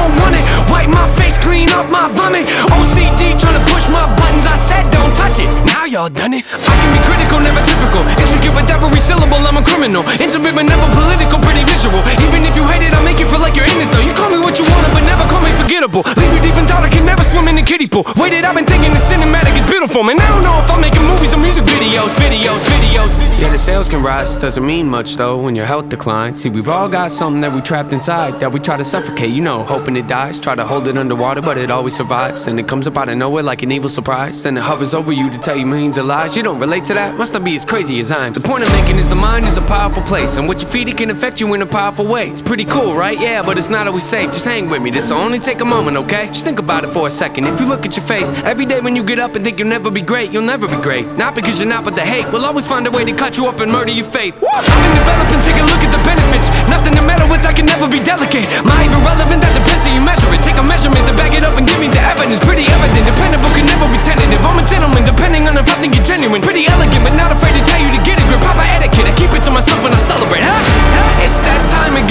don't 0.08 0.16
want 0.24 0.34
it. 0.36 0.44
Wipe 0.72 0.88
my 0.88 1.04
face, 1.20 1.36
clean 1.36 1.68
up 1.76 1.92
my 1.92 2.08
vomit. 2.08 2.48
OCD 2.72 3.36
trying 3.36 3.56
to 3.60 3.64
push 3.68 3.88
my 3.92 4.08
buttons. 4.16 4.48
I 4.48 4.56
said 4.56 4.88
don't 4.88 5.12
touch 5.12 5.38
it. 5.38 5.48
Now 5.68 5.84
y'all 5.84 6.08
done 6.08 6.32
it. 6.32 6.44
I 6.48 6.74
can 6.80 6.90
be 6.96 7.00
critical, 7.04 7.38
never 7.44 7.60
typical. 7.60 8.00
Intricate 8.16 8.54
with 8.56 8.70
every 8.72 9.00
syllable, 9.00 9.40
I'm 9.44 9.60
a 9.60 9.64
criminal. 9.64 10.02
Intimate 10.16 10.54
but 10.56 10.64
never 10.64 10.88
political, 10.96 11.38
pretty 11.44 11.64
visual. 11.68 12.00
Even 12.24 12.44
if 12.48 12.56
you 12.56 12.64
hate 12.64 12.82
it, 12.82 12.96
I'll 12.96 13.04
make 13.04 13.20
you 13.20 13.28
feel 13.28 13.40
like 13.40 13.54
you're 13.56 13.68
in 13.68 13.84
it 13.84 13.92
though. 13.92 14.04
You 14.04 14.14
call 14.16 14.32
me 14.32 14.40
what 14.40 14.56
you 14.56 14.64
want, 14.64 14.88
but 14.96 15.04
never 15.04 15.24
call 15.28 15.42
me 15.44 15.52
forgettable. 15.60 16.02
Leave 16.16 16.32
you 16.32 16.40
deep 16.40 16.56
in 16.56 16.64
thought, 16.64 16.82
I 16.82 16.88
can 16.88 17.04
never 17.04 17.22
swim 17.22 17.48
in 17.48 17.56
the 17.56 17.62
kiddie 17.62 17.88
pool. 17.88 18.04
Waited, 18.16 18.44
I've 18.44 18.56
been 18.56 18.64
thinking 18.64 18.92
the 18.92 19.02
cinematic 19.02 19.52
is 19.60 19.66
beautiful, 19.68 20.02
man. 20.02 20.16
I 20.20 20.28
don't 20.28 20.42
know 20.42 20.56
if 20.64 20.70
I'm 20.70 20.80
making 20.80 21.04
movies 21.04 21.32
or 21.32 21.40
music 21.40 21.64
videos, 21.64 22.16
videos, 22.16 22.64
videos. 22.80 23.12
Yeah, 23.40 23.50
the 23.50 23.58
sales 23.58 23.88
can 23.88 24.02
rise, 24.02 24.36
doesn't 24.36 24.64
mean 24.64 24.88
much 24.88 25.16
though 25.16 25.36
when 25.36 25.54
your 25.54 25.66
health 25.66 25.88
declines. 25.88 26.40
See, 26.40 26.48
we've 26.48 26.68
all 26.68 26.88
got 26.88 27.10
something 27.10 27.40
that 27.42 27.52
we 27.52 27.60
trapped 27.60 27.92
inside 27.92 28.40
that 28.40 28.50
we 28.52 28.60
try 28.60 28.76
to 28.76 28.84
suffocate, 28.84 29.30
you 29.30 29.42
know, 29.42 29.62
hoping 29.62 29.96
it 29.98 30.06
dies. 30.06 30.40
Try 30.40 30.54
to 30.54 30.64
hold 30.64 30.88
it 30.88 30.96
underwater, 30.96 31.42
but 31.42 31.58
it 31.58 31.70
always 31.70 31.94
survives. 31.94 32.46
And 32.46 32.58
it 32.58 32.66
comes 32.66 32.86
up 32.86 32.96
out 32.96 33.08
of 33.08 33.16
nowhere 33.16 33.42
like 33.42 33.62
an 33.62 33.70
evil 33.70 33.90
surprise. 33.90 34.42
Then 34.42 34.56
it 34.56 34.62
hovers 34.62 34.94
over 34.94 35.12
you 35.12 35.28
to 35.30 35.38
tell 35.38 35.56
you 35.56 35.66
millions 35.66 35.98
of 35.98 36.06
lies. 36.06 36.36
You 36.36 36.42
don't 36.42 36.58
relate 36.58 36.84
to 36.86 36.94
that, 36.94 37.16
must 37.16 37.34
not 37.34 37.44
be 37.44 37.54
as 37.54 37.64
crazy 37.64 38.00
as 38.00 38.10
I'm. 38.10 38.32
The 38.32 38.40
point 38.40 38.64
I'm 38.64 38.72
making 38.80 38.98
is 38.98 39.08
the 39.08 39.16
mind 39.16 39.46
is 39.46 39.58
a 39.58 39.62
powerful 39.62 40.02
place, 40.02 40.36
and 40.38 40.48
what 40.48 40.62
you 40.62 40.68
feed 40.68 40.88
it 40.88 40.96
can 40.96 41.10
affect 41.10 41.40
you 41.40 41.52
in 41.54 41.62
a 41.62 41.66
powerful 41.66 42.06
way. 42.06 42.30
It's 42.30 42.42
pretty 42.42 42.64
cool, 42.64 42.94
right? 42.94 43.18
Yeah, 43.20 43.42
but 43.42 43.58
it's 43.58 43.68
not 43.68 43.86
always 43.86 44.04
safe. 44.04 44.32
Just 44.32 44.46
hang 44.46 44.70
with 44.70 44.82
me, 44.82 44.90
this'll 44.90 45.18
only 45.18 45.38
take 45.38 45.60
a 45.60 45.64
moment, 45.64 45.96
okay? 45.96 46.26
Just 46.28 46.44
think 46.44 46.58
about 46.58 46.84
it 46.84 46.90
for 46.90 47.06
a 47.06 47.10
second. 47.10 47.44
If 47.46 47.60
you 47.60 47.66
look 47.66 47.84
at 47.84 47.96
your 47.96 48.06
face 48.06 48.32
every 48.44 48.66
day 48.66 48.80
when 48.80 48.94
you 48.96 49.02
get 49.02 49.18
up 49.18 49.34
and 49.34 49.44
think 49.44 49.58
you'll 49.58 49.68
never 49.68 49.90
be 49.90 50.02
great, 50.02 50.30
you'll 50.32 50.42
never 50.42 50.68
be 50.68 50.76
great. 50.76 51.06
Not 51.16 51.34
because 51.34 51.58
you're 51.58 51.68
not, 51.68 51.84
but 51.84 51.94
the 51.94 52.04
hate 52.04 52.26
will 52.32 52.44
always 52.44 52.66
find 52.66 52.86
a 52.86 52.90
way 52.90 53.04
to 53.04 53.12
cut 53.12 53.36
you 53.36 53.46
up 53.46 53.60
and 53.60 53.70
murder 53.72 53.92
your 53.92 54.04
faith. 54.04 54.36
I've 54.36 54.64
been 54.64 54.94
developing, 54.94 55.40
take 55.40 55.60
a 55.60 55.66
look 55.66 55.82
at 55.82 55.92
the 55.92 55.97
benefits. 56.04 56.48
Nothing 56.68 56.94
to 56.98 57.02
meddle 57.02 57.28
with, 57.28 57.44
I 57.44 57.52
can 57.52 57.66
never 57.66 57.88
be 57.88 58.00
delicate. 58.00 58.46
My 58.64 58.84
even 58.84 59.00
relevant, 59.02 59.40
that 59.42 59.52
depends 59.54 59.86
how 59.86 59.92
you 59.94 60.02
measure 60.02 60.28
it. 60.32 60.40
Take 60.44 60.58
a 60.58 60.66
measurement 60.66 61.04
to 61.08 61.14
back 61.14 61.32
it 61.32 61.44
up 61.44 61.56
and 61.58 61.64
give 61.66 61.78
me 61.78 61.88
the 61.88 62.00
evidence. 62.02 62.40
Pretty 62.44 62.66
evident, 62.68 63.04
dependable 63.06 63.50
can 63.54 63.66
never 63.66 63.86
be 63.88 63.98
tentative. 64.04 64.40
I'm 64.44 64.58
a 64.58 64.64
gentleman, 64.66 65.02
depending 65.04 65.46
on 65.46 65.56
if 65.56 65.68
I 65.68 65.76
think 65.80 65.94
you're 65.94 66.06
genuine. 66.06 66.40
Pretty 66.42 66.66
elegant, 66.66 67.02
but 67.02 67.14
not 67.14 67.30
afraid 67.32 67.54
to 67.58 67.62
tell 67.64 67.80
you 67.80 67.90
to 67.92 68.00
get 68.02 68.18
a 68.20 68.24
grip. 68.26 68.40
Proper 68.42 68.64
etiquette, 68.64 69.08
I 69.10 69.14
keep 69.18 69.32
it 69.34 69.42
to 69.44 69.52
myself 69.52 69.82
when 69.82 69.92
I 69.92 70.00
celebrate. 70.00 70.42
Huh? 70.42 71.24
It's 71.24 71.40
that 71.42 71.60
time 71.68 71.96
again. 71.98 72.07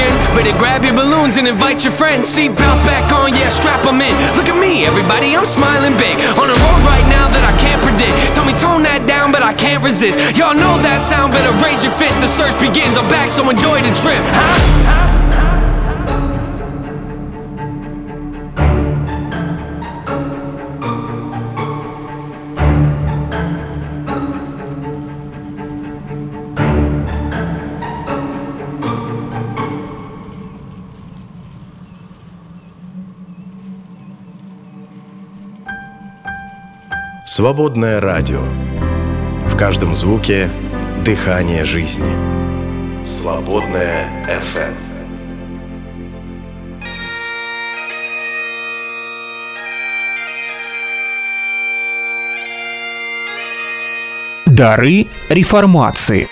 Grab 0.77 0.85
your 0.85 0.93
balloons 0.93 1.37
and 1.37 1.47
invite 1.47 1.83
your 1.83 1.93
friends. 1.93 2.29
Seat 2.29 2.49
belts 2.49 2.79
back 2.85 3.11
on, 3.11 3.33
yeah, 3.33 3.49
strap 3.49 3.81
them 3.83 4.01
in. 4.01 4.13
Look 4.37 4.45
at 4.45 4.59
me, 4.59 4.85
everybody, 4.85 5.35
I'm 5.35 5.45
smiling 5.45 5.97
big. 5.97 6.17
On 6.37 6.45
a 6.45 6.53
road 6.53 6.81
right 6.85 7.05
now 7.09 7.25
that 7.33 7.41
I 7.41 7.53
can't 7.57 7.81
predict. 7.81 8.13
Tell 8.35 8.45
me 8.45 8.53
tone 8.53 8.83
that 8.83 9.07
down, 9.07 9.31
but 9.31 9.41
I 9.41 9.53
can't 9.53 9.83
resist. 9.83 10.37
Y'all 10.37 10.53
know 10.53 10.77
that 10.85 11.01
sound, 11.01 11.33
better 11.33 11.49
raise 11.65 11.83
your 11.83 11.93
fist. 11.93 12.21
The 12.21 12.27
search 12.27 12.53
begins, 12.59 12.97
I'm 12.97 13.09
back, 13.09 13.31
so 13.31 13.49
enjoy 13.49 13.81
the 13.81 13.93
trip. 13.97 14.21
Huh? 14.29 15.16
Свободное 37.37 38.01
радио. 38.01 38.41
В 39.45 39.55
каждом 39.55 39.93
звуке 39.93 40.49
дыхание 41.05 41.65
жизни. 41.65 42.15
Свободное 43.03 44.27
FM. 44.27 44.73
Дары 54.47 55.05
реформации. 55.29 56.29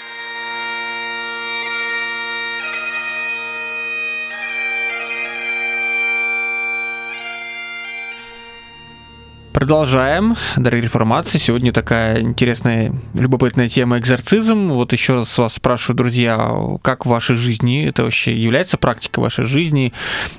Продолжаем. 9.65 10.35
Дорогие 10.57 10.83
реформации. 10.83 11.39
Сегодня 11.39 11.73
такая 11.73 12.21
интересная, 12.21 12.93
любопытная 13.15 13.67
тема 13.67 13.97
экзорцизм. 13.97 14.73
Вот 14.73 14.93
еще 14.93 15.15
раз 15.15 15.35
вас 15.39 15.55
спрашиваю, 15.55 15.97
друзья, 15.97 16.77
как 16.83 17.07
в 17.07 17.09
вашей 17.09 17.35
жизни, 17.35 17.87
это 17.87 18.03
вообще 18.03 18.37
является 18.37 18.77
практикой 18.77 19.21
вашей 19.21 19.45
жизни, 19.45 19.91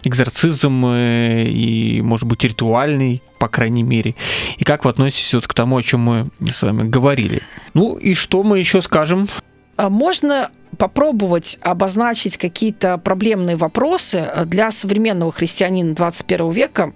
экзорцизм 0.05 0.87
э, 0.87 1.43
и, 1.43 2.03
может 2.03 2.29
быть, 2.29 2.45
ритуальный, 2.45 3.21
по 3.41 3.49
крайней 3.49 3.83
мере. 3.83 4.15
И 4.59 4.65
как 4.65 4.85
вы 4.85 4.93
относитесь 4.93 5.35
вот 5.35 5.49
к 5.49 5.55
тому, 5.55 5.79
о 5.79 5.83
чем 5.83 6.03
мы 6.03 6.31
с 6.49 6.63
вами 6.63 6.89
говорили? 6.89 7.43
Ну 7.75 7.97
и 7.97 8.15
что 8.15 8.45
мы 8.45 8.61
еще 8.61 8.81
скажем? 8.81 9.29
А 9.75 9.91
можно 9.91 10.53
попробовать 10.79 11.59
обозначить 11.63 12.37
какие-то 12.37 12.97
проблемные 12.97 13.57
вопросы 13.57 14.31
для 14.47 14.71
современного 14.71 15.33
христианина 15.33 15.97
21 15.97 16.51
века 16.53 16.93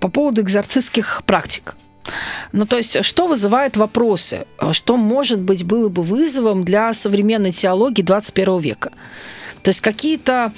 по 0.00 0.08
поводу 0.08 0.42
экзорцистских 0.42 1.22
практик. 1.26 1.76
Ну, 2.52 2.66
то 2.66 2.76
есть, 2.76 3.04
что 3.04 3.28
вызывает 3.28 3.76
вопросы? 3.76 4.46
Что, 4.72 4.96
может 4.96 5.40
быть, 5.40 5.64
было 5.64 5.88
бы 5.88 6.02
вызовом 6.02 6.64
для 6.64 6.92
современной 6.92 7.52
теологии 7.52 8.02
21 8.02 8.58
века? 8.58 8.92
То 9.62 9.68
есть 9.68 9.80
какие-то 9.80 10.52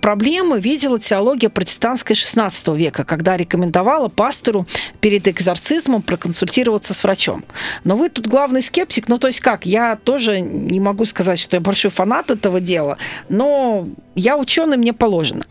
проблемы 0.00 0.60
видела 0.60 0.98
теология 0.98 1.48
протестантской 1.48 2.16
16 2.16 2.68
века, 2.68 3.04
когда 3.04 3.36
рекомендовала 3.36 4.08
пастору 4.08 4.66
перед 5.00 5.28
экзорцизмом 5.28 6.02
проконсультироваться 6.02 6.94
с 6.94 7.04
врачом. 7.04 7.44
Но 7.84 7.96
вы 7.96 8.08
тут 8.08 8.26
главный 8.26 8.62
скептик, 8.62 9.08
ну 9.08 9.18
то 9.18 9.26
есть 9.26 9.40
как, 9.40 9.66
я 9.66 9.96
тоже 9.96 10.40
не 10.40 10.80
могу 10.80 11.04
сказать, 11.04 11.38
что 11.38 11.56
я 11.56 11.60
большой 11.60 11.90
фанат 11.90 12.30
этого 12.30 12.60
дела, 12.60 12.96
но 13.28 13.86
я 14.14 14.38
ученый, 14.38 14.78
мне 14.78 14.92
положено. 14.92 15.44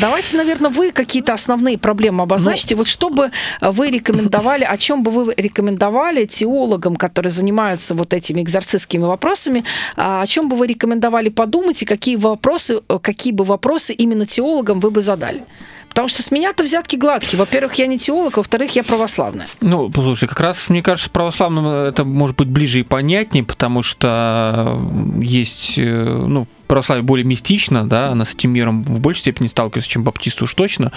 Давайте, 0.00 0.36
наверное, 0.36 0.70
вы 0.70 0.92
какие-то 0.92 1.32
основные 1.32 1.78
проблемы 1.78 2.22
обозначите. 2.22 2.74
Ну, 2.74 2.80
вот 2.80 2.88
что 2.88 3.10
бы 3.10 3.30
вы 3.60 3.90
рекомендовали, 3.90 4.64
о 4.64 4.76
чем 4.76 5.02
бы 5.02 5.10
вы 5.10 5.34
рекомендовали 5.36 6.24
теологам, 6.26 6.96
которые 6.96 7.30
занимаются 7.30 7.94
вот 7.94 8.12
этими 8.12 8.42
экзорцистскими 8.42 9.04
вопросами, 9.04 9.64
а 9.96 10.22
о 10.22 10.26
чем 10.26 10.48
бы 10.48 10.56
вы 10.56 10.66
рекомендовали 10.66 11.30
подумать 11.30 11.82
и 11.82 11.84
какие 11.84 12.16
вопросы, 12.16 12.80
какие 13.00 13.32
бы 13.32 13.44
вопросы 13.44 13.92
именно 13.94 14.26
теологам 14.26 14.80
вы 14.80 14.90
бы 14.90 15.00
задали? 15.00 15.44
Потому 15.88 16.08
что 16.08 16.22
с 16.22 16.30
меня-то 16.30 16.62
взятки 16.62 16.96
гладкие. 16.96 17.38
Во-первых, 17.38 17.74
я 17.74 17.86
не 17.86 17.98
теолог, 17.98 18.36
во-вторых, 18.36 18.76
я 18.76 18.84
православная. 18.84 19.48
Ну, 19.60 19.90
послушай, 19.90 20.28
как 20.28 20.38
раз, 20.38 20.68
мне 20.68 20.82
кажется, 20.82 21.10
православным 21.10 21.66
это 21.66 22.04
может 22.04 22.36
быть 22.36 22.48
ближе 22.48 22.80
и 22.80 22.82
понятнее, 22.82 23.42
потому 23.42 23.82
что 23.82 24.78
есть, 25.20 25.78
э, 25.78 25.82
ну, 25.82 26.46
православие 26.68 27.02
более 27.02 27.24
мистично, 27.24 27.88
да, 27.88 28.10
она 28.10 28.24
с 28.24 28.34
этим 28.34 28.52
миром 28.52 28.84
в 28.84 29.00
большей 29.00 29.20
степени 29.20 29.48
сталкивается, 29.48 29.90
чем 29.90 30.04
баптисты 30.04 30.44
уж 30.44 30.54
точно. 30.54 30.92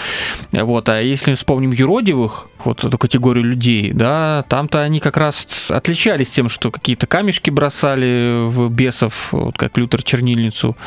Вот, 0.52 0.90
а 0.90 1.02
если 1.02 1.34
вспомним 1.34 1.72
юродивых, 1.72 2.48
вот 2.64 2.84
эту 2.84 2.98
категорию 2.98 3.46
людей, 3.46 3.92
да, 3.92 4.46
там-то 4.50 4.82
они 4.82 5.00
как 5.00 5.18
раз 5.18 5.48
отличались 5.70 6.30
тем, 6.30 6.50
что 6.50 6.70
какие-то 6.70 7.08
камешки 7.08 7.50
бросали 7.50 8.48
в 8.48 8.70
бесов, 8.70 9.30
вот 9.32 9.58
как 9.58 9.78
Лютер 9.78 10.04
чернильницу, 10.04 10.78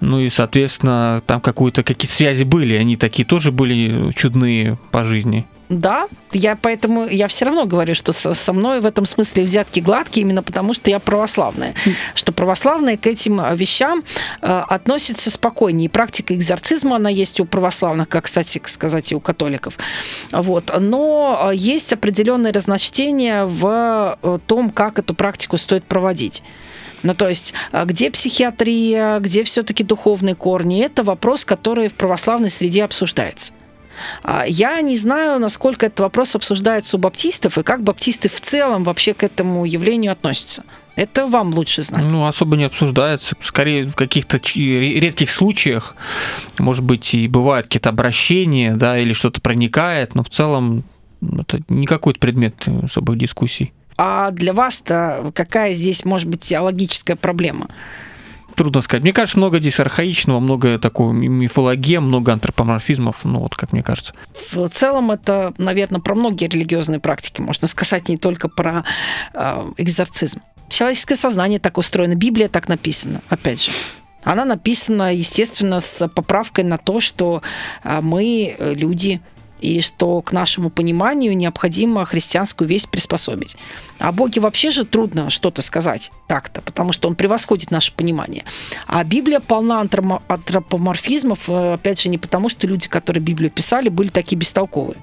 ну 0.00 0.18
и, 0.18 0.28
соответственно, 0.28 1.22
там 1.26 1.40
какую-то 1.40 1.84
какие-то 1.84 2.12
связи 2.12 2.42
были, 2.42 2.74
они 2.74 2.96
такие 2.96 3.24
тоже 3.24 3.52
были 3.52 4.10
чудные 4.12 4.76
по 4.90 5.04
жизни. 5.04 5.46
Да, 5.72 6.06
я 6.32 6.54
поэтому 6.54 7.06
я 7.06 7.28
все 7.28 7.46
равно 7.46 7.64
говорю, 7.64 7.94
что 7.94 8.12
со, 8.12 8.34
со 8.34 8.52
мной 8.52 8.80
в 8.80 8.86
этом 8.86 9.06
смысле 9.06 9.44
взятки 9.44 9.80
гладкие, 9.80 10.22
именно 10.22 10.42
потому 10.42 10.74
что 10.74 10.90
я 10.90 10.98
православная. 10.98 11.74
Что 12.14 12.32
православные 12.32 12.98
к 12.98 13.06
этим 13.06 13.40
вещам 13.54 14.04
э, 14.42 14.46
относятся 14.46 15.30
спокойнее. 15.30 15.86
И 15.86 15.88
практика 15.88 16.34
экзорцизма, 16.34 16.96
она 16.96 17.08
есть 17.08 17.40
у 17.40 17.46
православных, 17.46 18.08
как, 18.10 18.24
кстати, 18.24 18.60
сказать, 18.66 19.12
и 19.12 19.14
у 19.14 19.20
католиков. 19.20 19.78
Вот. 20.30 20.70
Но 20.78 21.50
э, 21.50 21.56
есть 21.56 21.94
определенные 21.94 22.52
разночтения 22.52 23.46
в 23.46 24.18
том, 24.46 24.70
как 24.70 24.98
эту 24.98 25.14
практику 25.14 25.56
стоит 25.56 25.84
проводить. 25.84 26.42
Ну, 27.02 27.14
то 27.14 27.28
есть, 27.28 27.54
а 27.72 27.86
где 27.86 28.10
психиатрия, 28.10 29.18
где 29.20 29.42
все-таки 29.42 29.84
духовные 29.84 30.34
корни, 30.34 30.84
это 30.84 31.02
вопрос, 31.02 31.46
который 31.46 31.88
в 31.88 31.94
православной 31.94 32.50
среде 32.50 32.84
обсуждается. 32.84 33.54
А 34.22 34.44
я 34.46 34.80
не 34.80 34.96
знаю, 34.96 35.38
насколько 35.38 35.86
этот 35.86 36.00
вопрос 36.00 36.34
обсуждается 36.36 36.96
у 36.96 37.00
баптистов 37.00 37.58
и 37.58 37.62
как 37.62 37.82
баптисты 37.82 38.28
в 38.28 38.40
целом 38.40 38.84
вообще 38.84 39.14
к 39.14 39.22
этому 39.22 39.64
явлению 39.64 40.12
относятся. 40.12 40.64
Это 40.94 41.26
вам 41.26 41.50
лучше 41.54 41.82
знать. 41.82 42.10
Ну, 42.10 42.26
особо 42.26 42.56
не 42.56 42.64
обсуждается. 42.64 43.34
Скорее, 43.40 43.86
в 43.86 43.94
каких-то 43.94 44.38
редких 44.54 45.30
случаях, 45.30 45.96
может 46.58 46.84
быть, 46.84 47.14
и 47.14 47.28
бывают 47.28 47.66
какие-то 47.66 47.88
обращения, 47.88 48.76
да, 48.76 48.98
или 48.98 49.12
что-то 49.14 49.40
проникает, 49.40 50.14
но 50.14 50.22
в 50.22 50.28
целом 50.28 50.84
это 51.22 51.60
не 51.68 51.86
какой-то 51.86 52.18
предмет 52.18 52.54
особых 52.82 53.16
дискуссий. 53.16 53.72
А 53.96 54.30
для 54.30 54.52
вас-то 54.52 55.30
какая 55.34 55.74
здесь 55.74 56.04
может 56.04 56.28
быть 56.28 56.40
теологическая 56.40 57.16
проблема? 57.16 57.68
Трудно 58.56 58.82
сказать. 58.82 59.02
Мне 59.02 59.12
кажется, 59.12 59.38
много 59.38 59.58
здесь 59.58 59.80
архаичного, 59.80 60.40
много 60.40 60.78
такого 60.78 61.12
мифологии, 61.12 61.98
много 61.98 62.32
антропоморфизмов, 62.32 63.24
ну 63.24 63.40
вот 63.40 63.56
как 63.56 63.72
мне 63.72 63.82
кажется. 63.82 64.14
В 64.50 64.68
целом 64.68 65.10
это, 65.10 65.54
наверное, 65.58 66.00
про 66.00 66.14
многие 66.14 66.48
религиозные 66.48 67.00
практики, 67.00 67.40
можно 67.40 67.66
сказать, 67.68 68.08
не 68.08 68.18
только 68.18 68.48
про 68.48 68.84
э, 69.34 69.72
экзорцизм. 69.78 70.40
Человеческое 70.68 71.16
сознание 71.16 71.58
так 71.58 71.78
устроено, 71.78 72.14
Библия 72.14 72.48
так 72.48 72.68
написана, 72.68 73.22
опять 73.28 73.64
же. 73.64 73.70
Она 74.24 74.44
написана, 74.44 75.14
естественно, 75.14 75.80
с 75.80 76.06
поправкой 76.08 76.64
на 76.64 76.78
то, 76.78 77.00
что 77.00 77.42
э, 77.82 78.00
мы, 78.00 78.54
э, 78.56 78.74
люди, 78.74 79.20
и 79.62 79.80
что 79.80 80.20
к 80.20 80.32
нашему 80.32 80.70
пониманию 80.70 81.36
необходимо 81.36 82.04
христианскую 82.04 82.68
весть 82.68 82.90
приспособить. 82.90 83.56
О 83.98 84.10
Боге 84.10 84.40
вообще 84.40 84.70
же 84.70 84.84
трудно 84.84 85.30
что-то 85.30 85.62
сказать 85.62 86.10
так-то, 86.26 86.60
потому 86.60 86.92
что 86.92 87.08
он 87.08 87.14
превосходит 87.14 87.70
наше 87.70 87.92
понимание. 87.92 88.44
А 88.86 89.04
Библия 89.04 89.38
полна 89.40 89.80
антропоморфизмов, 89.80 91.48
э, 91.48 91.74
опять 91.74 92.00
же, 92.00 92.08
не 92.08 92.18
потому, 92.18 92.48
что 92.48 92.66
люди, 92.66 92.88
которые 92.88 93.22
Библию 93.22 93.50
писали, 93.50 93.88
были 93.88 94.08
такие 94.08 94.36
бестолковые. 94.36 94.96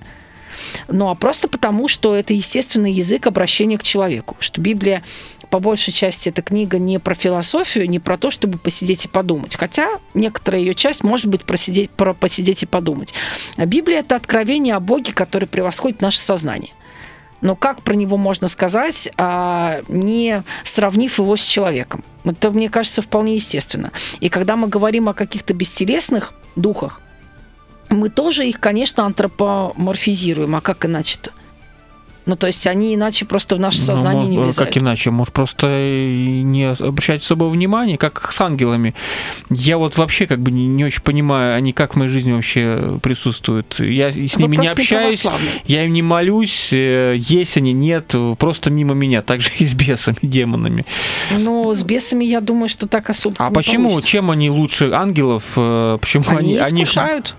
Ну, 0.87 1.09
а 1.09 1.15
просто 1.15 1.47
потому, 1.47 1.87
что 1.87 2.15
это 2.15 2.33
естественный 2.33 2.91
язык 2.91 3.27
обращения 3.27 3.77
к 3.77 3.83
человеку, 3.83 4.35
что 4.39 4.61
Библия 4.61 5.03
по 5.49 5.59
большей 5.59 5.91
части 5.91 6.29
эта 6.29 6.41
книга 6.41 6.77
не 6.77 6.99
про 6.99 7.15
философию, 7.15 7.89
не 7.89 7.99
про 7.99 8.17
то, 8.17 8.31
чтобы 8.31 8.57
посидеть 8.57 9.05
и 9.05 9.07
подумать. 9.07 9.55
Хотя 9.55 9.99
некоторая 10.13 10.61
ее 10.61 10.75
часть 10.75 11.03
может 11.03 11.27
быть 11.27 11.41
просидеть, 11.41 11.89
про 11.89 12.13
посидеть 12.13 12.63
и 12.63 12.65
подумать. 12.65 13.13
А 13.57 13.65
Библия– 13.65 13.99
это 14.01 14.15
откровение 14.15 14.75
о 14.75 14.79
Боге, 14.79 15.13
который 15.13 15.47
превосходит 15.47 16.01
наше 16.01 16.21
сознание. 16.21 16.73
Но 17.41 17.55
как 17.55 17.81
про 17.83 17.93
него 17.93 18.17
можно 18.17 18.47
сказать, 18.47 19.09
а, 19.17 19.81
не 19.87 20.43
сравнив 20.63 21.17
его 21.19 21.37
с 21.37 21.41
человеком? 21.41 22.03
Это, 22.25 22.51
мне 22.51 22.69
кажется, 22.69 23.01
вполне 23.01 23.35
естественно. 23.35 23.91
И 24.19 24.29
когда 24.29 24.55
мы 24.55 24.67
говорим 24.67 25.07
о 25.09 25.13
каких-то 25.13 25.53
бестелесных 25.53 26.33
духах, 26.55 27.01
мы 27.89 28.09
тоже 28.09 28.47
их, 28.47 28.59
конечно, 28.59 29.05
антропоморфизируем. 29.05 30.55
А 30.55 30.61
как 30.61 30.85
иначе-то? 30.85 31.31
Ну, 32.29 32.35
то 32.35 32.45
есть 32.45 32.67
они 32.67 32.93
иначе 32.93 33.25
просто 33.25 33.55
в 33.55 33.59
наше 33.59 33.79
ну, 33.79 33.85
сознание 33.85 34.25
ну, 34.25 34.29
не 34.29 34.37
влезают. 34.37 34.69
Как 34.69 34.77
иначе? 34.77 35.09
Может, 35.09 35.33
просто 35.33 35.65
не 35.67 36.65
обращать 36.65 37.23
особого 37.23 37.49
внимания, 37.49 37.97
как 37.97 38.31
с 38.31 38.39
ангелами. 38.39 38.93
Я 39.49 39.79
вот 39.79 39.97
вообще 39.97 40.27
как 40.27 40.39
бы 40.39 40.51
не, 40.51 40.67
не 40.67 40.85
очень 40.85 41.01
понимаю, 41.01 41.55
они 41.55 41.73
как 41.73 41.95
в 41.95 41.97
моей 41.97 42.11
жизни 42.11 42.31
вообще 42.31 42.99
присутствуют. 43.01 43.79
Я 43.79 44.11
с 44.11 44.35
Вы 44.35 44.43
ними 44.43 44.57
не 44.57 44.67
общаюсь, 44.67 45.25
я 45.65 45.85
им 45.85 45.93
не 45.93 46.03
молюсь, 46.03 46.69
э, 46.71 47.15
есть 47.17 47.57
они, 47.57 47.73
нет, 47.73 48.13
просто 48.37 48.69
мимо 48.69 48.93
меня. 48.93 49.23
Так 49.23 49.41
же 49.41 49.49
и 49.57 49.65
с 49.65 49.73
бесами, 49.73 50.17
демонами. 50.21 50.85
Ну, 51.31 51.73
с 51.73 51.81
бесами, 51.81 52.25
я 52.25 52.41
думаю, 52.41 52.69
что 52.69 52.85
так 52.85 53.09
особо 53.09 53.37
А 53.39 53.49
почему? 53.49 53.89
Получится. 53.89 54.11
Чем 54.11 54.29
они 54.29 54.51
лучше 54.51 54.91
ангелов? 54.91 55.43
Э, 55.55 55.97
почему 55.99 56.25
они 56.27 56.57
Они 56.57 56.83
искушают. 56.83 57.33
Они 57.35 57.38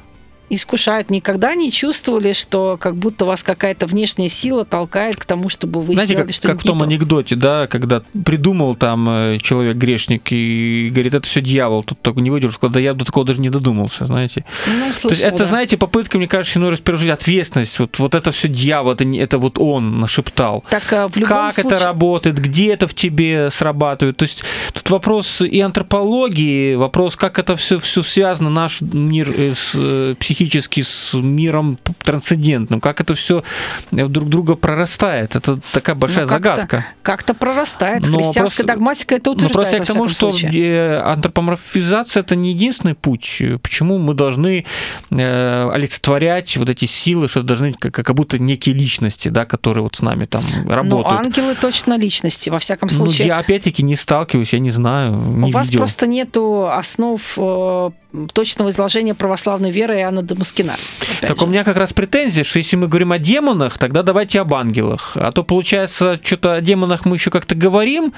искушают, 0.50 1.10
никогда 1.10 1.54
не 1.54 1.70
чувствовали, 1.70 2.32
что 2.32 2.76
как 2.78 2.96
будто 2.96 3.24
вас 3.24 3.42
какая-то 3.42 3.86
внешняя 3.86 4.28
сила 4.28 4.64
толкает 4.64 5.16
к 5.16 5.24
тому, 5.24 5.48
чтобы 5.48 5.80
вы 5.80 5.94
Знаете, 5.94 6.14
сделали 6.14 6.26
как, 6.26 6.34
что-нибудь 6.34 6.58
как 6.58 6.64
в 6.64 6.68
том 6.68 6.78
то. 6.80 6.84
анекдоте, 6.84 7.36
да, 7.36 7.66
когда 7.68 8.02
придумал 8.24 8.74
там 8.74 9.08
э, 9.08 9.38
человек 9.40 9.76
грешник 9.76 10.32
и 10.32 10.90
говорит, 10.92 11.14
это 11.14 11.26
все 11.26 11.40
дьявол, 11.40 11.84
тут 11.84 12.00
только 12.02 12.20
не 12.20 12.30
выдержал, 12.30 12.58
когда 12.60 12.80
я 12.80 12.92
до 12.94 13.04
такого 13.04 13.24
даже 13.24 13.40
не 13.40 13.48
додумался, 13.48 14.06
знаете. 14.06 14.44
Ну, 14.66 14.86
слышала, 14.86 15.02
То 15.02 15.08
есть 15.10 15.22
это, 15.22 15.38
да. 15.38 15.46
знаете, 15.46 15.76
попытка, 15.76 16.18
мне 16.18 16.26
кажется, 16.26 16.58
иной 16.58 16.70
раз 16.70 16.80
пережить 16.80 17.10
ответственность, 17.10 17.78
вот, 17.78 17.98
вот 17.98 18.16
это 18.16 18.32
все 18.32 18.48
дьявол, 18.48 18.92
это, 18.92 19.04
не, 19.04 19.18
это 19.20 19.38
вот 19.38 19.58
он 19.58 20.00
нашептал. 20.00 20.64
Так, 20.68 20.92
а 20.92 21.06
в 21.06 21.16
любом 21.16 21.28
как 21.28 21.54
случае... 21.54 21.76
это 21.76 21.84
работает, 21.84 22.38
где 22.40 22.72
это 22.72 22.88
в 22.88 22.94
тебе 22.94 23.50
срабатывает. 23.50 24.16
То 24.16 24.24
есть 24.24 24.42
тут 24.72 24.90
вопрос 24.90 25.40
и 25.42 25.60
антропологии, 25.60 26.74
вопрос, 26.74 27.14
как 27.14 27.38
это 27.38 27.54
все, 27.54 27.78
все 27.78 28.02
связано, 28.02 28.50
наш 28.50 28.80
мир 28.80 29.32
э, 29.36 29.54
с 29.54 30.16
психикой 30.18 30.39
психически 30.44 30.80
с 30.82 31.12
миром 31.14 31.78
трансцендентным? 32.02 32.80
Как 32.80 33.00
это 33.00 33.14
все 33.14 33.44
друг 33.90 34.28
друга 34.28 34.54
прорастает? 34.54 35.36
Это 35.36 35.60
такая 35.72 35.94
большая 35.94 36.24
Ну, 36.24 36.30
как-то- 36.30 36.48
загадка. 36.56 36.86
Как-то 37.02 37.34
прорастает. 37.34 38.06
Но 38.06 38.16
Христианская 38.16 38.40
просто- 38.62 38.64
догматика 38.64 39.14
это 39.16 39.30
Ну, 39.30 39.36
утверждает 39.36 39.52
просто 39.70 39.76
я 39.76 39.82
к 39.84 39.86
тому, 39.86 40.08
что 40.08 40.32
случае. 40.32 40.96
э, 40.96 41.00
антропоморфизация 41.02 42.22
это 42.22 42.36
не 42.36 42.50
единственный 42.52 42.94
путь. 42.94 43.42
Почему 43.62 43.98
мы 43.98 44.14
должны 44.14 44.64
э, 45.10 45.70
олицетворять 45.74 46.56
вот 46.56 46.70
эти 46.70 46.86
силы, 46.86 47.28
что 47.28 47.42
должны 47.42 47.74
как, 47.74 47.92
как 47.94 48.14
будто 48.14 48.38
некие 48.38 48.74
личности, 48.74 49.28
да, 49.28 49.44
которые 49.44 49.82
вот 49.82 49.96
с 49.96 50.00
нами 50.02 50.24
там 50.24 50.42
Ну, 50.64 50.70
работают. 50.72 51.20
ангелы 51.20 51.54
точно 51.54 51.98
личности, 51.98 52.48
во 52.48 52.58
всяком 52.58 52.88
Ну, 52.90 52.96
случае. 52.96 53.26
я 53.26 53.38
опять-таки 53.38 53.82
не 53.82 53.96
сталкиваюсь, 53.96 54.52
я 54.54 54.58
не 54.58 54.70
знаю, 54.70 55.12
У 55.18 55.46
не 55.46 55.52
вас 55.52 55.66
видел. 55.68 55.80
просто 55.80 56.06
нету 56.06 56.66
основ 56.70 57.20
э, 57.36 57.90
точного 58.32 58.70
изложения 58.70 59.14
православной 59.14 59.70
веры 59.70 59.96
Иоанна 59.98 60.22
Дамаскина. 60.22 60.76
Так 61.20 61.38
же. 61.38 61.44
у 61.44 61.46
меня 61.46 61.64
как 61.64 61.76
раз 61.76 61.92
претензия, 61.92 62.44
что 62.44 62.58
если 62.58 62.76
мы 62.76 62.88
говорим 62.88 63.12
о 63.12 63.18
демонах, 63.18 63.78
тогда 63.78 64.02
давайте 64.02 64.40
об 64.40 64.54
ангелах. 64.54 65.12
А 65.14 65.32
то 65.32 65.44
получается, 65.44 66.18
что-то 66.22 66.54
о 66.54 66.60
демонах 66.60 67.04
мы 67.04 67.16
еще 67.16 67.30
как-то 67.30 67.54
говорим, 67.54 68.12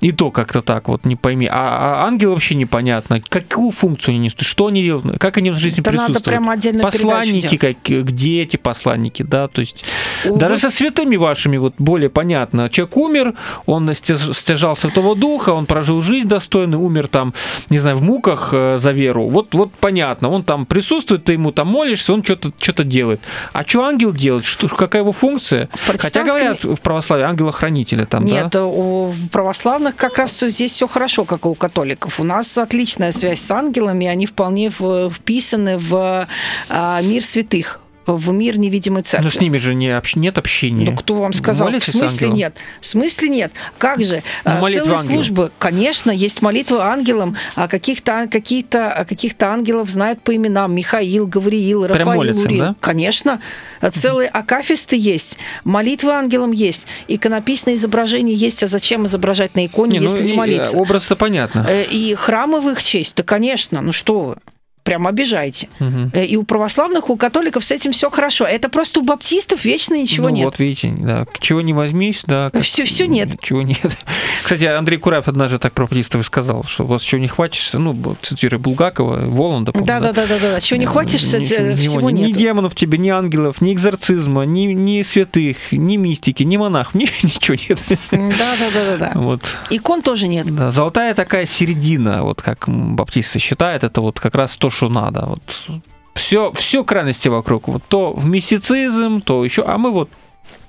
и 0.00 0.12
то 0.12 0.30
как-то 0.30 0.62
так 0.62 0.88
вот, 0.88 1.04
не 1.04 1.16
пойми. 1.16 1.48
А, 1.50 2.02
а 2.02 2.06
ангелы 2.06 2.34
вообще 2.34 2.54
непонятно. 2.54 3.20
Какую 3.28 3.70
функцию 3.70 4.12
они 4.12 4.18
несут, 4.26 4.42
что 4.42 4.66
они 4.66 4.82
делают, 4.82 5.18
как 5.18 5.36
они 5.38 5.50
в 5.50 5.56
жизни 5.56 5.80
Это 5.80 5.92
надо 5.92 6.06
присутствуют. 6.06 6.24
прямо 6.38 6.52
отдельную 6.52 6.82
Посланники, 6.84 7.56
делать. 7.56 7.78
как, 7.82 8.04
где 8.04 8.42
эти 8.42 8.56
посланники, 8.56 9.22
да, 9.22 9.48
то 9.48 9.60
есть 9.60 9.84
Увы. 10.24 10.38
даже 10.38 10.58
со 10.58 10.70
святыми 10.70 11.16
вашими 11.16 11.56
вот 11.56 11.74
более 11.78 12.10
понятно. 12.10 12.68
Человек 12.68 12.96
умер, 12.96 13.34
он 13.66 13.88
стяж- 13.90 14.34
стяжал 14.34 14.76
Святого 14.76 15.16
Духа, 15.16 15.50
он 15.50 15.66
прожил 15.66 16.02
жизнь 16.02 16.28
достойную, 16.28 16.80
умер 16.82 17.08
там, 17.08 17.34
не 17.68 17.78
знаю, 17.78 17.96
в 17.96 18.02
муках 18.02 18.50
э, 18.52 18.78
за 18.78 18.92
веру. 18.92 19.23
Вот, 19.28 19.54
вот 19.54 19.72
понятно, 19.72 20.30
он 20.30 20.44
там 20.44 20.66
присутствует, 20.66 21.24
ты 21.24 21.34
ему 21.34 21.52
там 21.52 21.68
молишься, 21.68 22.12
он 22.12 22.22
что-то 22.22 22.52
что 22.58 22.84
делает. 22.84 23.20
А 23.52 23.62
что 23.64 23.84
ангел 23.84 24.12
делает? 24.12 24.44
Что, 24.44 24.68
какая 24.68 25.02
его 25.02 25.12
функция? 25.12 25.68
В 25.72 25.98
Хотя 25.98 26.24
говорят 26.24 26.64
в 26.64 26.76
православии 26.76 27.24
ангела-хранителя 27.24 28.06
там, 28.06 28.24
Нет, 28.24 28.50
да? 28.50 28.64
у 28.64 29.12
православных 29.32 29.96
как 29.96 30.18
раз 30.18 30.38
здесь 30.40 30.72
все 30.72 30.86
хорошо, 30.86 31.24
как 31.24 31.44
и 31.44 31.48
у 31.48 31.54
католиков. 31.54 32.20
У 32.20 32.24
нас 32.24 32.56
отличная 32.58 33.12
связь 33.12 33.40
с 33.40 33.50
ангелами, 33.50 34.06
они 34.06 34.26
вполне 34.26 34.70
вписаны 34.70 35.78
в 35.78 36.28
а, 36.68 37.00
мир 37.02 37.22
святых, 37.22 37.80
в 38.06 38.30
мир 38.32 38.58
невидимой 38.58 39.02
церкви. 39.02 39.24
Но 39.26 39.30
с 39.30 39.40
ними 39.40 39.58
же 39.58 39.74
не 39.74 39.88
общ- 39.88 40.18
нет 40.18 40.38
общения. 40.38 40.86
Ну, 40.90 40.96
кто 40.96 41.14
вам 41.14 41.32
сказал? 41.32 41.68
Молитесь 41.68 41.88
в 41.94 41.98
смысле 41.98 42.28
нет? 42.28 42.56
В 42.80 42.86
смысле 42.86 43.28
нет? 43.28 43.52
Как 43.78 44.00
же? 44.04 44.22
Ну, 44.44 44.50
А, 44.64 44.70
Целые 44.70 44.98
службы. 44.98 45.50
Конечно, 45.58 46.10
есть 46.10 46.42
молитвы 46.42 46.80
ангелам. 46.82 47.36
А 47.54 47.68
каких-то 47.68 48.28
какие-то 48.30 48.90
а 48.92 49.04
каких-то 49.04 49.48
ангелов 49.48 49.88
знают 49.90 50.20
по 50.22 50.34
именам. 50.34 50.74
Михаил, 50.74 51.26
Гавриил, 51.26 51.84
Прям 51.84 51.98
Рафаил, 51.98 52.16
молятся 52.16 52.40
им, 52.42 52.46
Урил. 52.46 52.58
да? 52.60 52.76
Конечно. 52.80 53.40
А 53.80 53.90
Целые 53.90 54.28
акафисты 54.28 54.96
есть. 54.96 55.38
Молитвы 55.64 56.12
ангелам 56.12 56.52
есть. 56.52 56.86
Иконописное 57.08 57.74
изображение 57.74 58.34
есть. 58.36 58.62
А 58.62 58.66
зачем 58.66 59.06
изображать 59.06 59.54
на 59.54 59.66
иконе, 59.66 59.92
Не, 59.92 59.98
ну, 59.98 60.04
если 60.04 60.24
не 60.24 60.32
и, 60.32 60.36
молиться? 60.36 60.76
э, 60.76 60.80
Образ-то 60.80 61.16
понятно. 61.16 61.66
Э, 61.68 61.84
И 61.84 62.14
храмы 62.14 62.60
в 62.60 62.68
их 62.70 62.82
честь, 62.82 63.14
да, 63.16 63.22
конечно. 63.22 63.80
Ну 63.80 63.92
что 63.92 64.20
вы? 64.20 64.36
Прям 64.84 65.06
обижаете. 65.06 65.68
Мгм. 65.78 66.10
Э, 66.12 66.24
И 66.26 66.36
у 66.36 66.42
православных, 66.44 67.08
у 67.10 67.16
католиков 67.16 67.64
с 67.64 67.70
этим 67.70 67.92
все 67.92 68.10
хорошо. 68.10 68.44
Это 68.44 68.68
просто 68.68 69.00
у 69.00 69.02
баптистов 69.02 69.64
вечно 69.64 69.94
ничего 69.94 70.28
ну, 70.28 70.34
нет. 70.36 70.44
Вот 70.44 70.58
видите, 70.58 70.94
да. 70.98 71.26
Чего 71.40 71.62
не 71.62 71.72
возьмись, 71.72 72.22
да. 72.26 72.50
как- 72.52 72.62
Всё- 72.62 72.84
всё 72.84 73.06
нет. 73.06 73.30
Чего 73.42 73.62
нет. 73.62 73.78
Кстати, 74.42 74.64
Андрей 74.64 74.98
Кураев 74.98 75.26
однажды 75.26 75.58
так 75.58 75.72
про 75.72 75.86
пристав 75.86 76.24
сказал, 76.26 76.64
что 76.64 76.84
у 76.84 76.86
вас 76.86 77.00
чего 77.02 77.18
не 77.20 77.28
хватишься, 77.28 77.78
ну, 77.78 77.96
цитируя 78.20 78.58
Булгакова, 78.60 79.26
Воланда, 79.26 79.72
по-моему, 79.72 79.86
Да, 79.86 80.00
да, 80.00 80.12
да, 80.12 80.26
да, 80.26 80.38
да. 80.38 80.60
Чего 80.60 80.78
не 80.78 80.84
хватишься, 80.86 81.38
Ничего- 81.38 81.74
всего 81.76 82.10
не- 82.10 82.22
Ни 82.22 82.26
нет. 82.28 82.36
демонов 82.36 82.74
тебе, 82.74 82.98
ни 82.98 83.08
ангелов, 83.08 83.62
ни 83.62 83.72
экзорцизма, 83.72 84.42
ни, 84.44 84.66
ни 84.74 85.02
святых, 85.02 85.56
ни 85.72 85.96
мистики, 85.96 86.42
ни 86.42 86.58
монахов, 86.58 86.94
ни, 86.94 87.04
ничего 87.22 87.56
нет. 87.68 87.78
Да, 88.10 88.54
да, 88.58 88.70
да, 88.74 88.96
да, 88.98 89.12
да. 89.14 89.20
Вот. 89.20 89.40
Икон 89.70 90.02
тоже 90.02 90.28
нет. 90.28 90.46
Да, 90.54 90.70
золотая 90.70 91.14
такая 91.14 91.46
середина, 91.46 92.22
вот 92.22 92.42
как 92.42 92.64
баптисты 92.68 93.38
считают, 93.38 93.82
это 93.82 94.02
вот 94.02 94.20
как 94.20 94.34
раз 94.34 94.54
то, 94.56 94.68
что 94.74 94.88
надо. 94.88 95.24
Вот 95.26 95.80
все, 96.14 96.52
все 96.52 96.84
крайности 96.84 97.28
вокруг. 97.28 97.68
Вот 97.68 97.82
то 97.88 98.12
в 98.12 98.26
мистицизм, 98.26 99.20
то 99.20 99.44
еще, 99.44 99.62
а 99.62 99.78
мы 99.78 99.90
вот 99.90 100.10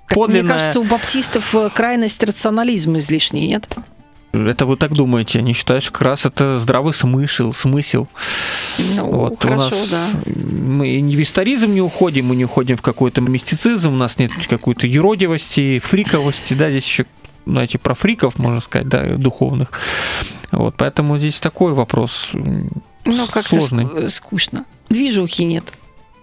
Так, 0.07 0.27
мне 0.29 0.43
кажется, 0.43 0.79
у 0.79 0.83
баптистов 0.83 1.55
э, 1.55 1.69
крайность 1.73 2.23
рационализма 2.23 2.97
излишний, 2.99 3.47
нет? 3.47 3.67
Это 4.33 4.65
вы 4.65 4.75
так 4.75 4.93
думаете? 4.93 5.41
Считают, 5.53 5.83
что 5.83 5.93
как 5.93 6.01
раз 6.01 6.25
это 6.25 6.59
здравый 6.59 6.93
смысл, 6.93 7.53
смысл. 7.53 8.07
Ну, 8.77 9.05
Вот 9.05 9.41
хорошо, 9.41 9.67
у 9.67 9.79
нас 9.79 9.89
да. 9.89 10.07
мы 10.25 10.99
не 10.99 11.15
в 11.15 11.21
историзм 11.21 11.73
не 11.73 11.81
уходим, 11.81 12.25
мы 12.25 12.35
не 12.35 12.45
уходим 12.45 12.75
в 12.75 12.81
какой-то 12.81 13.21
мистицизм, 13.21 13.93
у 13.93 13.97
нас 13.97 14.19
нет 14.19 14.31
какой-то 14.49 14.87
юродивости, 14.87 15.79
фриковости, 15.79 16.53
да, 16.53 16.69
здесь 16.69 16.85
еще 16.85 17.05
знаете, 17.45 17.77
про 17.77 17.93
фриков, 17.93 18.39
можно 18.39 18.59
сказать, 18.59 18.87
да, 18.87 19.15
духовных. 19.15 19.71
Вот, 20.51 20.75
поэтому 20.77 21.17
здесь 21.17 21.39
такой 21.39 21.73
вопрос 21.73 22.31
Ну, 23.05 23.27
как-то 23.27 23.55
сложный. 23.59 23.85
ску- 23.85 24.09
скучно. 24.09 24.65
Движухи 24.89 25.43
нет. 25.45 25.63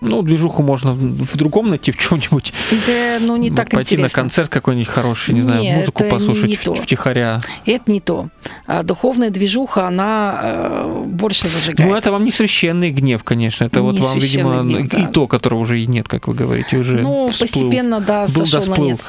Ну, 0.05 0.23
движуху 0.23 0.63
можно 0.65 0.95
в 0.95 1.37
другом 1.37 1.71
найти, 1.71 1.93
в 1.93 1.97
чем-нибудь. 1.97 2.53
Да, 2.87 3.19
ну, 3.21 3.37
не 3.37 3.51
так 3.51 3.71
Пойти 3.71 3.95
интересно. 3.95 4.19
на 4.19 4.23
концерт 4.25 4.49
какой-нибудь 4.51 4.89
хороший, 4.89 5.33
не 5.35 5.43
знаю, 5.43 5.63
Не, 5.63 5.77
музыку 5.77 6.03
это 6.03 6.05
не- 6.05 6.11
послушать 6.19 6.49
не 6.49 6.57
в- 6.57 6.83
втихаря. 6.83 7.41
Это 7.67 7.91
не 7.91 8.01
то. 8.01 8.29
А 8.67 8.83
духовная 8.83 9.31
движуха, 9.31 9.87
она 9.87 10.41
э, 10.43 11.05
больше 11.07 11.47
зажигает. 11.47 11.89
Ну, 11.89 11.97
это 11.97 12.11
вам 12.11 12.25
не 12.25 12.33
священный 12.33 12.91
гнев, 12.91 13.23
конечно. 13.23 13.65
Это 13.65 13.81
вот 13.83 13.95
Не 13.95 14.01
вам, 14.01 14.19
видимо, 14.19 14.63
гнев, 14.65 14.93
и 14.93 15.03
да. 15.03 15.07
то, 15.07 15.27
которого 15.29 15.61
уже 15.61 15.81
и 15.81 15.87
нет, 15.87 16.09
как 16.09 16.27
вы 16.27 16.35
говорите, 16.35 16.79
уже 16.79 16.99
ну, 17.01 17.29
всплыл. 17.29 17.49
постепенно, 17.49 18.01
да, 18.01 18.27
Был 18.27 18.35
да 18.35 18.47
сошел 18.47 18.75
на 18.75 18.81
нет. 18.81 19.01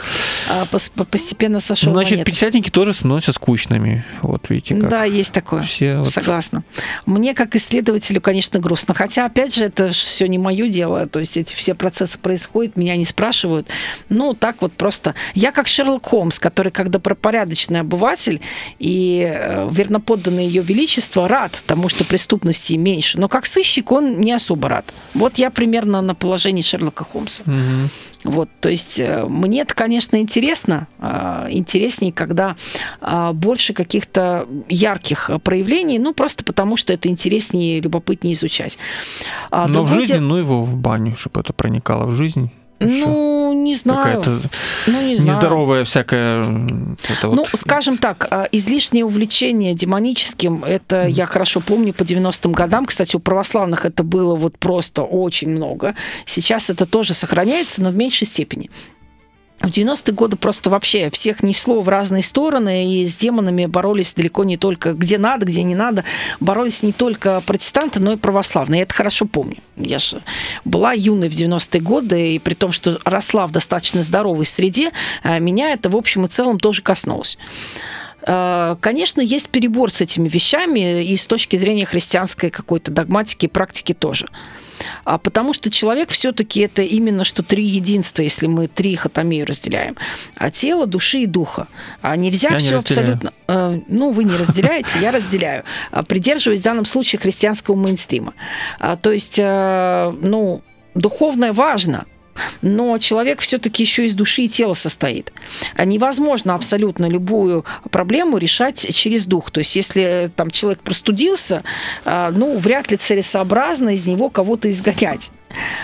А, 0.50 0.66
пос- 0.72 0.92
по- 0.94 1.06
постепенно 1.06 1.60
сошел 1.60 1.90
Ну, 1.90 1.96
на 1.96 2.02
значит, 2.02 2.18
нет. 2.20 2.28
пятидесятники 2.28 2.70
тоже 2.70 2.94
становятся 2.94 3.32
скучными. 3.34 4.06
Вот 4.22 4.48
видите, 4.50 4.76
как. 4.76 4.90
Да, 4.90 5.04
есть 5.06 5.34
такое. 5.34 5.64
Все 5.64 5.96
вот- 5.98 6.10
Согласна. 6.10 6.64
Мне, 7.08 7.34
как 7.34 7.56
исследователю, 7.56 8.22
конечно, 8.22 8.60
грустно. 8.60 8.94
Хотя, 8.94 9.26
опять 9.26 9.56
же, 9.56 9.64
это 9.66 9.90
все 9.92 10.28
не 10.28 10.38
мое 10.38 10.68
дело. 10.68 10.83
То 11.12 11.20
есть 11.20 11.38
эти 11.38 11.54
все 11.56 11.74
процессы 11.74 12.18
происходят, 12.18 12.76
меня 12.76 12.96
не 12.96 13.06
спрашивают. 13.06 13.68
Ну, 14.10 14.34
так 14.34 14.62
вот 14.62 14.74
просто. 14.74 15.16
Я 15.34 15.52
как 15.52 15.68
Шерлок 15.68 16.06
Холмс, 16.06 16.40
который, 16.40 16.72
как 16.72 16.90
добропорядочный 16.90 17.82
обыватель 17.82 18.42
и 18.80 19.28
э, 19.30 19.70
верноподданный 19.72 20.46
ее 20.46 20.62
величество, 20.62 21.28
рад 21.28 21.64
тому, 21.66 21.90
что 21.90 22.04
преступности 22.04 22.74
меньше. 22.74 23.20
Но 23.20 23.28
как 23.28 23.46
сыщик 23.46 23.92
он 23.92 24.20
не 24.20 24.32
особо 24.32 24.70
рад. 24.70 24.94
Вот 25.14 25.38
я 25.38 25.50
примерно 25.50 26.02
на 26.02 26.16
положении 26.16 26.62
Шерлока 26.62 27.04
Холмса. 27.04 27.44
Мгм. 27.46 27.90
Вот, 28.24 28.50
то 28.62 28.70
есть 28.70 29.00
э, 29.00 29.26
мне 29.28 29.62
это, 29.62 29.76
конечно, 29.76 30.16
интересно. 30.18 30.88
а, 31.00 31.48
Интереснее, 31.50 32.14
когда 32.14 32.56
а, 33.02 33.34
больше 33.34 33.74
каких-то 33.74 34.48
ярких 34.70 35.30
э, 35.30 35.40
проявлений, 35.40 36.00
ну, 36.00 36.14
просто 36.14 36.44
потому, 36.46 36.78
что 36.78 36.94
это 36.94 37.10
интереснее, 37.10 37.82
любопытнее 37.82 38.34
изучать. 38.34 38.78
А 39.52 39.68
Но 39.68 39.84
в 39.84 39.88
другое 39.88 39.94
жизни, 40.02 40.14
дело- 40.16 40.26
ну 40.26 40.36
его 40.38 40.62
в 40.62 40.76
баню, 40.78 41.16
чтобы 41.18 41.42
это 41.42 41.52
проникало 41.54 42.06
в 42.06 42.14
жизнь. 42.14 42.50
Ещё 42.88 43.06
Ну, 43.08 43.54
не 43.54 43.76
знаю. 43.76 44.22
Какая-то 44.22 44.50
Ну, 44.88 45.02
не 45.02 45.16
знаю. 45.16 45.32
нездоровая 45.36 45.84
всякая... 45.84 46.42
это 46.44 47.28
Ну, 47.28 47.46
вот- 47.52 47.60
скажем 47.60 47.98
так, 47.98 48.28
а, 48.32 48.48
излишнее 48.52 49.06
увлечение 49.06 49.74
демоническим, 49.74 50.64
это 50.64 51.08
я 51.08 51.26
хорошо 51.26 51.60
помню 51.62 51.94
по 51.94 52.04
90-м 52.04 52.52
годам. 52.54 52.86
Кстати, 52.86 53.16
у 53.16 53.20
православных 53.20 53.86
это 53.86 54.04
было 54.04 54.36
вот 54.36 54.58
просто 54.58 55.04
очень 55.04 55.50
много. 55.50 55.96
Сейчас 56.26 56.70
это 56.70 56.86
тоже 56.86 57.14
сохраняется, 57.14 57.82
но 57.82 57.90
в 57.90 57.96
меньшей 57.96 58.28
степени. 58.28 58.70
В 59.64 59.68
90-е 59.68 60.14
годы 60.14 60.36
просто 60.36 60.70
вообще 60.70 61.10
всех 61.10 61.42
несло 61.42 61.80
в 61.80 61.88
разные 61.88 62.22
стороны, 62.22 62.96
и 62.96 63.06
с 63.06 63.16
демонами 63.16 63.66
боролись 63.66 64.14
далеко 64.14 64.44
не 64.44 64.58
только 64.58 64.92
где 64.92 65.18
надо, 65.18 65.46
где 65.46 65.64
не 65.64 65.74
надо. 65.74 66.04
Боролись 66.42 66.84
не 66.84 66.92
только 66.92 67.42
протестанты, 67.46 68.02
но 68.02 68.12
и 68.12 68.18
православные. 68.18 68.80
Я 68.80 68.84
это 68.84 68.94
хорошо 68.94 69.26
помню. 69.26 69.58
Я 69.78 70.00
же 70.00 70.22
была 70.66 70.92
юной 70.92 71.30
в 71.30 71.32
90-е 71.32 71.80
годы, 71.80 72.36
и 72.36 72.40
при 72.40 72.56
том, 72.56 72.74
что 72.74 73.00
росла 73.06 73.48
в 73.48 73.52
достаточно 73.52 74.02
здоровой 74.02 74.46
среде, 74.46 74.92
а, 75.24 75.40
меня 75.40 75.72
это 75.72 75.90
в 75.90 75.96
общем 75.96 76.26
и 76.26 76.28
целом 76.28 76.60
тоже 76.60 76.82
коснулось. 76.82 77.38
Э, 78.28 78.76
Конечно, 78.82 79.22
есть 79.22 79.48
перебор 79.48 79.92
с 79.92 80.02
этими 80.02 80.28
вещами 80.28 81.06
и 81.06 81.16
с 81.16 81.26
точки 81.26 81.56
зрения 81.56 81.86
христианской 81.86 82.50
какой-то 82.50 82.92
догматики 82.92 83.46
и 83.46 83.50
практики 83.50 83.94
тоже. 83.94 84.28
А 85.04 85.18
потому 85.18 85.54
что 85.54 85.70
человек 85.70 86.10
все-таки 86.10 86.62
это 86.62 86.82
именно 86.82 87.24
что 87.26 87.44
три 87.44 87.64
единства, 87.64 88.22
если 88.22 88.48
мы 88.48 88.68
три 88.68 88.96
хотомию 88.96 89.46
разделяем. 89.46 89.96
А 90.36 90.50
тело, 90.52 90.88
души 90.88 91.20
и 91.20 91.26
духа. 91.26 91.68
А 92.02 92.16
нельзя 92.16 92.50
Я 92.50 92.56
не 92.56 92.60
все 92.62 92.76
разделяю. 92.78 93.14
абсолютно... 93.14 93.34
э, 93.48 93.80
ну, 93.88 94.12
вы 94.12 94.24
не 94.24 94.36
разделяете, 94.36 95.00
я 95.00 95.12
разделяю. 95.12 95.64
А, 95.92 96.04
Придерживаюсь 96.04 96.62
в 96.62 96.64
данном 96.64 96.86
случае 96.86 97.20
христианского 97.20 97.76
мейнстрима. 97.76 98.34
А, 98.80 98.96
То 98.96 99.12
есть, 99.12 99.38
э, 99.40 100.14
ну, 100.22 100.62
духовное 100.96 101.54
важно, 101.54 102.06
но 102.62 102.98
человек 102.98 103.42
все-таки 103.42 103.84
еще 103.84 104.06
из 104.06 104.16
души 104.16 104.44
и 104.44 104.50
тела 104.50 104.74
состоит. 104.74 105.32
Невозможно 105.78 106.56
абсолютно 106.56 107.08
любую 107.08 107.66
проблему 107.92 108.38
решать 108.38 108.94
через 108.94 109.26
дух. 109.26 109.52
То 109.52 109.60
есть, 109.60 109.76
если 109.76 110.32
там 110.36 110.50
человек 110.50 110.82
простудился, 110.82 111.64
а, 112.06 112.32
ну, 112.32 112.58
вряд 112.58 112.92
ли 112.92 112.98
целесообразно 112.98 113.90
из 113.90 114.06
него 114.06 114.30
кого-то 114.30 114.70
изгонять 114.70 115.32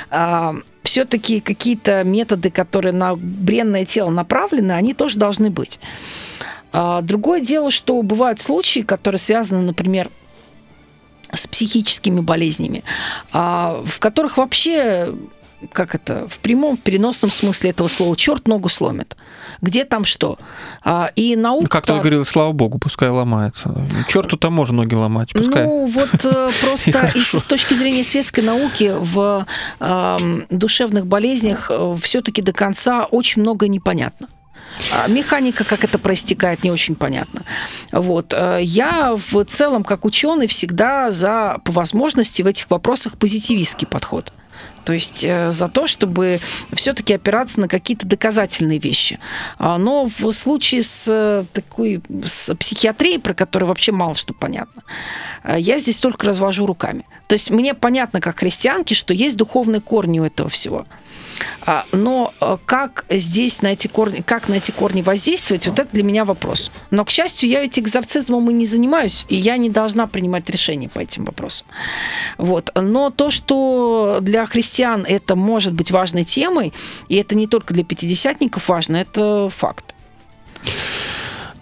а, 0.09 0.55
все-таки 0.83 1.39
какие-то 1.39 2.03
методы, 2.03 2.49
которые 2.49 2.93
на 2.93 3.15
бренное 3.15 3.85
тело 3.85 4.09
направлены, 4.09 4.71
они 4.71 4.93
тоже 4.93 5.17
должны 5.17 5.49
быть. 5.49 5.79
А, 6.71 7.01
другое 7.01 7.41
дело, 7.41 7.71
что 7.71 8.01
бывают 8.01 8.39
случаи, 8.39 8.81
которые 8.81 9.19
связаны, 9.19 9.61
например, 9.61 10.09
с 11.31 11.45
психическими 11.45 12.21
болезнями, 12.21 12.83
в 13.31 13.99
которых 13.99 14.37
вообще 14.37 15.13
как 15.71 15.95
это, 15.95 16.27
в 16.27 16.39
прямом, 16.39 16.77
в 16.77 16.81
переносном 16.81 17.31
смысле 17.31 17.71
этого 17.71 17.87
слова, 17.87 18.15
черт 18.15 18.47
ногу 18.47 18.69
сломит. 18.69 19.15
Где 19.61 19.83
там 19.85 20.05
что? 20.05 20.37
А, 20.83 21.11
и 21.15 21.35
наука... 21.35 21.63
Ну, 21.63 21.69
как 21.69 21.85
ты 21.85 21.93
говорил, 21.93 22.25
слава 22.25 22.51
богу, 22.51 22.79
пускай 22.79 23.09
ломается. 23.09 23.85
Черту-то 24.07 24.49
можно 24.49 24.77
ноги 24.77 24.95
ломать, 24.95 25.33
пускай. 25.33 25.65
Ну, 25.65 25.85
вот 25.85 26.25
э, 26.25 26.49
просто 26.61 27.11
с 27.15 27.43
точки 27.43 27.73
зрения 27.73 28.03
светской 28.03 28.41
науки 28.41 28.93
в 28.97 29.45
душевных 30.49 31.07
болезнях 31.07 31.69
э, 31.69 31.95
все-таки 32.01 32.41
до 32.41 32.53
конца 32.53 33.05
очень 33.05 33.41
много 33.41 33.67
непонятно. 33.67 34.27
А 34.91 35.07
механика, 35.07 35.63
как 35.63 35.83
это 35.83 35.99
проистекает, 35.99 36.63
не 36.63 36.71
очень 36.71 36.95
понятно. 36.95 37.43
Вот. 37.91 38.33
Э, 38.33 38.59
я 38.61 39.15
в 39.15 39.43
целом, 39.45 39.83
как 39.83 40.05
ученый, 40.05 40.47
всегда 40.47 41.11
за, 41.11 41.57
по 41.65 41.71
возможности 41.71 42.41
в 42.41 42.47
этих 42.47 42.69
вопросах 42.69 43.17
позитивистский 43.17 43.87
подход. 43.87 44.31
То 44.83 44.93
есть 44.93 45.23
э, 45.23 45.51
за 45.51 45.67
то, 45.67 45.87
чтобы 45.87 46.39
все-таки 46.73 47.13
опираться 47.13 47.59
на 47.59 47.67
какие-то 47.67 48.07
доказательные 48.07 48.79
вещи. 48.79 49.19
А, 49.57 49.77
но 49.77 50.05
в 50.05 50.31
случае 50.31 50.83
с 50.83 51.05
э, 51.07 51.45
такой 51.53 52.01
с 52.25 52.53
психиатрией, 52.55 53.19
про 53.19 53.33
которую 53.33 53.69
вообще 53.69 53.91
мало 53.91 54.15
что 54.15 54.33
понятно, 54.33 54.83
э, 55.43 55.55
я 55.59 55.79
здесь 55.79 55.99
только 55.99 56.27
развожу 56.27 56.65
руками. 56.65 57.05
То 57.27 57.33
есть 57.33 57.49
мне 57.49 57.73
понятно, 57.73 58.21
как 58.21 58.39
христианке, 58.39 58.95
что 58.95 59.13
есть 59.13 59.37
духовные 59.37 59.81
корни 59.81 60.19
у 60.19 60.25
этого 60.25 60.49
всего. 60.49 60.85
А, 61.61 61.85
но 61.91 62.33
э, 62.41 62.57
как 62.65 63.05
здесь 63.09 63.61
на 63.61 63.67
эти 63.67 63.87
корни, 63.87 64.21
как 64.21 64.47
на 64.49 64.55
эти 64.55 64.71
корни 64.71 65.01
воздействовать, 65.01 65.67
вот 65.67 65.79
это 65.79 65.89
для 65.91 66.03
меня 66.03 66.25
вопрос. 66.25 66.71
Но, 66.91 67.05
к 67.05 67.09
счастью, 67.09 67.49
я 67.49 67.61
ведь 67.61 67.77
экзорцизмом 67.79 68.49
и 68.49 68.53
не 68.53 68.65
занимаюсь, 68.65 69.25
и 69.29 69.35
я 69.35 69.57
не 69.57 69.69
должна 69.69 70.07
принимать 70.07 70.49
решения 70.49 70.89
по 70.89 70.99
этим 70.99 71.25
вопросам. 71.25 71.67
Вот. 72.37 72.71
Но 72.75 73.09
то, 73.09 73.31
что 73.31 74.19
для 74.21 74.45
христиан 74.45 75.05
это 75.07 75.35
может 75.35 75.73
быть 75.73 75.91
важной 75.91 76.23
темой, 76.23 76.73
и 77.07 77.15
это 77.15 77.35
не 77.35 77.47
только 77.47 77.73
для 77.73 77.83
пятидесятников 77.83 78.69
важно, 78.69 78.97
это 78.97 79.49
факт. 79.49 79.95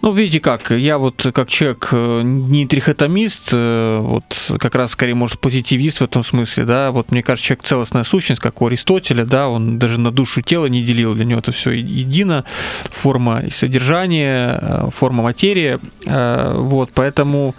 Ну, 0.00 0.12
видите 0.12 0.38
как, 0.38 0.70
я 0.70 0.96
вот 0.96 1.26
как 1.34 1.48
человек 1.48 1.88
э, 1.90 2.20
не 2.22 2.66
трихотомист, 2.66 3.50
э, 3.52 3.98
вот 4.00 4.52
как 4.60 4.76
раз 4.76 4.92
скорее, 4.92 5.14
может, 5.14 5.40
позитивист 5.40 5.98
в 5.98 6.02
этом 6.02 6.22
смысле, 6.22 6.64
да, 6.66 6.92
вот 6.92 7.10
мне 7.10 7.22
кажется, 7.22 7.48
человек 7.48 7.64
целостная 7.64 8.04
сущность, 8.04 8.40
как 8.40 8.62
у 8.62 8.68
Аристотеля, 8.68 9.24
да, 9.24 9.48
он 9.48 9.78
даже 9.78 9.98
на 9.98 10.12
душу 10.12 10.40
тела 10.40 10.66
не 10.66 10.84
делил, 10.84 11.14
для 11.14 11.24
него 11.24 11.40
это 11.40 11.50
все 11.50 11.72
едино, 11.72 12.44
форма 12.90 13.40
и 13.40 13.50
содержание, 13.50 14.58
э, 14.60 14.88
форма 14.94 15.24
материи, 15.24 15.78
вот, 16.04 16.90
поэтому 16.94 17.56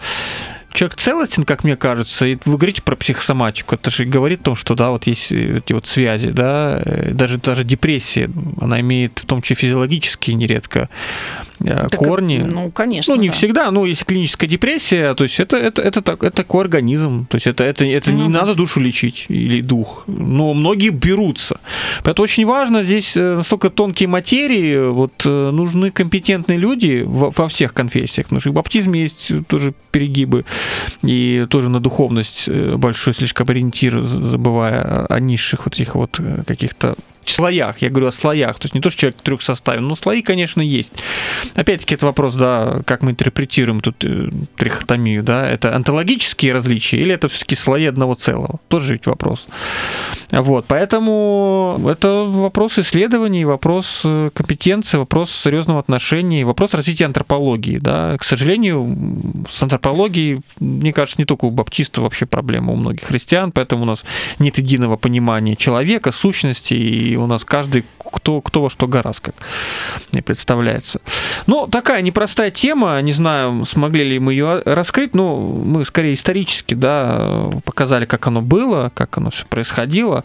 человек 0.71 0.95
целостен, 0.97 1.43
как 1.43 1.65
мне 1.65 1.75
кажется, 1.75 2.25
и 2.25 2.37
вы 2.45 2.57
говорите 2.57 2.81
про 2.81 2.95
психосоматику, 2.95 3.75
это 3.75 3.91
же 3.91 4.05
говорит 4.05 4.41
о 4.41 4.43
том, 4.45 4.55
что, 4.55 4.75
да, 4.75 4.91
вот 4.91 5.07
есть 5.07 5.31
эти 5.33 5.73
вот 5.73 5.87
связи, 5.87 6.29
да, 6.29 6.81
даже, 7.11 7.37
даже 7.37 7.65
депрессия, 7.65 8.29
она 8.61 8.79
имеет 8.79 9.19
в 9.19 9.25
том 9.25 9.41
числе 9.41 9.57
физиологические 9.57 10.35
нередко 10.37 10.89
так, 11.63 11.95
корни. 11.95 12.37
Ну, 12.37 12.71
конечно. 12.71 13.15
Ну, 13.15 13.21
не 13.21 13.29
да. 13.29 13.33
всегда. 13.33 13.71
Ну, 13.71 13.85
если 13.85 14.05
клиническая 14.05 14.49
депрессия, 14.49 15.13
то 15.13 15.23
есть 15.23 15.39
это, 15.39 15.57
это, 15.57 15.81
это, 15.81 15.99
это, 15.99 16.13
это 16.13 16.31
такой 16.31 16.63
организм. 16.63 17.25
То 17.27 17.35
есть 17.35 17.47
это, 17.47 17.63
это, 17.63 17.85
это 17.85 18.11
ну, 18.11 18.27
не 18.27 18.33
да. 18.33 18.41
надо 18.41 18.55
душу 18.55 18.79
лечить 18.79 19.25
или 19.29 19.61
дух. 19.61 20.03
Но 20.07 20.53
многие 20.53 20.89
берутся. 20.89 21.59
Поэтому 22.03 22.23
очень 22.23 22.45
важно 22.45 22.83
здесь 22.83 23.15
э, 23.17 23.35
настолько 23.35 23.69
тонкие 23.69 24.07
материи. 24.07 24.89
Вот 24.89 25.13
э, 25.25 25.51
нужны 25.51 25.91
компетентные 25.91 26.57
люди 26.57 27.03
во, 27.05 27.31
во 27.31 27.47
всех 27.47 27.73
конфессиях. 27.73 28.27
Потому 28.27 28.39
что 28.39 28.51
в 28.51 28.53
баптизме 28.53 29.01
есть 29.01 29.31
тоже 29.47 29.73
перегибы. 29.91 30.45
И 31.03 31.45
тоже 31.49 31.69
на 31.69 31.79
духовность 31.79 32.49
большой 32.49 33.13
слишком 33.13 33.49
ориентир, 33.49 34.01
забывая 34.01 35.05
о 35.05 35.19
низших 35.19 35.65
вот 35.65 35.75
этих 35.75 35.95
вот 35.95 36.19
каких-то 36.45 36.95
слоях, 37.33 37.81
я 37.81 37.89
говорю 37.89 38.07
о 38.07 38.11
слоях, 38.11 38.59
то 38.59 38.65
есть 38.65 38.75
не 38.75 38.81
то, 38.81 38.89
что 38.89 39.01
человек 39.01 39.21
трех 39.21 39.41
составен, 39.41 39.87
но 39.87 39.95
слои, 39.95 40.21
конечно, 40.21 40.61
есть. 40.61 40.93
Опять-таки, 41.55 41.95
это 41.95 42.05
вопрос, 42.05 42.35
да, 42.35 42.81
как 42.85 43.01
мы 43.01 43.11
интерпретируем 43.11 43.81
тут 43.81 44.03
э, 44.03 44.29
трихотомию, 44.55 45.23
да, 45.23 45.47
это 45.47 45.75
онтологические 45.75 46.53
различия 46.53 46.97
или 46.97 47.13
это 47.13 47.27
все-таки 47.27 47.55
слои 47.55 47.85
одного 47.85 48.13
целого? 48.13 48.59
Тоже 48.67 48.93
ведь 48.93 49.05
вопрос. 49.07 49.47
Вот, 50.31 50.65
поэтому 50.67 51.81
это 51.87 52.25
вопрос 52.27 52.77
исследований, 52.77 53.45
вопрос 53.45 54.01
э, 54.05 54.29
компетенции, 54.33 54.97
вопрос 54.97 55.31
серьезного 55.31 55.79
отношения, 55.79 56.45
вопрос 56.45 56.73
развития 56.73 57.05
антропологии, 57.05 57.79
да. 57.79 58.17
К 58.17 58.23
сожалению, 58.23 58.95
с 59.49 59.61
антропологией, 59.63 60.41
мне 60.59 60.93
кажется, 60.93 61.19
не 61.19 61.25
только 61.25 61.45
у 61.45 61.51
баптистов 61.51 62.03
вообще 62.03 62.25
проблема, 62.25 62.73
у 62.73 62.75
многих 62.75 63.03
христиан, 63.03 63.51
поэтому 63.51 63.83
у 63.83 63.85
нас 63.85 64.05
нет 64.37 64.57
единого 64.57 64.97
понимания 64.97 65.55
человека, 65.55 66.11
сущности 66.11 66.73
и 66.73 67.15
у 67.19 67.27
нас 67.27 67.43
каждый 67.43 67.85
кто, 68.11 68.41
кто 68.41 68.63
во 68.63 68.69
что 68.69 68.87
гораздо, 68.87 69.21
как 69.21 69.35
мне 70.11 70.21
представляется. 70.21 71.01
Ну, 71.47 71.67
такая 71.67 72.01
непростая 72.01 72.51
тема, 72.51 72.99
не 73.01 73.13
знаю, 73.13 73.65
смогли 73.65 74.03
ли 74.03 74.19
мы 74.19 74.33
ее 74.33 74.61
раскрыть, 74.65 75.13
но 75.13 75.37
мы 75.39 75.85
скорее 75.85 76.13
исторически, 76.13 76.73
да, 76.73 77.49
показали, 77.65 78.05
как 78.05 78.27
оно 78.27 78.41
было, 78.41 78.91
как 78.93 79.17
оно 79.17 79.29
все 79.29 79.45
происходило, 79.45 80.23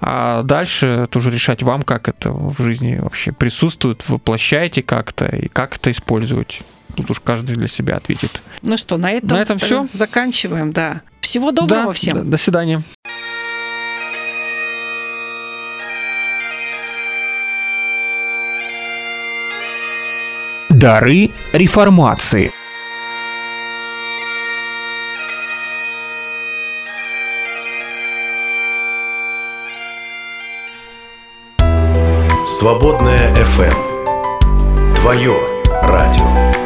а 0.00 0.42
дальше 0.42 1.06
тоже 1.10 1.30
решать 1.30 1.62
вам, 1.62 1.82
как 1.82 2.08
это 2.08 2.30
в 2.30 2.62
жизни 2.62 2.98
вообще 3.00 3.32
присутствует, 3.32 4.08
воплощаете 4.08 4.82
как-то 4.82 5.26
и 5.26 5.48
как 5.48 5.76
это 5.76 5.90
использовать. 5.90 6.62
Тут 6.94 7.10
уж 7.10 7.20
каждый 7.20 7.56
для 7.56 7.68
себя 7.68 7.96
ответит. 7.96 8.40
Ну 8.62 8.76
что, 8.78 8.96
на 8.96 9.12
этом, 9.12 9.28
на 9.30 9.42
этом 9.42 9.58
все. 9.58 9.86
Заканчиваем, 9.92 10.72
да. 10.72 11.02
Всего 11.20 11.52
доброго 11.52 11.86
да, 11.86 11.92
всем. 11.92 12.14
До, 12.14 12.22
до 12.22 12.36
свидания. 12.38 12.82
Дары 20.78 21.30
реформации. 21.54 22.52
Свободная 32.44 33.32
FM. 33.36 34.94
Твое 34.96 35.34
радио. 35.80 36.65